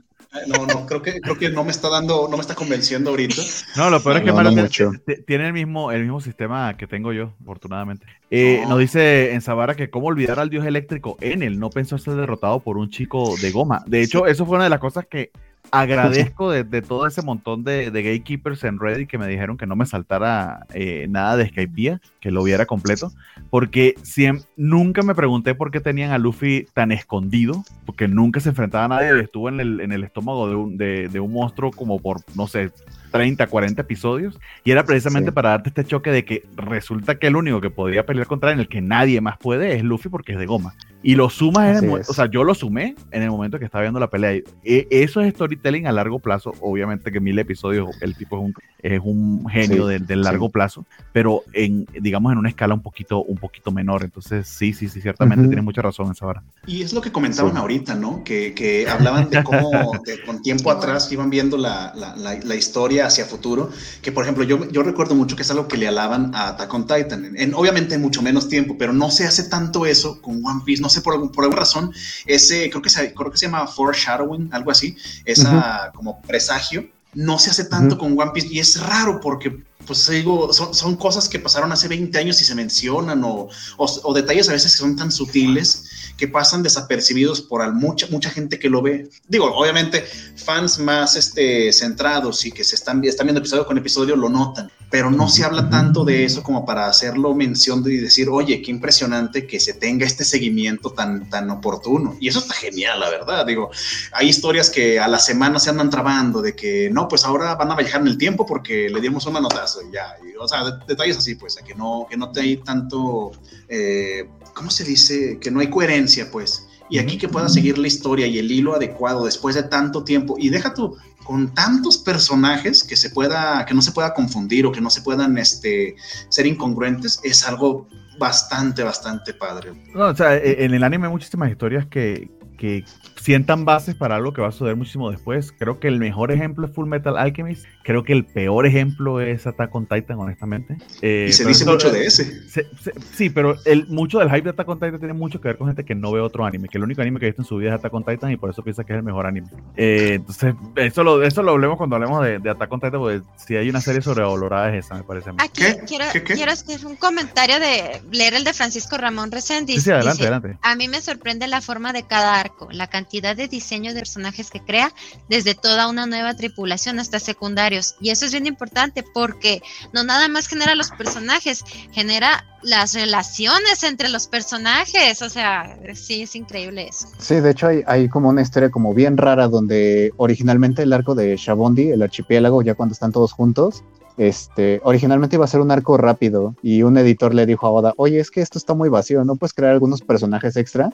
[0.47, 3.43] No, no, creo que, creo que no me está dando, no me está convenciendo ahorita.
[3.77, 4.93] No, lo peor es que No,
[5.27, 8.07] tiene el mismo, el mismo sistema que tengo yo, afortunadamente.
[8.31, 8.70] Eh, No.
[8.70, 11.16] Nos dice en Zavara que cómo olvidar al dios eléctrico.
[11.20, 13.82] En él no pensó ser derrotado por un chico de goma.
[13.86, 15.32] De hecho, eso fue una de las cosas que
[15.72, 19.66] agradezco de, de todo ese montón de, de gatekeepers en Reddit que me dijeron que
[19.66, 23.12] no me saltara eh, nada de Skypiea, que lo viera completo.
[23.51, 28.51] Porque siem- nunca me pregunté por qué tenían a Luffy tan escondido, porque nunca se
[28.51, 31.32] enfrentaba a nadie y estuvo en el, en el estómago de un, de, de un
[31.32, 32.70] monstruo como por, no sé,
[33.10, 34.38] 30, 40 episodios.
[34.64, 35.34] Y era precisamente Sí.
[35.34, 38.55] para darte este choque de que resulta que el único que podría pelear contra él,
[38.55, 40.74] en el que nadie más puede, es Luffy porque es de goma.
[41.02, 42.10] Y lo sumas en el Así mo- es.
[42.10, 44.32] o sea, yo lo sumé en el momento que estaba viendo la pelea.
[44.64, 46.52] E- eso es storytelling a largo plazo.
[46.60, 50.51] Obviamente que mil episodios, el tipo es un, es un genio Sí, del, del largo
[50.51, 54.05] plazo, pero en, digamos, en una escala un poquito, un poquito menor.
[54.05, 55.48] Entonces, sí, sí, sí, ciertamente Ujú.
[55.51, 56.43] tienes mucha razón esa hora.
[56.66, 57.59] Y es lo que comentaban Sí.
[57.59, 58.22] ahorita, ¿no?
[58.22, 59.70] Que, que hablaban de cómo
[60.05, 63.70] de- con tiempo atrás iban viendo la, la- la- la historia hacia futuro.
[64.02, 66.74] Que, por ejemplo, yo, yo recuerdo mucho que es algo que le alaban a Attack
[66.74, 67.24] on Titan.
[67.24, 70.60] En, en- obviamente en mucho menos tiempo, pero no se hace tanto eso con One
[70.66, 70.82] Piece.
[70.82, 71.93] No sé, por, alguna razón,
[72.27, 76.89] ese, creo que, se, creo que se llama foreshadowing, algo así, esa como presagio.
[77.12, 80.95] No se hace tanto con One Piece y es raro porque, pues digo, son, son
[80.95, 83.49] cosas que pasaron hace 20 años y se mencionan o,
[83.79, 88.07] o, o detalles a veces que son tan sutiles que pasan desapercibidos por al- mucha,
[88.11, 89.11] mucha gente que lo ve.
[89.27, 90.05] Digo, obviamente,
[90.37, 94.71] fans más este, centrados y que se están, están viendo episodio con episodio lo notan,
[94.91, 98.61] pero no se habla tanto de eso como para hacerlo mención de- y decir, oye,
[98.61, 102.17] qué impresionante que se tenga este seguimiento tan, tan oportuno.
[102.21, 103.47] Y eso está genial, la verdad.
[103.47, 103.71] Digo,
[104.12, 107.71] hay historias que a la semana se andan trabando de que no, pues ahora van
[107.71, 110.17] a viajar en el tiempo porque le dimos un manotazo y ya.
[110.27, 113.31] Y, o sea, de- detalles así, pues, a que no, que no te hay tanto,
[113.69, 115.39] eh, ¿cómo se dice?
[115.41, 116.67] Que no hay coherencia, pues.
[116.93, 120.35] Y aquí que pueda seguir la historia y el hilo adecuado después de tanto tiempo.
[120.37, 124.72] Y deja tú, con tantos personajes que se pueda, que no se pueda confundir o
[124.72, 125.94] que no se puedan este,
[126.28, 127.86] ser incongruentes, es algo
[128.18, 129.72] bastante, bastante padre.
[129.94, 132.84] No, o sea, e- en el anime hay muchísimas historias que, que
[133.20, 135.52] sientan bases para algo que va a suceder muchísimo después.
[135.59, 137.64] Creo que el mejor ejemplo es Full Metal Alchemist.
[137.84, 140.76] Creo que el peor ejemplo es Attack on Titan, honestamente.
[141.02, 142.48] Eh, Y se dice esto- mucho de ese.
[142.48, 145.48] se- se- sí, pero el, mucho del hype de Attack on Titan tiene mucho que
[145.48, 147.42] ver con gente que no ve otro anime, que el único anime que ha visto
[147.42, 149.26] en su vida es Attack on Titan y por eso piensa que es el mejor
[149.26, 149.48] anime.
[149.76, 153.22] Eh, entonces, eso lo, eso lo hablemos cuando hablemos de, de Attack on Titan, porque
[153.36, 155.38] si hay una serie sobrevalorada es esa, me parece a mí.
[155.42, 155.80] Aquí ¿Qué?
[155.86, 156.34] quiero, ¿Qué, qué?
[156.34, 159.76] quiero hacer un comentario de leer el de Francisco Ramón Reséndiz.
[159.76, 160.59] Sí, sí, adelante, Dice, adelante.
[160.62, 164.51] A mí me sorprende la forma de cada arco, la cantidad de diseño de personajes
[164.51, 164.93] que crea,
[165.28, 167.97] desde toda una nueva tripulación hasta secundarios.
[168.01, 169.62] Y eso es bien importante porque
[169.93, 175.23] no nada más genera los personajes, genera las relaciones entre los personajes.
[175.23, 177.09] O sea, sí, es increíble eso.
[177.19, 181.16] Sí, de hecho hay, hay como una historia como bien rara donde originalmente el arco
[181.16, 183.82] de Shabondi, el archipiélago, ya cuando están todos juntos,
[184.16, 187.95] este, originalmente iba a ser un arco rápido y un editor le dijo a Oda,
[187.97, 190.91] oye, es que esto está muy vacío, ¿no puedes crear algunos personajes extra?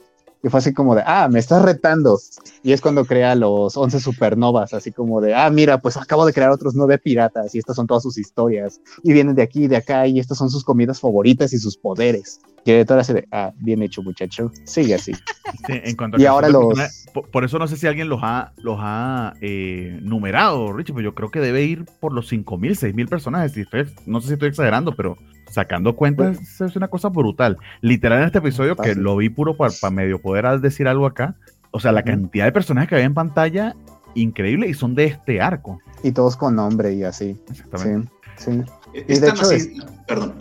[0.46, 2.20] Y fue así como de, ah, me estás retando.
[2.62, 6.32] Y es cuando crea los 11 supernovas, así como de, ah, mira, pues acabo de
[6.32, 8.80] crear otros nueve piratas y estas son todas sus historias.
[9.02, 11.76] Y vienen de aquí y de acá y estas son sus comidas favoritas y sus
[11.76, 12.38] poderes.
[12.64, 15.14] Y editor hace de, ah, bien hecho muchacho, sigue así.
[15.14, 16.78] Sí, en cuanto a Y que ahora los-
[17.12, 21.02] Por, por eso no sé si alguien los ha, los ha eh, numerado, Richie, pero
[21.10, 23.52] yo creo que debe ir por los 5.000, 6.000 personajes.
[24.06, 25.16] No sé si estoy exagerando, pero
[25.56, 27.56] sacando cuentas eso es una cosa brutal.
[27.80, 31.34] Literal en este episodio, que lo vi puro para medio poder decir algo acá,
[31.70, 33.74] o sea, la cantidad de personajes que había en pantalla
[34.14, 35.80] increíble y son de este arco.
[36.02, 37.40] Y todos con nombre y así.
[37.50, 38.10] Exactamente.
[38.36, 38.62] Sí, sí.
[39.08, 40.34] Es Y de hecho así- Perdón.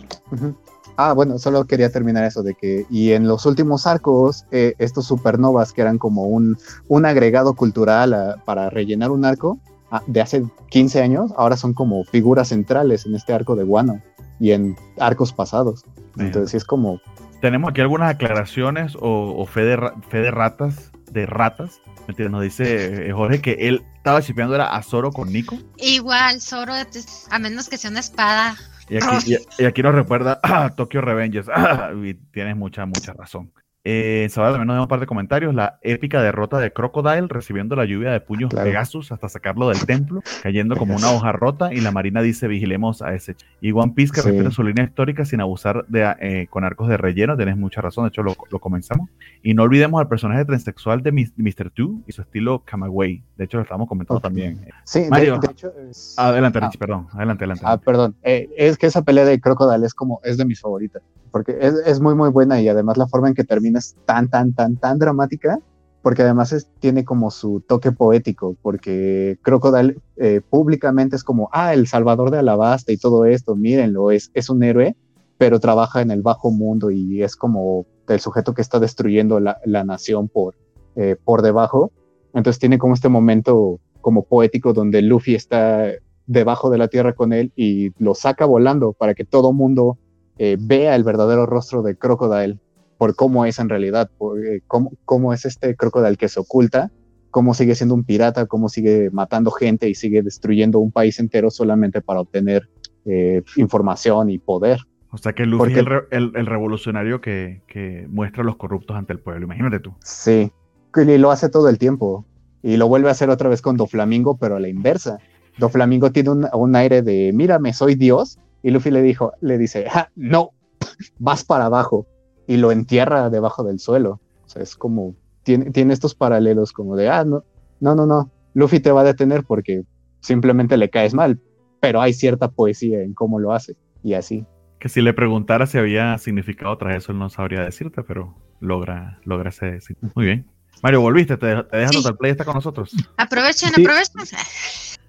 [0.98, 5.06] Ah, bueno, solo quería terminar eso de que, y en los últimos arcos, eh, estos
[5.06, 6.56] supernovas que eran como un,
[6.88, 9.58] un agregado cultural a- para rellenar un arco
[9.90, 14.00] ah, de hace 15 años, ahora son como figuras centrales en este arco de Guano
[14.40, 15.84] y en arcos pasados.
[16.18, 17.00] Entonces sí es como,
[17.40, 21.80] Tenemos aquí algunas aclaraciones o, o fe, de, fe de ratas, de ratas.
[22.08, 25.58] Mentira, Nos dice eh, Jorge que él estaba chipeando era a Zoro con Nico.
[25.76, 28.56] Igual, Zoro, es- a menos que sea una espada.
[28.88, 31.48] Y aquí, y- y aquí nos recuerda a Tokyo Revengers.
[32.04, 33.52] y tienes mucha, mucha razón.
[33.88, 35.54] Eh, Sabado también nos un par de comentarios.
[35.54, 38.66] La épica derrota de Crocodile recibiendo la lluvia de puños Claro.
[38.66, 41.72] Pegasus hasta sacarlo del templo, cayendo como una hoja rota.
[41.72, 43.36] Y la marina dice: Vigilemos a ese.
[43.36, 43.44] ch-".
[43.60, 44.28] Y One Piece que Sí.
[44.28, 47.36] refiere su línea histórica sin abusar de eh, con arcos de relleno.
[47.36, 48.04] Tienes mucha razón.
[48.06, 49.08] De hecho, lo, lo comenzamos.
[49.44, 51.70] Y no olvidemos al personaje transexual de Mr.
[51.70, 53.22] Two y su estilo Kamagüey.
[53.36, 54.24] De hecho, lo estamos comentando Ok.
[54.24, 54.66] también.
[54.82, 55.38] sí, de, Mario.
[55.38, 55.72] de hecho...
[55.88, 56.66] es- Adelante, Ah.
[56.66, 57.06] Richie, perdón.
[57.12, 57.62] Adelante, adelante.
[57.64, 58.16] Ah, perdón.
[58.24, 61.02] Eh, es que esa pelea de Crocodile es como, es de mis favoritas.
[61.30, 64.28] Porque es, es muy, muy buena y además la forma en que termina es tan,
[64.28, 65.58] tan, tan, tan dramática.
[66.02, 68.56] Porque además tiene como su toque poético.
[68.62, 74.10] Porque Crocodile eh, públicamente es como, ah, el salvador de Alabasta y todo esto, mírenlo,
[74.10, 74.96] es, es un héroe,
[75.38, 79.58] pero trabaja en el bajo mundo y es como el sujeto que está destruyendo la,
[79.64, 80.54] la nación por,
[80.94, 81.90] eh, por debajo.
[82.34, 85.90] Entonces tiene como este momento como poético donde Luffy está
[86.26, 89.98] debajo de la tierra con él y lo saca volando para que todo mundo
[90.38, 92.58] eh, vea el verdadero rostro de Crocodile
[92.98, 96.90] por cómo es en realidad, por, eh, cómo, cómo es este Crocodile que se oculta,
[97.30, 101.50] cómo sigue siendo un pirata, cómo sigue matando gente y sigue destruyendo un país entero
[101.50, 102.68] solamente para obtener
[103.04, 104.80] eh, información y poder.
[105.10, 108.46] O sea que Luffy Porque- es el, re- el- el revolucionario que, que muestra a
[108.46, 109.44] los corruptos ante el pueblo.
[109.44, 109.94] Imagínate tú.
[110.02, 110.50] Sí,
[110.96, 112.24] y lo hace todo el tiempo.
[112.62, 115.18] Y lo vuelve a hacer otra vez con Doflamingo, pero a la inversa.
[115.58, 118.38] Doflamingo tiene un, un aire de, mírame, soy Dios.
[118.62, 120.50] Y Luffy le, dijo, le dice, "Ja, no,
[121.18, 122.06] vas para abajo.
[122.46, 124.20] Y lo entierra debajo del suelo.
[124.44, 127.44] O sea, es como, tiene, tiene estos paralelos como de, ah, no,
[127.80, 128.30] no, no, no.
[128.54, 129.82] Luffy te va a detener porque
[130.20, 131.40] simplemente le caes mal.
[131.80, 133.76] Pero hay cierta poesía en cómo lo hace.
[134.02, 134.46] Y así.
[134.78, 139.18] Que si le preguntara si había significado tras eso, él no sabría decirte, pero logra,
[139.24, 139.78] logra ese.
[140.14, 140.46] Muy bien.
[140.82, 142.02] Mario, volviste, te, te deja Sí.
[142.18, 142.92] Play, está con nosotros.
[143.16, 143.82] Aprovechen, Sí.
[143.82, 144.38] aprovechen.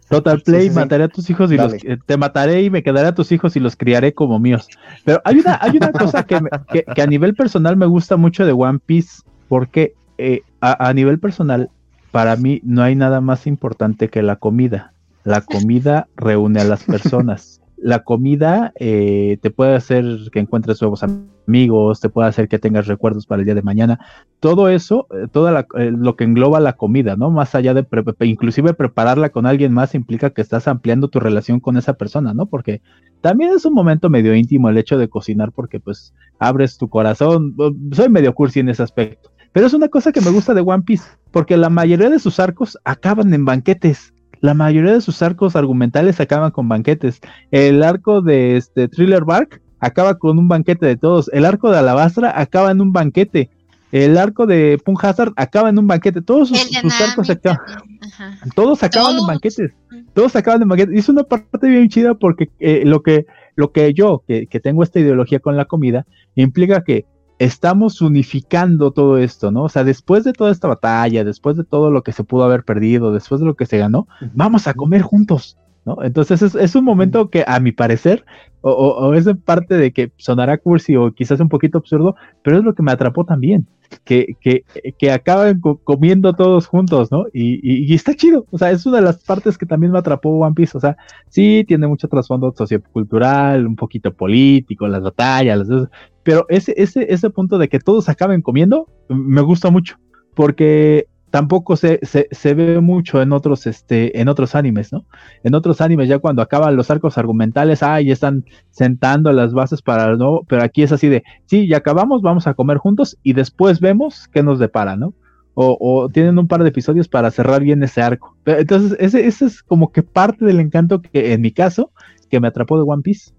[0.09, 0.75] Total Play, Sí, sí, sí.
[0.75, 3.55] mataré a tus hijos y los, eh, te mataré y me quedaré a tus hijos
[3.55, 4.67] y los criaré como míos.
[5.03, 8.15] Pero hay una, hay una cosa que, me- que, que a nivel personal me gusta
[8.17, 11.69] mucho de One Piece, porque eh, a, a nivel personal,
[12.11, 14.93] para mí no hay nada más importante que la comida.
[15.23, 17.56] La comida reúne a las personas.
[17.77, 22.87] La comida eh, te puede hacer que encuentres nuevos amigos, te puede hacer que tengas
[22.87, 23.99] recuerdos para el día de mañana.
[24.39, 27.29] Todo eso, eh, toda la- eh, lo que engloba la comida, ¿no?
[27.29, 27.85] Más allá de
[28.21, 32.47] inclusive prepararla con alguien más implica que estás ampliando tu relación con esa persona, ¿no?
[32.47, 32.81] Porque
[33.21, 37.55] también es un momento medio íntimo el hecho de cocinar porque pues abres tu corazón.
[37.91, 39.29] Soy medio cursi en ese aspecto.
[39.53, 42.39] Pero es una cosa que me gusta de One Piece, porque la mayoría de sus
[42.39, 44.13] arcos acaban en banquetes.
[44.41, 47.19] La mayoría de sus arcos argumentales acaban con banquetes.
[47.51, 51.30] El arco de este Thriller Bark acaba con un banquete de todos.
[51.34, 53.49] El arco de Alabastra acaba en un banquete.
[53.91, 56.22] El arco de Punk Hazard acaba en un banquete.
[56.22, 56.59] Todos sus,
[57.01, 57.59] arcos acaban.
[58.01, 58.38] ajá.
[58.53, 59.72] Todos acaban en banquetes.
[60.14, 60.95] Todos acaban en banquetes.
[60.95, 64.59] Y es una parte bien chida porque eh, lo que lo que yo, que, que
[64.59, 66.05] tengo esta ideología con la comida,
[66.35, 67.05] implica que
[67.39, 69.64] estamos unificando todo esto, ¿no?
[69.64, 72.64] O sea, después de toda esta batalla, después de todo lo que se pudo haber
[72.64, 75.57] perdido, después de lo que se ganó, vamos a comer juntos,
[75.88, 76.03] ¿no?
[76.03, 78.26] Entonces es, es un momento que a mi parecer,
[78.61, 82.15] o, o- o es en parte de que sonará cursi o quizás un poquito absurdo,
[82.43, 83.68] pero es lo que me atrapó también,
[84.03, 84.64] que, que,
[84.99, 87.26] que acaban co- comiendo todos juntos, ¿no?
[87.34, 89.99] Y, y- y está chido, o sea, es una de las partes que también me
[89.99, 90.97] atrapó One Piece, o sea,
[91.30, 95.89] sí tiene mucho trasfondo sociocultural, un poquito político, las batallas, las-
[96.23, 99.95] pero ese, ese, ese punto de que todos acaben comiendo, me gusta mucho,
[100.35, 101.07] porque
[101.38, 105.05] tampoco se, se, se ve mucho en otros, este, en otros animes, ¿no?
[105.43, 109.84] En otros animes, ya cuando acaban los arcos argumentales, ah, ya están sentando las bases
[109.84, 113.19] para el nuevo, pero aquí es así de, sí, ya acabamos, vamos a comer juntos
[113.22, 115.14] y después vemos qué nos depara, ¿no?
[115.53, 118.35] O, o tienen un par de episodios para cerrar bien ese arco.
[118.47, 121.91] Entonces, ese, ese es como que parte del encanto que, en mi caso,
[122.29, 123.31] que me atrapó de One Piece.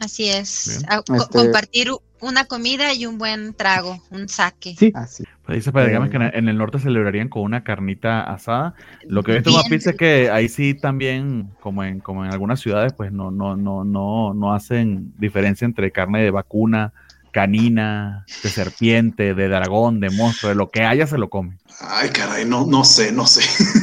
[0.00, 0.78] Así es.
[0.80, 0.92] Bien.
[0.92, 4.74] A- co- Este- Compartir una comida y un buen trago, un saque.
[4.78, 5.24] Sí, Así.
[5.46, 6.18] Pues dice Padre Games Eh.
[6.32, 8.74] que en el, norte celebrarían con una carnita asada.
[9.06, 9.56] Lo que he visto en.
[9.56, 13.30] One Piece es que ahí sí también, como en, como en algunas ciudades, pues no,
[13.30, 16.92] no, no, no, no hacen diferencia entre carne de vacuna,
[17.32, 21.56] canina, de serpiente, de dragón, de monstruo, de lo que haya se lo come.
[21.80, 23.40] Ay, caray, no, no sé, no sé.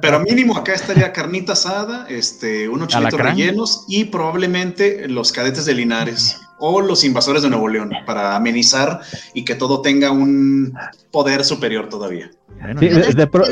[0.00, 5.74] Pero mínimo acá estaría carnita asada, este, unos chilitos rellenos y probablemente los cadetes de
[5.74, 9.00] Linares o los invasores de Nuevo León para amenizar
[9.34, 10.72] y que todo tenga un
[11.10, 12.30] poder superior todavía.
[12.78, 13.44] Sí, de, de pro-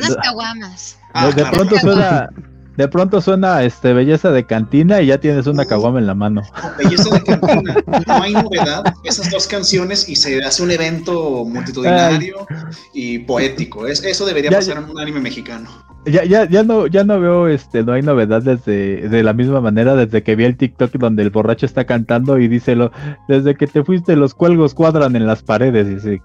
[1.51, 2.29] pronto suena,
[2.77, 6.43] de pronto suena este belleza de cantina y ya tienes una caguama en la mano.
[6.79, 7.75] Belleza de cantina.
[8.07, 8.85] No hay novedad.
[9.03, 12.47] Esas dos canciones y se hace un evento multitudinario
[12.95, 13.89] y poético.
[13.89, 15.69] Es, eso debería Ya, pasar en un anime mexicano.
[16.07, 19.61] Ya, ya, ya no, ya no veo este, no hay novedad desde, de la misma
[19.61, 22.91] manera desde que vi el TikTok donde el borracho está cantando y dice lo,
[23.29, 26.23] desde que te fuiste los cuelgos cuadran en las paredes y dice,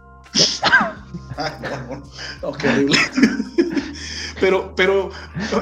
[1.38, 1.52] Ah,
[1.90, 2.02] no,
[2.42, 2.98] no, qué horrible.
[4.40, 5.12] Pero, pero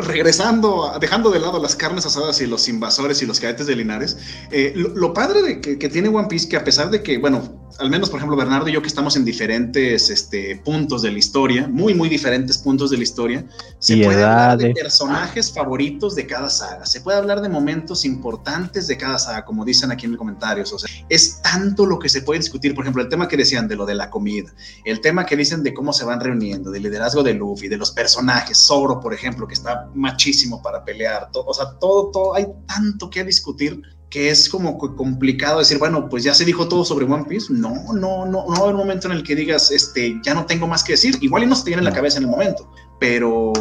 [0.01, 4.17] regresando, dejando de lado las carnes asadas y los invasores y los cadetes de Linares,
[4.51, 7.17] eh, lo, lo padre de que, que tiene One Piece, que a pesar de que,
[7.17, 11.11] bueno, al menos por ejemplo Bernardo y yo que estamos en diferentes este, puntos de
[11.11, 13.45] la historia, muy, muy diferentes puntos de la historia,
[13.79, 18.05] se Y puede hablar de personajes favoritos de cada saga, se puede hablar de momentos
[18.05, 21.99] importantes de cada saga, como dicen aquí en los comentarios, o sea, es tanto lo
[21.99, 24.53] que se puede discutir, por ejemplo, el tema que decían de lo de la comida,
[24.85, 27.91] el tema que dicen de cómo se van reuniendo, del liderazgo de Luffy, de los
[27.91, 33.09] personajes, Zoro, por ejemplo, que está machísimo para pelear, o sea, todo, todo, hay tanto
[33.09, 37.05] que discutir que es como co- complicado decir, bueno, pues ya se dijo todo sobre
[37.05, 37.47] One Piece.
[37.51, 40.35] No, no, no, no va a haber un momento en el que digas, este, ya
[40.35, 41.17] no tengo más que decir.
[41.21, 41.95] Igual y no se te viene en la No.
[41.95, 42.69] cabeza en el momento,
[42.99, 43.51] pero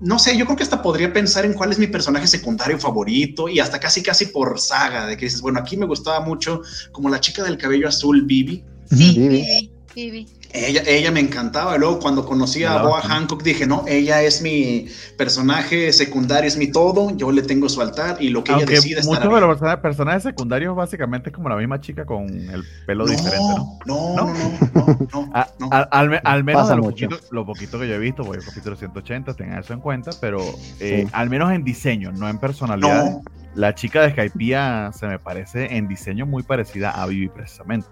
[0.00, 3.48] no sé, yo creo que hasta podría pensar en cuál es mi personaje secundario favorito
[3.48, 6.60] y hasta casi, casi por saga, de que dices, bueno, aquí me gustaba mucho
[6.90, 8.64] como la chica del cabello azul, Bibi.
[8.90, 9.70] Sí, Vivi.
[9.94, 10.26] Vivi.
[10.52, 11.76] Ella, ella me encantaba.
[11.78, 13.00] Luego, cuando conocí a Boa.
[13.02, 14.86] Hancock, dije, no, ella es mi
[15.16, 17.14] personaje secundario, es mi todo.
[17.16, 19.80] Yo le tengo su altar y lo que ella Aunque decida muchos de los persona-
[19.80, 23.78] personajes secundarios básicamente es como la misma chica con el pelo diferente, ¿no?
[23.86, 24.24] No, ¿No?
[24.26, 25.68] no, no, no, no, A- no.
[25.70, 28.38] al, al me- al menos de lo poquito, lo poquito que yo he visto, voy
[28.38, 30.40] al capítulo 180, tengan eso en cuenta, pero
[30.80, 31.10] eh, Sí.
[31.12, 33.04] al menos en diseño, no en personalidad.
[33.04, 33.22] No.
[33.54, 37.88] La chica de Skypiea se me parece en diseño muy parecida a Vivi precisamente.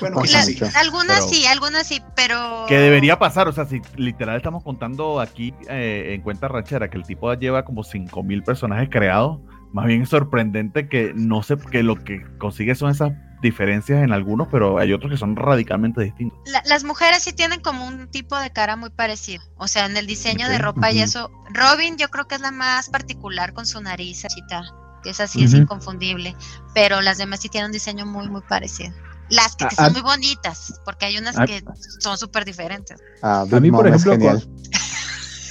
[0.00, 0.58] Bueno, La- sí.
[0.74, 2.64] algunas Pero- sí, algunas sí, pero.
[2.68, 6.96] Que debería pasar, o sea, si literal estamos contando aquí eh, en cuenta ranchera que
[6.96, 9.40] el tipo lleva como 5000 personajes creados,
[9.72, 14.12] más bien es sorprendente que no sé, que lo que consigue son esas diferencias en
[14.12, 16.38] algunos, pero hay otros que son radicalmente distintos.
[16.46, 19.44] La- las mujeres sí tienen como un tipo de cara muy parecido.
[19.56, 20.62] O sea, en el diseño de Ok.
[20.62, 21.04] ropa y Ujú.
[21.04, 21.30] eso.
[21.52, 24.62] Robin, yo creo que es la más particular con su nariz, chita,
[25.02, 26.34] que es así, es inconfundible.
[26.74, 28.92] Pero las demás sí tienen un diseño muy, muy parecido.
[29.30, 29.90] Las que Ah, son ah.
[29.90, 31.44] muy bonitas, porque hay unas Ah.
[31.44, 31.62] que
[32.00, 32.98] son súper diferentes.
[33.22, 34.42] Ah, A mí, por ejemplo, genial.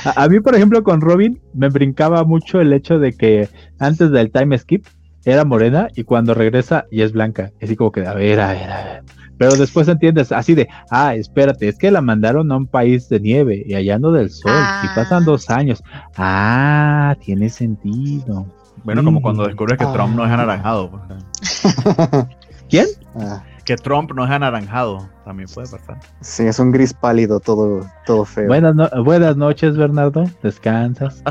[0.06, 3.50] A, a mí, por ejemplo, con Robin me brincaba mucho el hecho de que
[3.80, 4.86] antes del time skip
[5.26, 7.52] era morena y cuando regresa ya es blanca.
[7.62, 9.04] Así como que, a ver, a ver, a ver.
[9.38, 13.20] Pero después entiendes, así de, ah, espérate, es que la mandaron a un país de
[13.20, 14.52] nieve y allá no del sol.
[14.52, 14.92] Y Ah.
[14.96, 15.84] pasan dos años.
[16.18, 18.46] Ah, tiene sentido.
[18.84, 19.24] Bueno, como Mm.
[19.24, 19.94] cuando descubres que Ah.
[19.94, 20.90] Trump no es anaranjado.
[20.92, 21.04] pues.
[22.70, 22.86] ¿Quién?
[23.20, 25.98] Ah, Que Trump no es anaranjado, también puede pasar.
[26.22, 28.48] sí, es un gris pálido, todo, todo feo.
[28.48, 30.24] Buenas, no- buenas noches, Bernardo.
[30.42, 31.22] Descansas.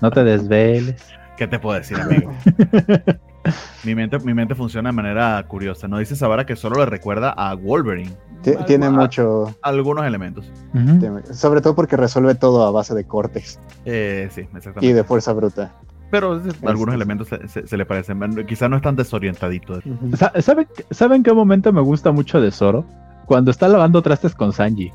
[0.00, 1.02] No te desveles.
[1.36, 2.30] ¿Qué te puedo decir, amigo?
[3.84, 5.88] mi, mente, mi mente funciona de manera curiosa.
[5.88, 8.12] No dice Sabara que solo le recuerda a Wolverine.
[8.42, 10.50] Ti- tiene mucho, Algunos elementos.
[11.32, 14.94] Sobre todo porque resuelve todo a base de cortes Eh, sí, y exactamente.
[14.94, 15.72] de fuerza bruta.
[16.10, 18.46] Pero sí, algunos Este- elementos se, se- se le parecen.
[18.46, 19.80] Quizá no es tan desorientadito.
[20.16, 22.84] Sa- ¿Saben, ¿Saben qué momento me gusta mucho de Zoro?
[23.26, 24.90] Cuando está lavando trastes con Sanji.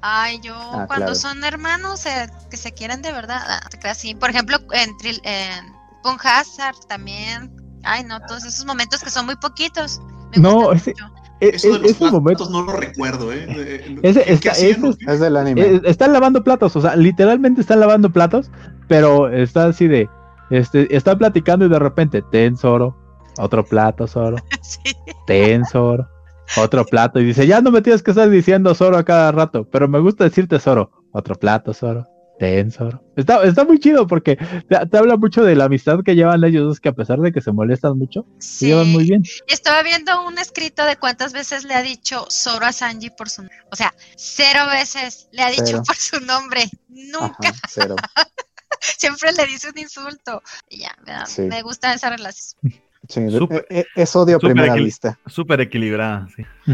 [0.00, 1.14] Ay, yo, Ah, cuando claro.
[1.14, 4.14] son hermanos eh, que se quieren de verdad, ah, así.
[4.14, 5.72] Por ejemplo, en, Tril- en
[6.02, 7.50] Punk Hazard también.
[7.84, 10.00] Ay, no, todos esos momentos que son muy poquitos.
[10.36, 10.94] me No, ese-.
[11.40, 12.24] E- Eso de e- los ese momento.
[12.44, 13.98] platos no lo recuerdo, ¿eh?
[14.02, 14.98] Ese ¿qué- está- hacían, ese?
[15.12, 15.60] Es del anime.
[15.62, 18.50] Eh, están lavando platos, o sea, literalmente están lavando platos,
[18.88, 20.08] pero está así de,
[20.50, 22.96] este, están platicando y de repente, ten Zoro,
[23.38, 24.80] otro plato Zoro, Sí.
[25.28, 26.08] ten Zoro,
[26.56, 29.64] otro plato, y dice, ya no me tienes que estar diciendo Zoro a cada rato,
[29.70, 32.04] pero me gusta decirte Zoro, otro plato Zoro,
[32.38, 33.02] ten Zoro.
[33.16, 36.64] Está, está muy chido porque te, te habla mucho de la amistad que llevan ellos
[36.64, 39.22] dos, que a pesar de que se molestan mucho, se llevan muy bien.
[39.48, 43.42] Estaba viendo un escrito de cuántas veces le ha dicho Zoro a Sanji por su
[43.42, 43.58] nombre.
[43.72, 45.82] O sea, cero veces le ha dicho Cero.
[45.86, 46.68] por su nombre.
[46.88, 47.48] Nunca.
[47.48, 47.96] Ajá, cero.
[48.80, 50.42] Siempre le dice un insulto.
[50.68, 51.42] Y ya, me, da- Sí.
[51.42, 52.60] me gusta esa relación.
[53.08, 55.18] Sí, eh, eh, es odio a primera vista.
[55.26, 56.42] Súper equilibrada, sí.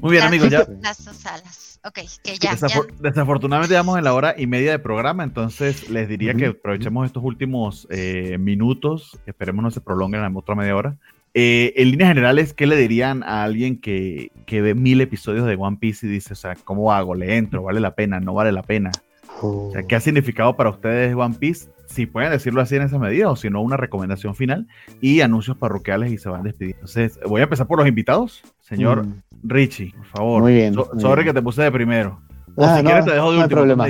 [0.00, 0.48] Muy bien, amigos.
[0.48, 1.69] Ya, Las dos alas.
[1.84, 2.56] Ok, que ya, ya.
[2.56, 7.06] Desafor- Desafortunadamente vamos en la hora y media de programa, entonces les diría que aprovechemos
[7.06, 10.96] estos últimos eh, minutos, esperemos no se prolonguen en otra media hora,
[11.32, 15.54] Eh, en líneas generales, ¿qué le dirían a alguien que, que ve mil episodios de
[15.54, 17.14] One Piece y dice, o sea, ¿cómo hago?
[17.14, 17.62] ¿Le entro?
[17.62, 18.18] ¿Vale la pena?
[18.18, 18.90] ¿No vale la pena?
[19.40, 21.68] O sea, ¿qué ha significado para ustedes One Piece?
[21.86, 24.66] Si pueden decirlo así en esa medida, o si no, una recomendación final
[25.00, 26.78] y anuncios parroquiales y se van despidiendo.
[26.80, 28.42] Entonces, voy a empezar por los invitados.
[28.60, 29.22] Señor Mm.
[29.42, 30.42] Richie, por favor.
[30.42, 31.24] Muy bien, So- muy bien.
[31.24, 32.20] que te puse de primero.
[32.56, 33.86] O Ah, si no, quieres te dejo de no hay problema.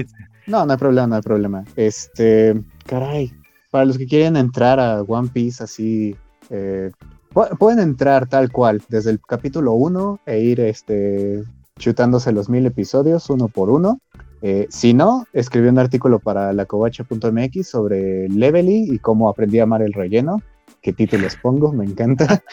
[0.46, 1.64] No, no hay problema, no hay problema.
[1.76, 3.32] Este, caray,
[3.70, 6.16] para los que quieren entrar a One Piece así,
[6.50, 6.90] eh,
[7.32, 11.44] pu- pueden entrar tal cual, desde el capítulo 1 e ir este,
[11.78, 14.00] chutándose los mil episodios uno por uno.
[14.42, 19.82] Eh, si no, escribí un artículo para lacovacha.mx sobre Levely y cómo aprendí a amar
[19.82, 20.40] el relleno.
[20.82, 21.72] ¿Qué títulos pongo?
[21.72, 22.42] Me encanta.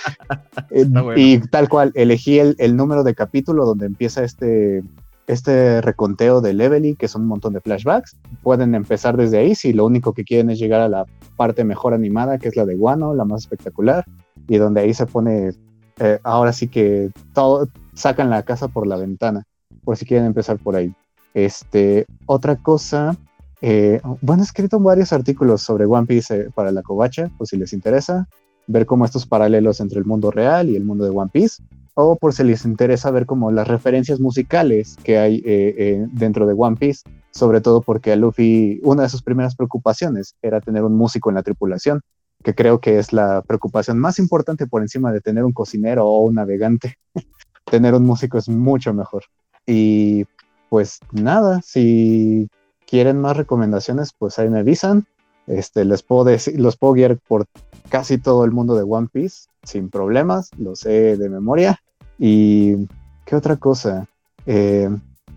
[0.72, 1.14] Eh, bueno.
[1.16, 4.84] Y tal cual, elegí el, el número de capítulo donde empieza este,
[5.28, 8.18] este reconteo de Levely, que son un montón de flashbacks.
[8.42, 11.06] Pueden empezar desde ahí si lo único que quieren es llegar a la
[11.36, 14.06] parte mejor animada, que es la de Guano, la más espectacular,
[14.48, 15.52] y donde ahí se pone,
[16.00, 19.44] eh, ahora sí que todo, sacan la casa por la ventana,
[19.84, 20.94] por si quieren empezar por ahí.
[21.34, 23.16] Este, otra cosa,
[23.62, 27.58] eh, bueno, he escrito varios artículos sobre One Piece eh, para la covacha, pues si
[27.58, 28.28] les interesa,
[28.68, 31.64] ver como estos paralelos entre el mundo real y el mundo de One Piece,
[32.00, 36.46] o por si les interesa ver como las referencias musicales que hay eh, eh, dentro
[36.46, 37.02] de One Piece,
[37.32, 41.36] sobre todo porque a Luffy una de sus primeras preocupaciones era tener un músico en
[41.36, 42.02] la tripulación,
[42.44, 46.22] que creo que es la preocupación más importante por encima de tener un cocinero o
[46.22, 46.98] un navegante.
[47.66, 49.24] tener un músico es mucho mejor.
[49.66, 50.26] Y
[50.70, 52.48] pues nada, si
[52.88, 55.06] quieren más recomendaciones, pues ahí me avisan.
[55.46, 57.46] Este, les puedo decir, los puedo guiar por
[57.90, 61.80] casi todo el mundo de One Piece sin problemas, lo sé de memoria.
[62.18, 62.88] Y
[63.26, 64.08] qué otra cosa,
[64.50, 64.90] Eh,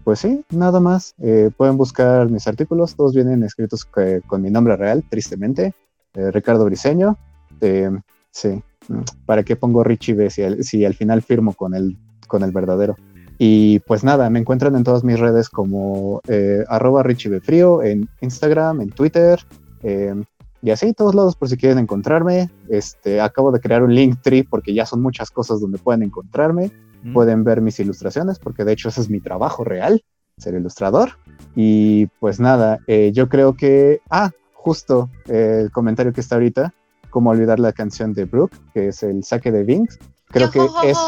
[0.05, 1.15] pues sí, nada más.
[1.19, 5.75] Eh, pueden buscar mis artículos, todos vienen escritos eh, con mi nombre real, tristemente,
[6.15, 7.19] Ricardo Briseño.
[8.31, 11.99] Sí, mm, ¿para qué pongo Richie B si al, si al final firmo con el,
[12.29, 12.97] con el verdadero?
[13.43, 17.83] Y pues nada, me encuentran en todas mis redes como eh, arroba Richie B Frío,
[17.83, 19.41] en Instagram, en Twitter,
[19.83, 20.15] eh,
[20.63, 22.51] y así, todos lados por si quieren encontrarme.
[22.69, 26.71] Este, acabo de crear un link tree porque ya son muchas cosas donde pueden encontrarme.
[27.03, 27.15] Mm.
[27.15, 30.05] Pueden ver mis ilustraciones porque de hecho ese es mi trabajo real,
[30.37, 31.13] ser ilustrador.
[31.57, 36.75] Y pues nada, eh, yo creo que, ah, justo eh, el comentario que está ahorita,
[37.09, 39.99] como olvidar la canción de Brooke, que es el saque de Vinx.
[40.29, 40.99] Creo que es,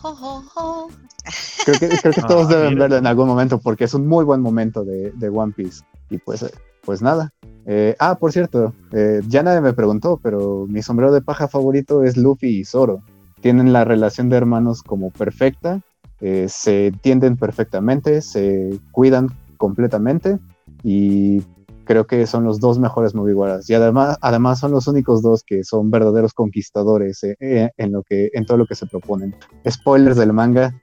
[1.64, 2.82] Creo que, creo que Ah, todos deben mira.
[2.82, 5.84] verlo en algún momento porque es un muy buen momento de, de One Piece.
[6.10, 6.50] Y pues, eh,
[6.84, 7.32] pues nada.
[7.66, 12.02] Eh, ah, por cierto, eh, ya nadie me preguntó, pero mi sombrero de paja favorito
[12.02, 13.02] es Luffy y Zoro.
[13.40, 15.80] Tienen la relación de hermanos como perfecta,
[16.20, 20.38] eh, se entienden perfectamente, se cuidan completamente
[20.82, 21.42] y
[21.84, 23.68] creo que son los dos mejores Mugiwaras.
[23.70, 28.02] Y además, además son los únicos dos que son verdaderos conquistadores eh, eh, en, lo
[28.02, 29.34] que, en todo lo que se proponen.
[29.68, 30.74] Spoilers del manga,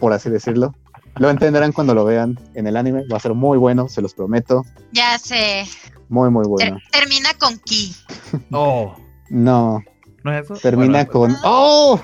[0.00, 0.74] por así decirlo.
[1.18, 3.04] Lo entenderán cuando lo vean en el anime.
[3.10, 4.62] Va a ser muy bueno, se los prometo.
[4.92, 5.64] Ya sé.
[6.08, 6.78] Muy, muy Ter- bueno.
[6.92, 7.94] termina con Ki.
[8.52, 8.94] Oh,
[9.30, 9.80] No,
[10.24, 10.54] ¿no es eso?
[10.56, 11.36] termina Bueno, con.
[11.44, 11.98] ¡Oh!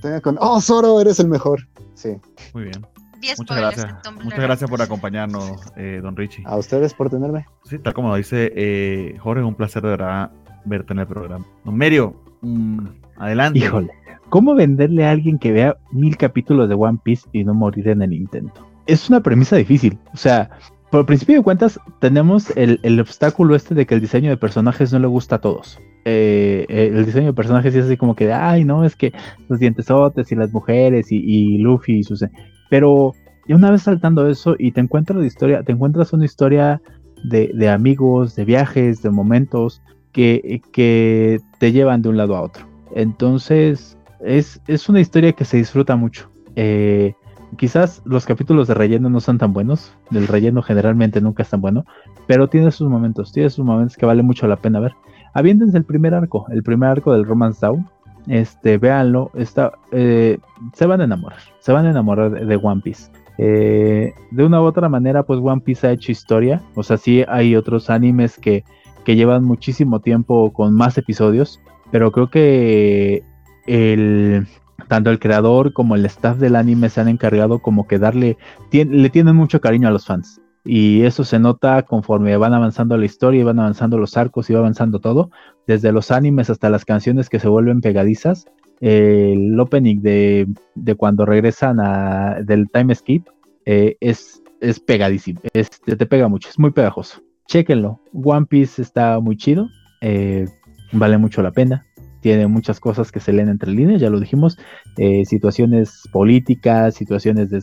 [0.00, 0.36] Termina con.
[0.40, 1.68] ¡Oh, Zoro, eres el mejor!
[1.94, 2.16] Sí.
[2.54, 2.86] Muy bien.
[3.20, 3.84] 10 Muchas gracias.
[3.84, 4.24] en Tumblr.
[4.24, 6.44] Muchas gracias por acompañarnos, eh, don Richie.
[6.46, 7.46] A ustedes por tenerme.
[7.64, 10.30] Sí, tal como lo dice eh, Jorge, un placer de verdad
[10.64, 11.44] verte en el programa.
[11.64, 12.86] Don Merio, mm,
[13.16, 13.58] adelante.
[13.58, 13.90] Híjole,
[14.28, 18.02] ¿cómo venderle a alguien que vea mil capítulos de One Piece y no morir en
[18.02, 18.66] el intento?
[18.86, 19.98] Es una premisa difícil.
[20.12, 20.50] O sea,
[20.90, 24.92] por principio de cuentas, tenemos el, el obstáculo este de que el diseño de personajes
[24.92, 25.78] no le gusta a todos.
[26.04, 29.12] Eh, eh, el diseño de personajes es así como que, ay, no, es que
[29.48, 32.24] los dientesotes y las mujeres y, y Luffy y sus...
[32.70, 33.12] Pero
[33.48, 36.80] una vez saltando eso y te encuentras la historia, te encuentras una historia
[37.24, 39.82] de, de amigos, de viajes, de momentos
[40.12, 42.64] que, que te llevan de un lado a otro.
[42.94, 46.30] Entonces, es, es una historia que se disfruta mucho.
[46.54, 47.14] Eh,
[47.56, 51.60] quizás los capítulos de relleno no son tan buenos, el relleno generalmente nunca es tan
[51.60, 51.84] bueno,
[52.26, 54.94] pero tiene sus momentos, tiene sus momentos que vale mucho la pena ver.
[55.34, 57.88] Aviéntense el primer arco, el primer arco del Romance Down.
[58.26, 60.38] Este, véanlo, está, eh,
[60.72, 63.10] se van a enamorar, se van a enamorar de, One Piece.
[63.38, 66.62] Eh, de una u otra manera, pues One Piece ha hecho historia.
[66.74, 68.64] O sea, sí hay otros animes que,
[69.04, 71.60] que llevan muchísimo tiempo con más episodios,
[71.92, 73.22] pero creo que
[73.66, 74.46] el,
[74.88, 78.36] tanto el creador como el staff del anime se han encargado como que darle,
[78.72, 80.40] le tienen mucho cariño a los fans.
[80.64, 84.52] Y eso se nota conforme van avanzando la historia y van avanzando los arcos y
[84.52, 85.30] va avanzando todo,
[85.66, 88.46] desde los animes hasta las canciones que se vuelven pegadizas.
[88.80, 93.26] El opening de, de cuando regresan a, del time skip
[93.64, 97.20] eh, es, es pegadísimo, es- te pega mucho, es muy pegajoso.
[97.46, 99.68] Chéquenlo, One Piece está muy chido,
[100.00, 100.46] eh,
[100.92, 101.86] vale mucho la pena.
[102.20, 104.58] Tiene muchas cosas que se leen entre líneas, ya lo dijimos,
[104.96, 107.58] eh, situaciones políticas, situaciones de,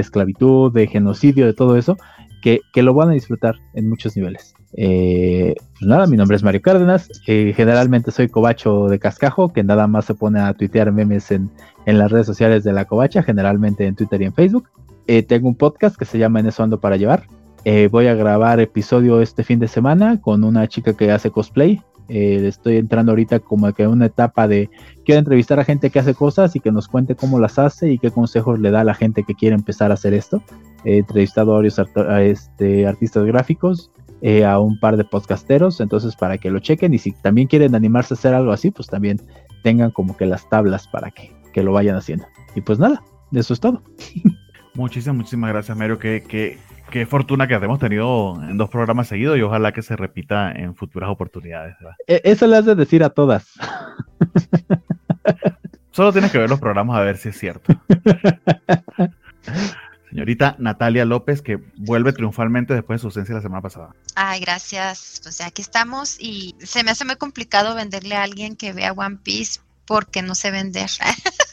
[0.00, 1.96] esclavitud, de genocidio, de todo eso,
[2.42, 4.54] que, que, lo van a disfrutar en muchos niveles.
[4.76, 9.64] Eh, pues nada, mi nombre es Mario Cárdenas, eh, generalmente soy cobacho de cascajo, que
[9.64, 11.50] nada más se pone a tuitear memes en,
[11.86, 14.68] en las redes sociales de la covacha, generalmente en Twitter y en Facebook.
[15.26, 17.24] tengo un podcast que se llama En eso ando para llevar,
[17.90, 21.80] voy a grabar episodio este fin de semana con una chica que hace cosplay.
[22.08, 24.70] Eh, estoy entrando ahorita como que en una etapa de
[25.04, 27.98] quiero entrevistar a gente que hace cosas y que nos cuente cómo las hace y
[27.98, 30.42] qué consejos le da a la gente que quiere empezar a hacer esto.
[30.84, 31.78] He entrevistado a varios
[32.22, 33.90] este, artistas gráficos,
[34.22, 37.74] eh, a un par de podcasteros, entonces para que lo chequen y si también quieren
[37.74, 39.20] animarse a hacer algo así, pues también
[39.62, 42.26] tengan como que las tablas para que, que lo vayan haciendo.
[42.54, 43.02] Y pues nada,
[43.32, 43.82] eso es todo.
[44.74, 45.98] Muchísimas, muchísimas gracias, Mario.
[45.98, 46.56] Que, que
[46.90, 50.74] qué fortuna que hemos tenido en dos programas seguidos y ojalá que se repita en
[50.74, 51.76] futuras oportunidades.
[52.06, 53.52] E, eso le has de decir a todas.
[55.90, 57.74] Solo tienes que ver los programas a ver si es cierto.
[60.10, 63.94] Señorita Natalia López, que vuelve triunfalmente después de su ausencia la semana pasada.
[64.14, 65.20] Ay, gracias.
[65.22, 69.18] Pues aquí estamos y se me hace muy complicado venderle a alguien que vea One
[69.22, 70.88] Piece porque no sé vender.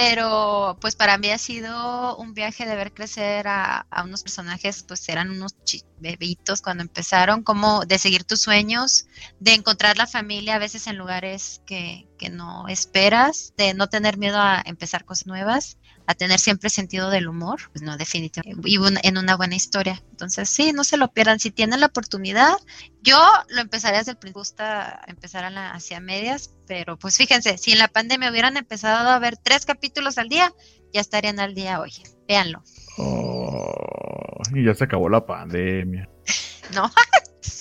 [0.00, 5.08] pero pues para mí ha sido un viaje de ver crecer a, unos personajes, pues
[5.08, 5.56] eran unos
[5.98, 9.08] bebitos cuando empezaron, como de seguir tus sueños,
[9.40, 14.18] de encontrar la familia a veces en lugares que, que no esperas, de no tener
[14.18, 18.78] miedo a empezar cosas nuevas a tener siempre sentido del humor, pues no, definitivamente, y
[19.02, 20.02] en una buena historia.
[20.10, 21.38] Entonces, sí, no se lo pierdan.
[21.38, 22.56] Si tienen la oportunidad,
[23.02, 23.20] yo
[23.50, 27.72] lo empezaré desde el principio, gusta empezar a la, hacia medias, pero pues fíjense, si
[27.72, 30.52] en la pandemia hubieran empezado a ver tres capítulos al día,
[30.92, 31.92] ya estarían al día hoy.
[32.26, 32.62] Véanlo.
[32.98, 36.08] Oh, y ya se acabó la pandemia.
[36.74, 36.88] no,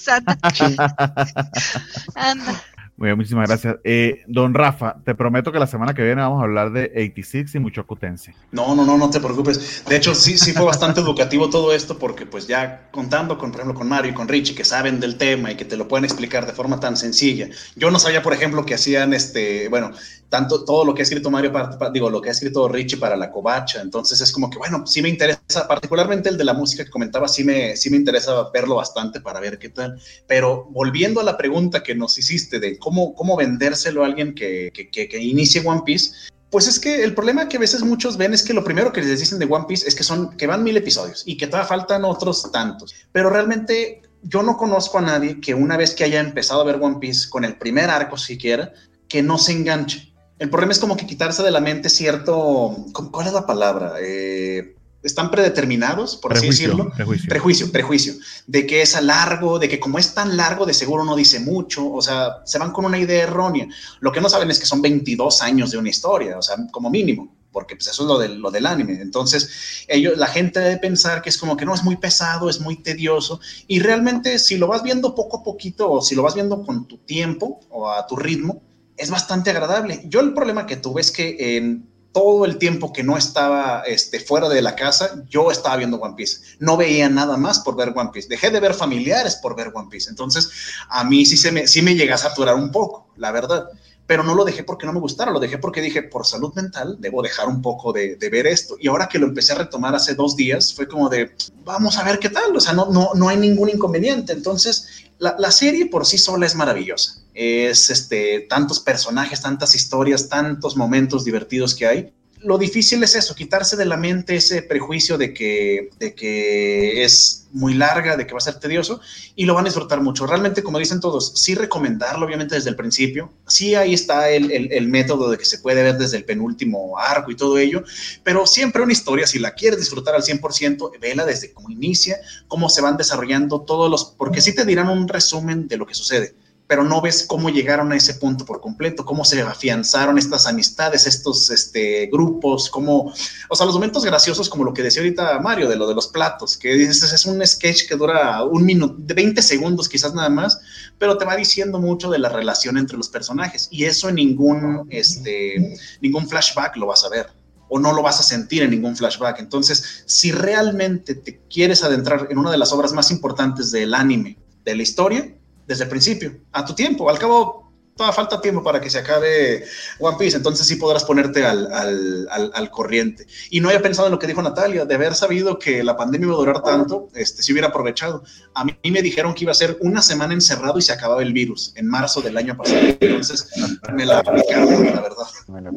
[2.15, 2.64] Anda.
[2.98, 3.76] Muy bien, muchísimas gracias.
[3.84, 7.53] Eh, don Rafa, te prometo que la semana que viene vamos a hablar de 86
[7.53, 8.34] y mucho acutense.
[8.52, 9.84] No, no, no, no te preocupes.
[9.88, 13.61] De hecho, sí, sí fue bastante educativo todo esto porque pues ya contando con, por
[13.61, 16.06] ejemplo, con Mario y con Richie que saben del tema y que te lo pueden
[16.06, 17.49] explicar de forma tan sencilla.
[17.76, 19.91] Yo no sabía, por ejemplo, que hacían este, bueno,
[20.30, 23.16] tanto todo lo que ha escrito Mario, para, digo, lo que ha escrito Richie para
[23.16, 23.82] la covacha.
[23.82, 27.28] Entonces es como que, bueno, sí me interesa, particularmente el de la música que comentaba,
[27.28, 29.99] sí me, sí me interesa verlo bastante para ver qué tal.
[30.28, 34.72] Pero volviendo a la pregunta que nos hiciste de cómo, cómo vendérselo a alguien que,
[34.74, 36.12] que, que, inicie One Piece,
[36.49, 39.02] pues es que el problema que a veces muchos ven es que lo primero que
[39.02, 41.68] les dicen de One Piece es que son que van mil episodios y que todavía
[41.68, 42.94] faltan otros tantos.
[43.12, 46.80] Pero realmente yo no conozco a nadie que una vez que haya empezado a ver
[46.82, 48.74] One Piece con el primer arco siquiera,
[49.08, 50.14] que no se enganche.
[50.40, 52.76] El problema es como que quitarse de la mente cierto,
[53.12, 53.96] ¿cuál es la palabra?
[54.00, 56.92] Eh, están predeterminados, por así decirlo.
[56.96, 57.30] Prejuicio.
[57.30, 57.72] prejuicio.
[57.72, 58.14] Prejuicio,
[58.46, 61.40] de que es a largo, de que como es tan largo, de seguro no dice
[61.40, 63.68] mucho, o sea, se van con una idea errónea.
[64.00, 66.90] Lo que no saben es que son 22 años de una historia, o sea, como
[66.90, 69.02] mínimo, porque pues eso es lo del, lo del anime.
[69.02, 72.60] Entonces, ellos, la gente debe pensar que es como que no, es muy pesado, es
[72.60, 76.36] muy tedioso, y realmente si lo vas viendo poco a poquito, o si lo vas
[76.36, 78.62] viendo con tu tiempo o a tu ritmo,
[78.98, 80.02] es bastante agradable.
[80.06, 81.88] Yo el problema que tuve es que en
[82.18, 86.15] todo el tiempo que no estaba este, fuera de la casa, yo estaba viendo One
[86.15, 86.40] Piece.
[86.60, 88.28] No veía nada más por ver One Piece.
[88.28, 90.10] Dejé de ver familiares por ver One Piece.
[90.10, 90.49] Entonces,
[90.90, 93.68] a mí sí, se me, sí me llega a saturar un poco, la verdad.
[94.07, 96.95] Pero no lo dejé porque no me gustara, lo dejé porque dije, por salud mental,
[96.99, 98.78] debo dejar un poco de, de, ver esto.
[98.80, 102.03] Y ahora que lo empecé a retomar hace dos días, fue como de, vamos a
[102.03, 102.56] ver qué tal.
[102.56, 104.32] O sea, no, no, no hay ningún inconveniente.
[104.34, 107.22] Entonces, la, serie por sí sola es maravillosa.
[107.40, 112.14] Es este, tantos personajes, tantas historias, tantos momentos divertidos que hay.
[112.42, 117.48] Lo difícil es eso, quitarse de la mente ese prejuicio de que, de que es
[117.52, 119.02] muy larga, de que va a ser tedioso,
[119.36, 120.26] y lo van a disfrutar mucho.
[120.26, 123.32] Realmente, como dicen todos, sí recomendarlo, obviamente, desde el principio.
[123.48, 127.30] Sí, ahí está el, el, método de que se puede ver desde el penúltimo arco
[127.30, 127.84] y todo ello,
[128.24, 132.70] pero siempre una historia, si la quieres disfrutar al 100%, vela desde cómo inicia, cómo
[132.70, 136.36] se van desarrollando todos los, porque sí te dirán un resumen de lo que sucede
[136.68, 141.07] pero no ves cómo llegaron a ese punto por completo, cómo se afianzaron estas amistades,
[141.07, 143.14] estos este, grupos, cómo,
[143.49, 146.07] o sea, los momentos graciosos como lo que decía ahorita Mario de lo de los
[146.07, 150.30] platos, que dices, es un sketch que dura un minuto, de 20 segundos quizás nada
[150.30, 150.60] más,
[150.98, 154.88] pero te va diciendo mucho de la relación entre los personajes y eso en ningún,
[154.89, 157.27] este, ningún flashback lo vas a ver
[157.69, 159.39] o no lo vas a sentir en ningún flashback.
[159.39, 164.38] Entonces, si realmente te quieres adentrar en una de las obras más importantes del anime,
[164.64, 165.34] de la historia,
[165.68, 167.10] desde el principio, a tu tiempo.
[167.10, 169.65] Al cabo, todavía falta tiempo para que se acabe
[169.99, 173.27] One Piece, entonces sí podrás ponerte al, al, al, corriente.
[173.49, 176.27] Y no había pensado en lo que dijo Natalia, de haber sabido que la pandemia
[176.27, 178.23] iba a durar tanto, este, si hubiera aprovechado.
[178.56, 181.34] A mí me dijeron que iba a ser una semana encerrado y se acababa el
[181.34, 183.49] virus en marzo del año pasado, entonces
[183.94, 185.27] me la aplicaron, la verdad.
[185.48, 185.72] Me la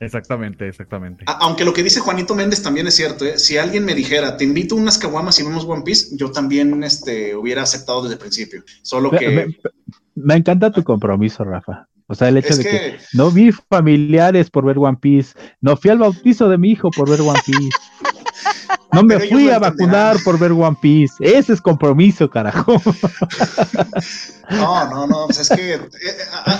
[0.00, 1.24] Exactamente, exactamente.
[1.26, 3.38] Aunque lo que dice Juanito Méndez también es cierto, ¿eh?
[3.38, 6.82] si alguien me dijera, te invito a unas caguamas y vemos One Piece, yo también
[6.84, 8.62] este, hubiera aceptado desde el principio.
[8.82, 9.28] Solo que...
[9.28, 9.46] Me,
[10.14, 11.88] me encanta tu compromiso, Rafa.
[12.06, 12.70] O sea, el hecho es de que...
[12.70, 12.98] que...
[13.12, 17.08] no vi familiares por ver One Piece, no fui al bautizo de mi hijo por
[17.10, 17.76] ver One Piece.
[18.92, 21.14] No me fui a vacunar por ver One Piece.
[21.20, 22.80] Ese es compromiso, carajo.
[24.50, 25.26] No, no, no.
[25.26, 25.80] Pues es que eh,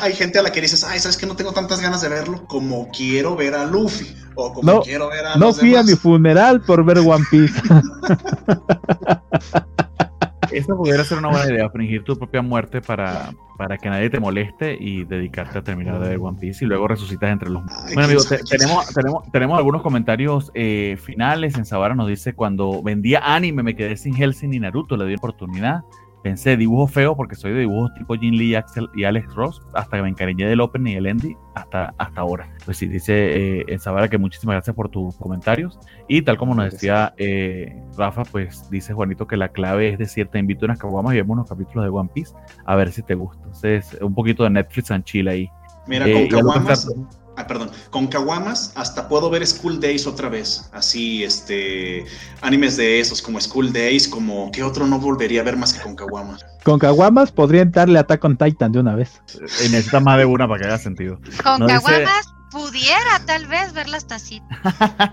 [0.03, 2.45] hay gente a la que dices, ay, sabes que no tengo tantas ganas de verlo
[2.47, 4.15] como quiero ver a Luffy.
[4.35, 5.37] O como no, quiero ver a.
[5.37, 5.85] No fui demás.
[5.85, 7.59] a mi funeral por ver One Piece.
[10.53, 14.21] Esa pudiera ser una buena idea, fingir tu propia muerte para, para que nadie te
[14.21, 17.63] moleste y dedicarte a terminar de ver One Piece y luego resucitas entre los...
[17.87, 21.57] Bueno amigos, te, tenemos, tenemos, tenemos algunos comentarios eh, finales.
[21.57, 25.15] En Sabara nos dice, cuando vendía anime me quedé sin Helsing y Naruto, le di
[25.15, 25.85] oportunidad.
[26.29, 29.97] Pensé dibujo feo porque soy de dibujos tipo Jin Lee Axel y Alex Ross, hasta
[29.97, 32.55] que me encariñé del Open y el Endy hasta, hasta ahora.
[32.67, 35.79] Pues sí, dice eh, Sabara que muchísimas gracias por tus comentarios.
[36.07, 40.29] Y tal como nos decía eh, Rafa, pues dice Juanito que la clave es decir,
[40.29, 42.35] te invito a unas caguamas y vemos unos capítulos de One Piece
[42.67, 43.39] a ver si te gusta.
[43.39, 45.51] Entonces, un poquito de Netflix and chill ahí.
[45.87, 46.95] Mira, eh, con caguamas,
[47.39, 50.69] ah, perdón, con Kawamas hasta puedo ver School Days otra vez.
[50.73, 52.05] Así, este,
[52.43, 55.81] animes de esos, como School Days, como, ¿qué otro no volvería a ver más que
[55.81, 56.45] con Kawamas?
[56.65, 59.23] Con Kawamas podrían darle Attack on Titan de una vez.
[59.65, 61.17] Y necesita más de una para que haga sentido.
[61.43, 62.38] Con Kawamas dice...
[62.51, 64.59] pudiera tal vez ver las tacitas.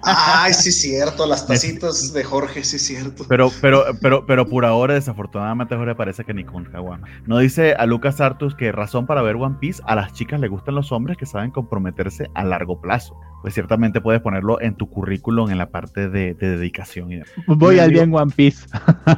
[0.03, 3.25] Ay, sí, cierto, las tacitas de Jorge, sí, cierto.
[3.27, 7.07] Pero, pero, pero, pero por ahora, desafortunadamente, Jorge parece que ni con Kawama.
[7.25, 10.47] No dice a Lucas Artus que razón para ver One Piece, a las chicas le
[10.47, 13.19] gustan los hombres que saben comprometerse a largo plazo.
[13.41, 17.11] Pues ciertamente puedes ponerlo en tu currículum en la parte de, de dedicación.
[17.11, 18.65] Y Voy al bien One Piece.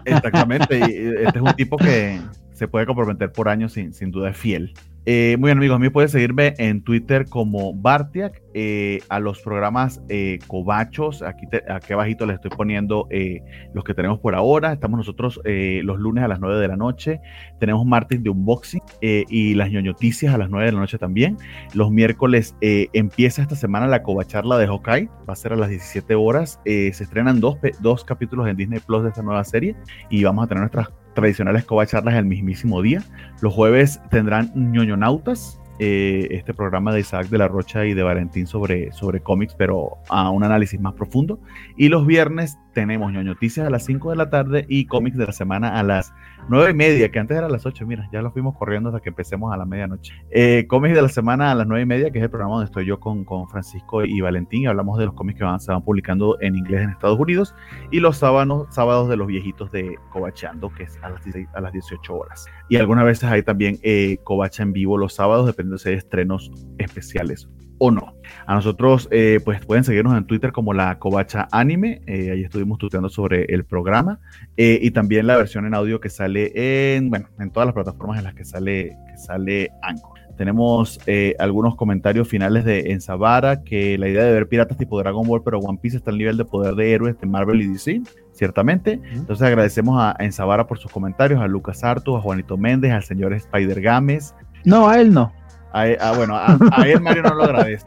[0.06, 2.20] Exactamente, y este es un tipo que
[2.54, 4.74] se puede comprometer por años, sin, sin duda es fiel.
[5.10, 9.40] Eh, muy bien, amigos, a mí pueden seguirme en Twitter como Bartiak, eh, a los
[9.40, 13.40] programas eh, Cobachos, aquí, te, aquí abajito les estoy poniendo eh,
[13.74, 14.74] los que tenemos por ahora.
[14.74, 17.22] Estamos nosotros los lunes a las 9 de la noche,
[17.58, 21.38] tenemos martes de unboxing y las ñoñoticias a las 9 de la noche también.
[21.74, 26.16] Los miércoles empieza esta semana la Cobacharla de Hawkeye, va a ser a las 17
[26.16, 26.60] horas.
[26.66, 29.78] se estrenan dos, dos capítulos en Disney Plus de esta nueva serie
[30.10, 33.02] y vamos a tener nuestras tradicionales covacharlas el mismísimo día.
[33.42, 38.48] Los jueves tendrán ñoñonautas, eh, este programa de Isaac de la Rocha y de Valentín
[38.48, 41.40] sobre, sobre cómics, pero a un análisis más profundo.
[41.76, 45.32] Y los viernes tenemos ñoñoticias a las 5 de la tarde y cómics de la
[45.32, 46.14] semana a las
[46.50, 49.02] 9 y media, que antes era a las 8, mira, ya lo fuimos corriendo hasta
[49.02, 50.14] que empecemos a la medianoche.
[50.30, 52.66] Eh, cómics de la semana a las 9 y media, que es el programa donde
[52.66, 55.72] estoy yo con, con Francisco y Valentín, y hablamos de los cómics que van, se
[55.72, 57.56] van publicando en inglés en Estados Unidos,
[57.92, 61.62] y los sábados, sábados de los viejitos de Cobacheando, que es a las, 16, a
[61.62, 62.46] las 18 horas.
[62.70, 67.48] Y algunas veces hay también eh, Covacha en vivo los sábados, dependiendo hay estrenos especiales
[67.80, 68.16] o no.
[68.46, 72.02] A nosotros, eh, pues pueden seguirnos en Twitter como la Covacha Anime.
[72.08, 74.20] Eh, ahí estuvimos tuteando sobre el programa.
[74.56, 78.18] Eh, y también la versión en audio que sale en, bueno, en todas las plataformas
[78.18, 80.18] en las que sale, que sale Anchor.
[80.38, 85.28] Tenemos eh, algunos comentarios finales de Enzabara, que la idea de ver piratas tipo Dragon
[85.28, 88.04] Ball, pero One Piece está al nivel de poder de héroes de Marvel y DC,
[88.34, 89.02] ciertamente.
[89.14, 93.34] Entonces agradecemos a Enzabara por sus comentarios, a Lucas Arto, a Juanito Méndez, al señor
[93.34, 94.36] Spider Games.
[94.64, 95.34] No, a él no.
[95.74, 97.86] A, a, bueno, a, él Mario no lo agradece.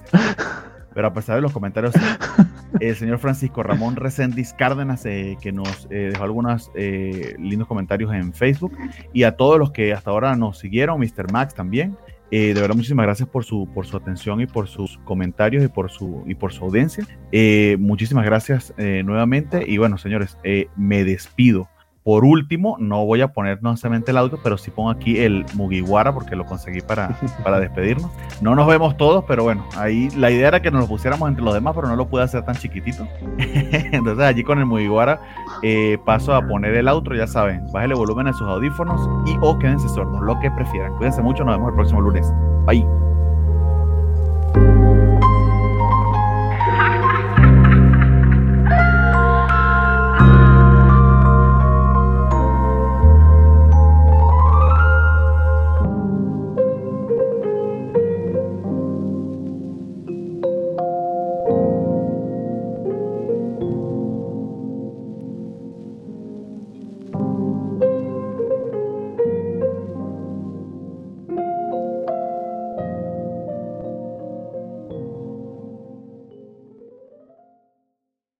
[0.94, 1.94] Pero a pesar de los comentarios,
[2.80, 8.12] el señor Francisco Ramón Recendis Cárdenas, eh, que nos eh, dejó algunos eh, lindos comentarios
[8.12, 8.76] en Facebook,
[9.12, 11.32] y a todos los que hasta ahora nos siguieron, Mr.
[11.32, 11.96] Max también.
[12.30, 15.90] de verdad, muchísimas gracias por su, por su atención y por sus comentarios y por
[15.90, 17.04] su, y por su audiencia.
[17.78, 19.64] muchísimas gracias nuevamente.
[19.66, 20.36] Y bueno, señores,
[20.76, 21.68] me despido.
[22.02, 25.44] Por último, no voy a poner no solamente el audio, pero sí pongo aquí el
[25.54, 28.10] Mugiwara porque lo conseguí para, para despedirnos.
[28.40, 31.44] No nos vemos todos, pero bueno, ahí la idea era que nos lo pusiéramos entre
[31.44, 33.06] los demás, pero no lo pude hacer tan chiquitito.
[33.38, 35.20] Entonces allí con el Mugiwara
[35.62, 39.58] eh, paso a poner el outro, ya saben, bájale volumen a sus audífonos y o
[39.58, 40.96] quédense sordos, lo que prefieran.
[40.96, 42.26] Cuídense mucho, nos vemos el próximo lunes.
[42.66, 43.09] Bye.